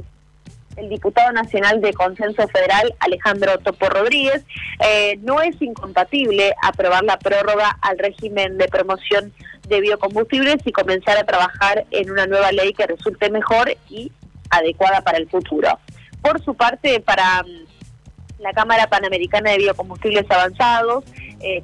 el 0.81 0.89
diputado 0.89 1.31
nacional 1.33 1.81
de 1.81 1.93
Consenso 1.93 2.49
Federal, 2.49 2.95
Alejandro 3.01 3.59
Topo 3.59 3.89
Rodríguez, 3.89 4.45
eh, 4.81 5.19
no 5.23 5.41
es 5.41 5.61
incompatible 5.61 6.55
aprobar 6.63 7.05
la 7.05 7.19
prórroga 7.19 7.77
al 7.83 7.99
régimen 7.99 8.59
de 8.59 8.67
promoción 8.69 9.33
de 9.69 9.81
biocombustibles 9.81 10.57
y 10.65 10.73
comenzar 10.73 11.19
a 11.19 11.25
trabajar 11.25 11.87
en 11.91 12.11
una 12.11 12.27
nueva 12.27 12.51
ley 12.51 12.73
que 12.73 12.87
resulte 12.87 13.31
mejor 13.31 13.77
y 13.89 14.11
adecuada 14.51 15.03
para 15.03 15.19
el 15.19 15.29
futuro. 15.29 15.79
Por 16.23 16.43
su 16.43 16.55
parte, 16.55 17.01
para 17.01 17.43
mm, 17.43 18.43
la 18.43 18.53
Cámara 18.53 18.89
Panamericana 18.89 19.51
de 19.51 19.59
Biocombustibles 19.59 20.29
Avanzados, 20.31 21.05
eh, 21.41 21.63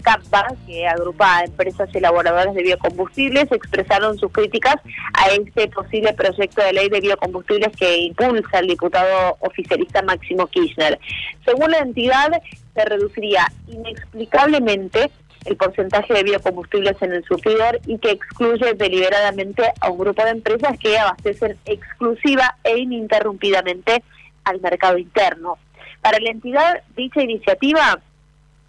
que 0.66 0.86
agrupa 0.86 1.38
a 1.38 1.44
empresas 1.44 1.88
elaboradoras 1.94 2.54
de 2.54 2.62
biocombustibles, 2.62 3.50
expresaron 3.52 4.18
sus 4.18 4.32
críticas 4.32 4.76
a 5.12 5.28
este 5.28 5.68
posible 5.68 6.12
proyecto 6.14 6.62
de 6.62 6.72
ley 6.72 6.88
de 6.88 7.00
biocombustibles 7.00 7.76
que 7.76 7.96
impulsa 7.98 8.58
el 8.58 8.68
diputado 8.68 9.36
oficialista 9.40 10.02
Máximo 10.02 10.46
Kirchner. 10.46 10.98
Según 11.44 11.70
la 11.70 11.78
entidad, 11.78 12.30
se 12.74 12.84
reduciría 12.84 13.50
inexplicablemente 13.68 15.10
el 15.46 15.56
porcentaje 15.56 16.12
de 16.12 16.22
biocombustibles 16.24 17.00
en 17.00 17.12
el 17.12 17.24
surtidor 17.24 17.80
y 17.86 17.98
que 17.98 18.10
excluye 18.10 18.74
deliberadamente 18.74 19.62
a 19.80 19.90
un 19.90 19.98
grupo 19.98 20.24
de 20.24 20.30
empresas 20.30 20.76
que 20.78 20.98
abastecen 20.98 21.56
exclusiva 21.64 22.56
e 22.64 22.78
ininterrumpidamente 22.78 24.02
al 24.44 24.60
mercado 24.60 24.98
interno. 24.98 25.58
Para 26.00 26.18
la 26.20 26.30
entidad, 26.30 26.82
dicha 26.96 27.22
iniciativa 27.22 28.00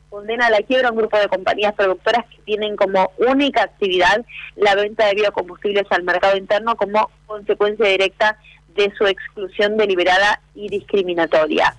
condena 0.10 0.48
a 0.48 0.50
la 0.50 0.62
quiebra 0.62 0.90
a 0.90 0.92
un 0.92 0.98
grupo 0.98 1.18
de 1.18 1.28
compañías 1.28 1.74
productoras 1.74 2.26
que 2.26 2.42
tienen 2.44 2.76
como 2.76 3.12
única 3.18 3.64
actividad 3.64 4.26
la 4.56 4.76
venta 4.76 5.06
de 5.06 5.16
biocombustibles 5.16 5.86
al 5.90 6.04
mercado 6.04 6.38
interno 6.38 6.76
como 6.76 7.10
consecuencia 7.26 7.88
directa 7.88 8.38
de 8.76 8.92
su 8.98 9.06
exclusión 9.06 9.78
deliberada 9.78 10.42
y 10.56 10.70
discriminatoria. 10.70 11.76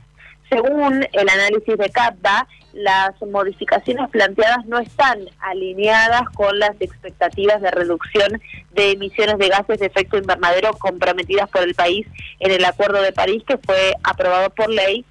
Según 0.50 1.06
el 1.12 1.28
análisis 1.28 1.76
de 1.76 1.90
CAPBA, 1.90 2.48
las 2.72 3.20
modificaciones 3.22 4.08
planteadas 4.10 4.64
no 4.66 4.78
están 4.78 5.28
alineadas 5.40 6.22
con 6.34 6.58
las 6.58 6.80
expectativas 6.80 7.60
de 7.60 7.70
reducción 7.70 8.40
de 8.72 8.92
emisiones 8.92 9.38
de 9.38 9.48
gases 9.48 9.80
de 9.80 9.86
efecto 9.86 10.16
invernadero 10.16 10.72
comprometidas 10.74 11.48
por 11.50 11.62
el 11.62 11.74
país 11.74 12.06
en 12.40 12.50
el 12.50 12.64
Acuerdo 12.64 13.02
de 13.02 13.12
París 13.12 13.42
que 13.46 13.58
fue 13.58 13.94
aprobado 14.02 14.50
por 14.50 14.70
ley 14.70 15.04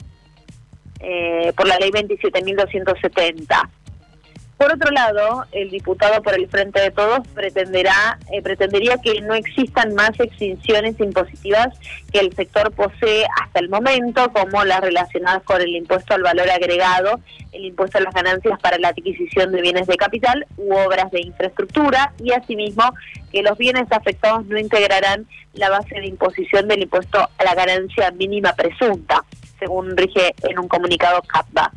eh, 1.00 1.54
por 1.56 1.68
la 1.68 1.78
ley 1.78 1.92
27.270. 1.92 3.70
Por 4.58 4.74
otro 4.74 4.90
lado, 4.90 5.46
el 5.52 5.70
diputado 5.70 6.24
por 6.24 6.34
el 6.34 6.48
Frente 6.48 6.80
de 6.80 6.90
Todos 6.90 7.28
pretenderá, 7.36 8.18
eh, 8.32 8.42
pretendería 8.42 8.98
que 8.98 9.22
no 9.22 9.36
existan 9.36 9.94
más 9.94 10.20
extinciones 10.20 11.00
impositivas 11.00 11.68
que 12.12 12.20
el 12.20 12.36
sector 12.36 12.72
posee 12.72 13.28
hasta 13.40 13.60
el 13.60 13.70
momento, 13.70 14.32
como 14.34 14.66
las 14.66 14.82
relacionadas 14.82 15.44
con 15.44 15.62
el 15.62 15.76
impuesto 15.76 16.16
al 16.16 16.24
valor 16.24 16.50
agregado, 16.50 17.20
el 17.52 17.66
impuesto 17.66 18.00
a 18.00 18.02
las 18.02 18.16
ganancias 18.16 18.60
para 18.60 18.80
la 18.80 18.88
adquisición 18.90 19.52
de 19.52 19.62
bienes 19.62 19.86
de 19.86 19.96
capital 19.96 20.48
u 20.58 20.74
obras 20.74 21.12
de 21.12 21.22
infraestructura, 21.22 22.14
y 22.18 22.32
asimismo 22.32 22.96
que 23.32 23.44
los 23.44 23.60
bienes 23.60 23.86
afectados 23.92 24.48
no 24.48 24.58
integrarán 24.58 25.28
la 25.54 25.70
base 25.70 26.00
de 26.00 26.08
imposición 26.08 26.68
del 26.68 26.82
impuesto 26.82 27.20
a 27.20 27.44
la 27.44 27.54
ganancia 27.54 28.10
mínima 28.10 28.54
presunta 28.54 29.24
según 29.60 29.96
rige 29.96 30.34
en 30.44 30.60
un 30.60 30.68
comunicado 30.68 31.22
CAPBA. 31.22 31.72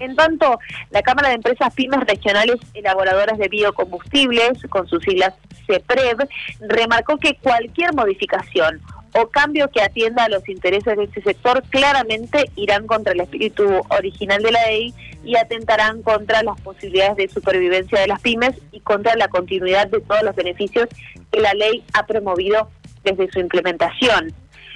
En 0.00 0.14
tanto, 0.14 0.58
la 0.90 1.02
Cámara 1.02 1.28
de 1.28 1.34
Empresas 1.34 1.74
Pymes 1.74 2.00
Regionales 2.00 2.56
Elaboradoras 2.74 3.38
de 3.38 3.48
Biocombustibles, 3.48 4.62
con 4.68 4.86
sus 4.86 5.02
siglas 5.02 5.34
CEPREV, 5.66 6.28
remarcó 6.60 7.16
que 7.18 7.36
cualquier 7.36 7.92
modificación 7.94 8.80
o 9.14 9.28
cambio 9.28 9.70
que 9.70 9.82
atienda 9.82 10.24
a 10.24 10.28
los 10.28 10.48
intereses 10.48 10.96
de 10.96 11.04
este 11.04 11.22
sector 11.22 11.62
claramente 11.70 12.50
irán 12.56 12.86
contra 12.86 13.12
el 13.12 13.20
espíritu 13.20 13.64
original 13.88 14.42
de 14.42 14.52
la 14.52 14.66
ley 14.66 14.94
y 15.24 15.36
atentarán 15.36 16.02
contra 16.02 16.42
las 16.42 16.60
posibilidades 16.60 17.16
de 17.16 17.28
supervivencia 17.28 18.00
de 18.00 18.06
las 18.06 18.20
pymes 18.20 18.54
y 18.70 18.80
contra 18.80 19.16
la 19.16 19.28
continuidad 19.28 19.88
de 19.88 20.00
todos 20.00 20.22
los 20.22 20.36
beneficios 20.36 20.88
que 21.32 21.40
la 21.40 21.54
ley 21.54 21.82
ha 21.94 22.06
promovido 22.06 22.70
desde 23.02 23.30
su 23.30 23.40
implementación. 23.40 24.32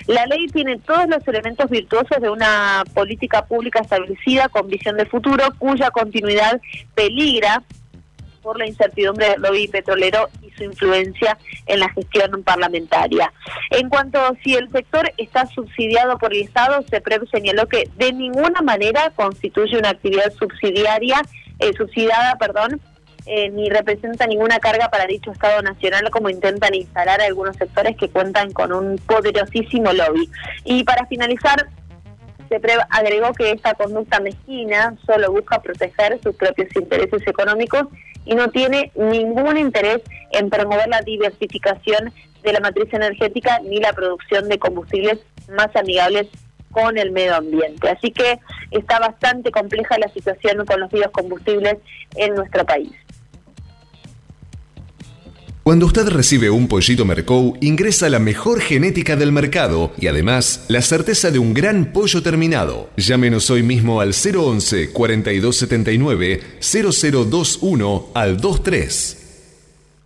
La 0.06 0.26
ley 0.26 0.46
tiene 0.48 0.78
todos 0.78 1.08
los 1.08 1.26
elementos 1.28 1.70
virtuosos 1.70 2.20
de 2.20 2.30
una 2.30 2.84
política 2.94 3.44
pública 3.46 3.80
establecida 3.80 4.48
con 4.48 4.68
visión 4.68 4.96
de 4.96 5.06
futuro, 5.06 5.44
cuya 5.58 5.90
continuidad 5.90 6.60
peligra 6.94 7.62
por 8.42 8.58
la 8.58 8.66
incertidumbre 8.66 9.30
del 9.30 9.40
lobby 9.40 9.68
petrolero 9.68 10.28
y 10.42 10.50
su 10.50 10.64
influencia 10.64 11.38
en 11.66 11.80
la 11.80 11.88
gestión 11.90 12.42
parlamentaria. 12.42 13.32
En 13.70 13.88
cuanto 13.88 14.18
a 14.18 14.34
si 14.42 14.54
el 14.54 14.70
sector 14.70 15.10
está 15.16 15.46
subsidiado 15.46 16.18
por 16.18 16.34
el 16.34 16.42
Estado, 16.42 16.82
se 16.82 17.00
señaló 17.30 17.68
que 17.68 17.88
de 17.96 18.12
ninguna 18.12 18.60
manera 18.60 19.10
constituye 19.14 19.78
una 19.78 19.90
actividad 19.90 20.32
subsidiaria, 20.32 21.22
eh, 21.60 21.72
subsidiada, 21.76 22.36
perdón, 22.36 22.80
eh, 23.26 23.50
ni 23.50 23.68
representa 23.70 24.26
ninguna 24.26 24.58
carga 24.58 24.88
para 24.88 25.06
dicho 25.06 25.30
Estado 25.30 25.62
Nacional 25.62 26.10
como 26.10 26.28
intentan 26.28 26.74
instalar 26.74 27.20
algunos 27.20 27.56
sectores 27.56 27.96
que 27.96 28.08
cuentan 28.08 28.52
con 28.52 28.72
un 28.72 28.98
poderosísimo 28.98 29.92
lobby. 29.92 30.28
Y 30.64 30.84
para 30.84 31.06
finalizar, 31.06 31.68
se 32.48 32.60
agregó 32.90 33.32
que 33.32 33.52
esta 33.52 33.74
conducta 33.74 34.20
mezquina 34.20 34.96
solo 35.06 35.32
busca 35.32 35.62
proteger 35.62 36.20
sus 36.22 36.34
propios 36.36 36.68
intereses 36.74 37.26
económicos 37.26 37.84
y 38.24 38.34
no 38.34 38.48
tiene 38.48 38.92
ningún 38.94 39.56
interés 39.56 40.02
en 40.32 40.50
promover 40.50 40.88
la 40.88 41.02
diversificación 41.02 42.12
de 42.42 42.52
la 42.52 42.60
matriz 42.60 42.92
energética 42.92 43.60
ni 43.60 43.78
la 43.78 43.92
producción 43.92 44.48
de 44.48 44.58
combustibles 44.58 45.20
más 45.48 45.74
amigables 45.76 46.28
con 46.72 46.98
el 46.98 47.12
medio 47.12 47.36
ambiente. 47.36 47.88
Así 47.88 48.10
que 48.10 48.40
está 48.70 48.98
bastante 48.98 49.52
compleja 49.52 49.96
la 49.98 50.08
situación 50.08 50.66
con 50.66 50.80
los 50.80 50.90
biocombustibles 50.90 51.76
en 52.16 52.34
nuestro 52.34 52.66
país. 52.66 52.90
Cuando 55.62 55.86
usted 55.86 56.08
recibe 56.08 56.50
un 56.50 56.66
pollito 56.66 57.04
Mercou, 57.04 57.56
ingresa 57.60 58.08
la 58.08 58.18
mejor 58.18 58.60
genética 58.60 59.14
del 59.14 59.30
mercado 59.30 59.92
y 59.96 60.08
además 60.08 60.64
la 60.66 60.82
certeza 60.82 61.30
de 61.30 61.38
un 61.38 61.54
gran 61.54 61.92
pollo 61.92 62.20
terminado. 62.20 62.90
Llámenos 62.96 63.48
hoy 63.48 63.62
mismo 63.62 64.00
al 64.00 64.12
011 64.12 64.90
4279 64.92 66.40
0021 66.58 68.08
al 68.12 68.38
23. 68.38 69.21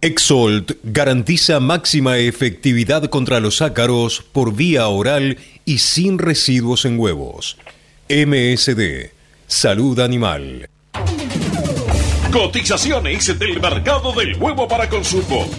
Exolt 0.06 0.70
garantiza 0.84 1.58
máxima 1.58 2.18
efectividad 2.18 3.06
contra 3.06 3.40
los 3.40 3.60
ácaros 3.60 4.22
por 4.22 4.54
vía 4.54 4.86
oral 4.86 5.36
y 5.64 5.78
sin 5.78 6.20
residuos 6.20 6.84
en 6.84 6.96
huevos. 6.96 7.58
MSD, 8.08 9.10
Salud 9.48 9.98
Animal. 9.98 10.70
Cotizaciones 12.30 13.36
del 13.36 13.60
mercado 13.60 14.12
del 14.12 14.36
huevo 14.36 14.68
para 14.68 14.88
consumo. 14.88 15.50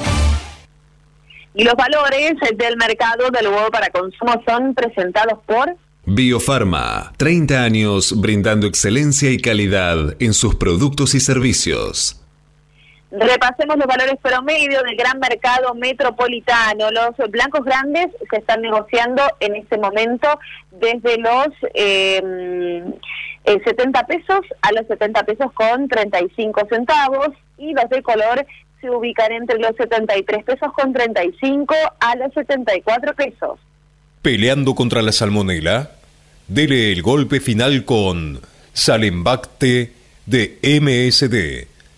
Y 1.54 1.66
los 1.66 1.74
valores 1.74 2.36
del 2.56 2.78
mercado 2.78 3.30
del 3.30 3.48
huevo 3.50 3.70
para 3.70 3.89
consumo 3.89 4.41
son 4.48 4.74
presentados 4.74 5.39
por 5.45 5.76
Biofarma, 6.06 7.12
30 7.18 7.64
años 7.66 8.14
brindando 8.16 8.66
excelencia 8.66 9.30
y 9.30 9.39
calidad 9.39 10.16
en 10.20 10.34
sus 10.34 10.56
productos 10.56 11.16
y 11.16 11.20
servicios. 11.20 12.22
Repasemos 13.10 13.78
los 13.78 13.88
valores 13.88 14.16
promedio 14.22 14.84
del 14.84 14.97
gran 14.97 15.18
mercado 15.20 15.74
metropolitano. 15.74 16.91
Los 16.91 17.16
blancos 17.32 17.64
grandes 17.64 18.08
se 18.30 18.38
están 18.38 18.62
negociando 18.62 19.24
en 19.39 19.55
este 19.55 19.78
momento 19.78 20.28
desde 20.72 21.18
los 21.18 21.47
eh, 21.74 22.22
70 23.45 24.05
pesos 24.08 24.41
a 24.62 24.72
los 24.74 24.86
70 24.88 25.24
pesos 25.24 25.53
con 25.53 25.88
35 25.88 26.68
centavos 26.70 27.30
y 27.58 27.74
los 27.74 27.89
de 27.89 28.03
color 28.03 28.45
se 28.82 28.89
ubican 28.89 29.32
entre 29.32 29.58
los 29.58 29.76
73 29.78 30.43
pesos 30.43 30.74
con 30.74 30.93
35 30.93 31.74
a 31.99 32.16
los 32.18 32.34
74 32.34 33.16
pesos. 33.16 33.60
Peleando 34.22 34.76
contra 34.76 35.01
la 35.01 35.12
salmonela, 35.12 35.91
dele 36.47 36.91
el 36.91 37.01
golpe 37.01 37.39
final 37.39 37.86
con 37.86 38.41
Salembacte 38.74 39.93
de 40.26 40.60
MSD, 40.62 41.68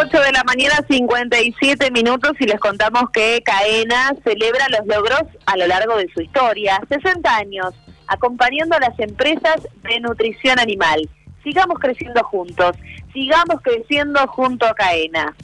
Ocho 0.00 0.22
de 0.22 0.32
la 0.32 0.42
mañana, 0.44 0.76
57 0.88 1.90
minutos 1.90 2.32
y 2.40 2.46
les 2.46 2.58
contamos 2.58 3.10
que 3.12 3.42
Caena 3.44 4.14
celebra 4.24 4.66
los 4.70 4.86
logros 4.86 5.24
a 5.44 5.54
lo 5.58 5.66
largo 5.66 5.96
de 5.96 6.08
su 6.14 6.22
historia. 6.22 6.80
60 6.88 7.36
años, 7.36 7.74
acompañando 8.06 8.74
a 8.74 8.80
las 8.80 8.98
empresas 8.98 9.56
de 9.82 10.00
nutrición 10.00 10.58
animal. 10.58 11.10
Sigamos 11.44 11.78
creciendo 11.78 12.24
juntos, 12.24 12.74
sigamos 13.12 13.60
creciendo 13.62 14.26
junto 14.28 14.66
a 14.66 14.74
Caena. 14.74 15.36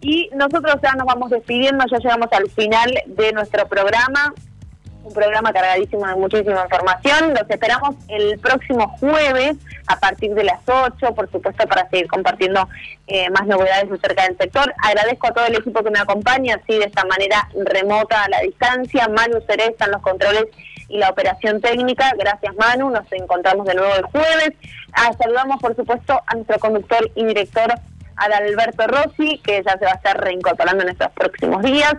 Y 0.00 0.30
nosotros 0.36 0.76
ya 0.80 0.92
nos 0.92 1.06
vamos 1.06 1.30
despidiendo, 1.30 1.84
ya 1.90 1.98
llegamos 1.98 2.28
al 2.30 2.48
final 2.50 2.94
de 3.06 3.32
nuestro 3.32 3.66
programa 3.66 4.32
un 5.06 5.12
programa 5.12 5.52
cargadísimo 5.52 6.06
de 6.06 6.16
muchísima 6.16 6.62
información. 6.64 7.34
Los 7.34 7.48
esperamos 7.48 7.94
el 8.08 8.38
próximo 8.40 8.88
jueves 8.98 9.56
a 9.86 9.98
partir 10.00 10.34
de 10.34 10.44
las 10.44 10.60
8, 10.66 11.14
por 11.14 11.30
supuesto, 11.30 11.66
para 11.68 11.88
seguir 11.88 12.08
compartiendo 12.08 12.68
eh, 13.06 13.30
más 13.30 13.46
novedades 13.46 13.90
acerca 13.90 14.24
del 14.24 14.36
sector. 14.36 14.74
Agradezco 14.82 15.28
a 15.28 15.32
todo 15.32 15.46
el 15.46 15.54
equipo 15.54 15.82
que 15.82 15.90
me 15.90 16.00
acompaña, 16.00 16.56
así 16.56 16.78
de 16.78 16.86
esta 16.86 17.04
manera 17.04 17.48
remota 17.64 18.24
a 18.24 18.28
la 18.28 18.40
distancia. 18.40 19.08
Manu 19.08 19.40
Cereza 19.46 19.84
en 19.84 19.92
los 19.92 20.02
controles 20.02 20.46
y 20.88 20.98
la 20.98 21.10
operación 21.10 21.60
técnica. 21.60 22.10
Gracias, 22.18 22.54
Manu. 22.56 22.90
Nos 22.90 23.10
encontramos 23.12 23.66
de 23.66 23.74
nuevo 23.74 23.94
el 23.94 24.04
jueves. 24.06 24.54
Ah, 24.92 25.12
saludamos, 25.18 25.60
por 25.60 25.76
supuesto, 25.76 26.20
a 26.26 26.34
nuestro 26.34 26.58
conductor 26.58 27.10
y 27.14 27.24
director, 27.24 27.74
Adalberto 28.16 28.86
Rossi, 28.88 29.38
que 29.38 29.62
ya 29.64 29.78
se 29.78 29.84
va 29.84 29.92
a 29.92 29.96
estar 29.96 30.20
reincorporando 30.20 30.82
en 30.82 30.88
estos 30.90 31.12
próximos 31.12 31.62
días 31.62 31.94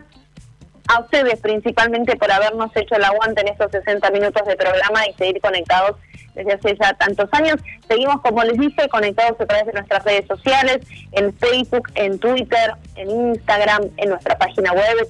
a 0.88 1.00
ustedes 1.00 1.40
principalmente 1.42 2.16
por 2.16 2.32
habernos 2.32 2.72
hecho 2.76 2.96
el 2.96 3.04
aguante 3.04 3.42
en 3.42 3.50
estos 3.50 3.70
60 3.72 4.10
minutos 4.12 4.48
de 4.48 4.56
programa 4.56 5.06
y 5.08 5.14
seguir 5.14 5.42
conectados 5.42 5.98
desde 6.34 6.54
hace 6.54 6.78
ya 6.80 6.94
tantos 6.94 7.28
años. 7.34 7.58
Seguimos, 7.88 8.22
como 8.22 8.44
les 8.44 8.58
dije, 8.58 8.88
conectados 8.90 9.42
a 9.42 9.46
través 9.46 9.66
de 9.66 9.74
nuestras 9.74 10.06
redes 10.06 10.26
sociales, 10.28 10.80
en 11.12 11.34
Facebook, 11.34 11.90
en 11.96 12.18
Twitter, 12.20 12.76
en 12.96 13.10
Instagram, 13.10 13.90
en 13.98 14.10
nuestra 14.10 14.38
página 14.38 14.72
web 14.72 15.10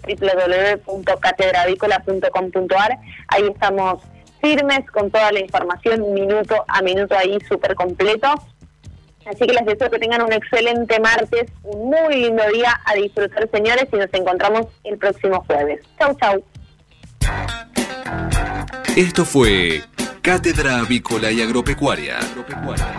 www.catedravícola.com.ar. 0.85 2.97
Ahí 3.27 3.47
estamos 3.47 4.01
firmes 4.41 4.89
con 4.91 5.11
toda 5.11 5.31
la 5.31 5.39
información 5.39 6.13
minuto 6.13 6.65
a 6.67 6.81
minuto 6.81 7.15
ahí 7.17 7.37
súper 7.47 7.75
completo. 7.75 8.27
Así 9.29 9.45
que 9.45 9.53
les 9.53 9.65
deseo 9.65 9.89
que 9.91 9.99
tengan 9.99 10.21
un 10.21 10.31
excelente 10.31 10.99
martes, 10.99 11.51
un 11.63 11.89
muy 11.89 12.15
lindo 12.15 12.43
día 12.53 12.79
a 12.85 12.95
disfrutar, 12.95 13.49
señores, 13.51 13.85
y 13.91 13.95
nos 13.97 14.13
encontramos 14.13 14.67
el 14.83 14.97
próximo 14.97 15.43
jueves. 15.45 15.81
Chau, 15.99 16.15
chau. 16.19 16.43
Esto 18.95 19.25
fue 19.25 19.81
Cátedra 20.21 20.79
Avícola 20.79 21.31
y 21.31 21.41
Agropecuaria, 21.41 22.17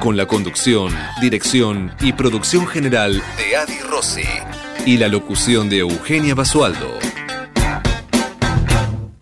con 0.01 0.17
la 0.17 0.27
conducción, 0.27 0.95
dirección 1.21 1.93
y 2.01 2.13
producción 2.13 2.67
general 2.67 3.23
de 3.37 3.57
Adi 3.57 3.81
Rossi 3.81 4.23
y 4.87 4.97
la 4.99 5.09
locución 5.09 5.69
de 5.69 5.79
Eugenia 5.79 6.35
Basualdo. 6.35 6.99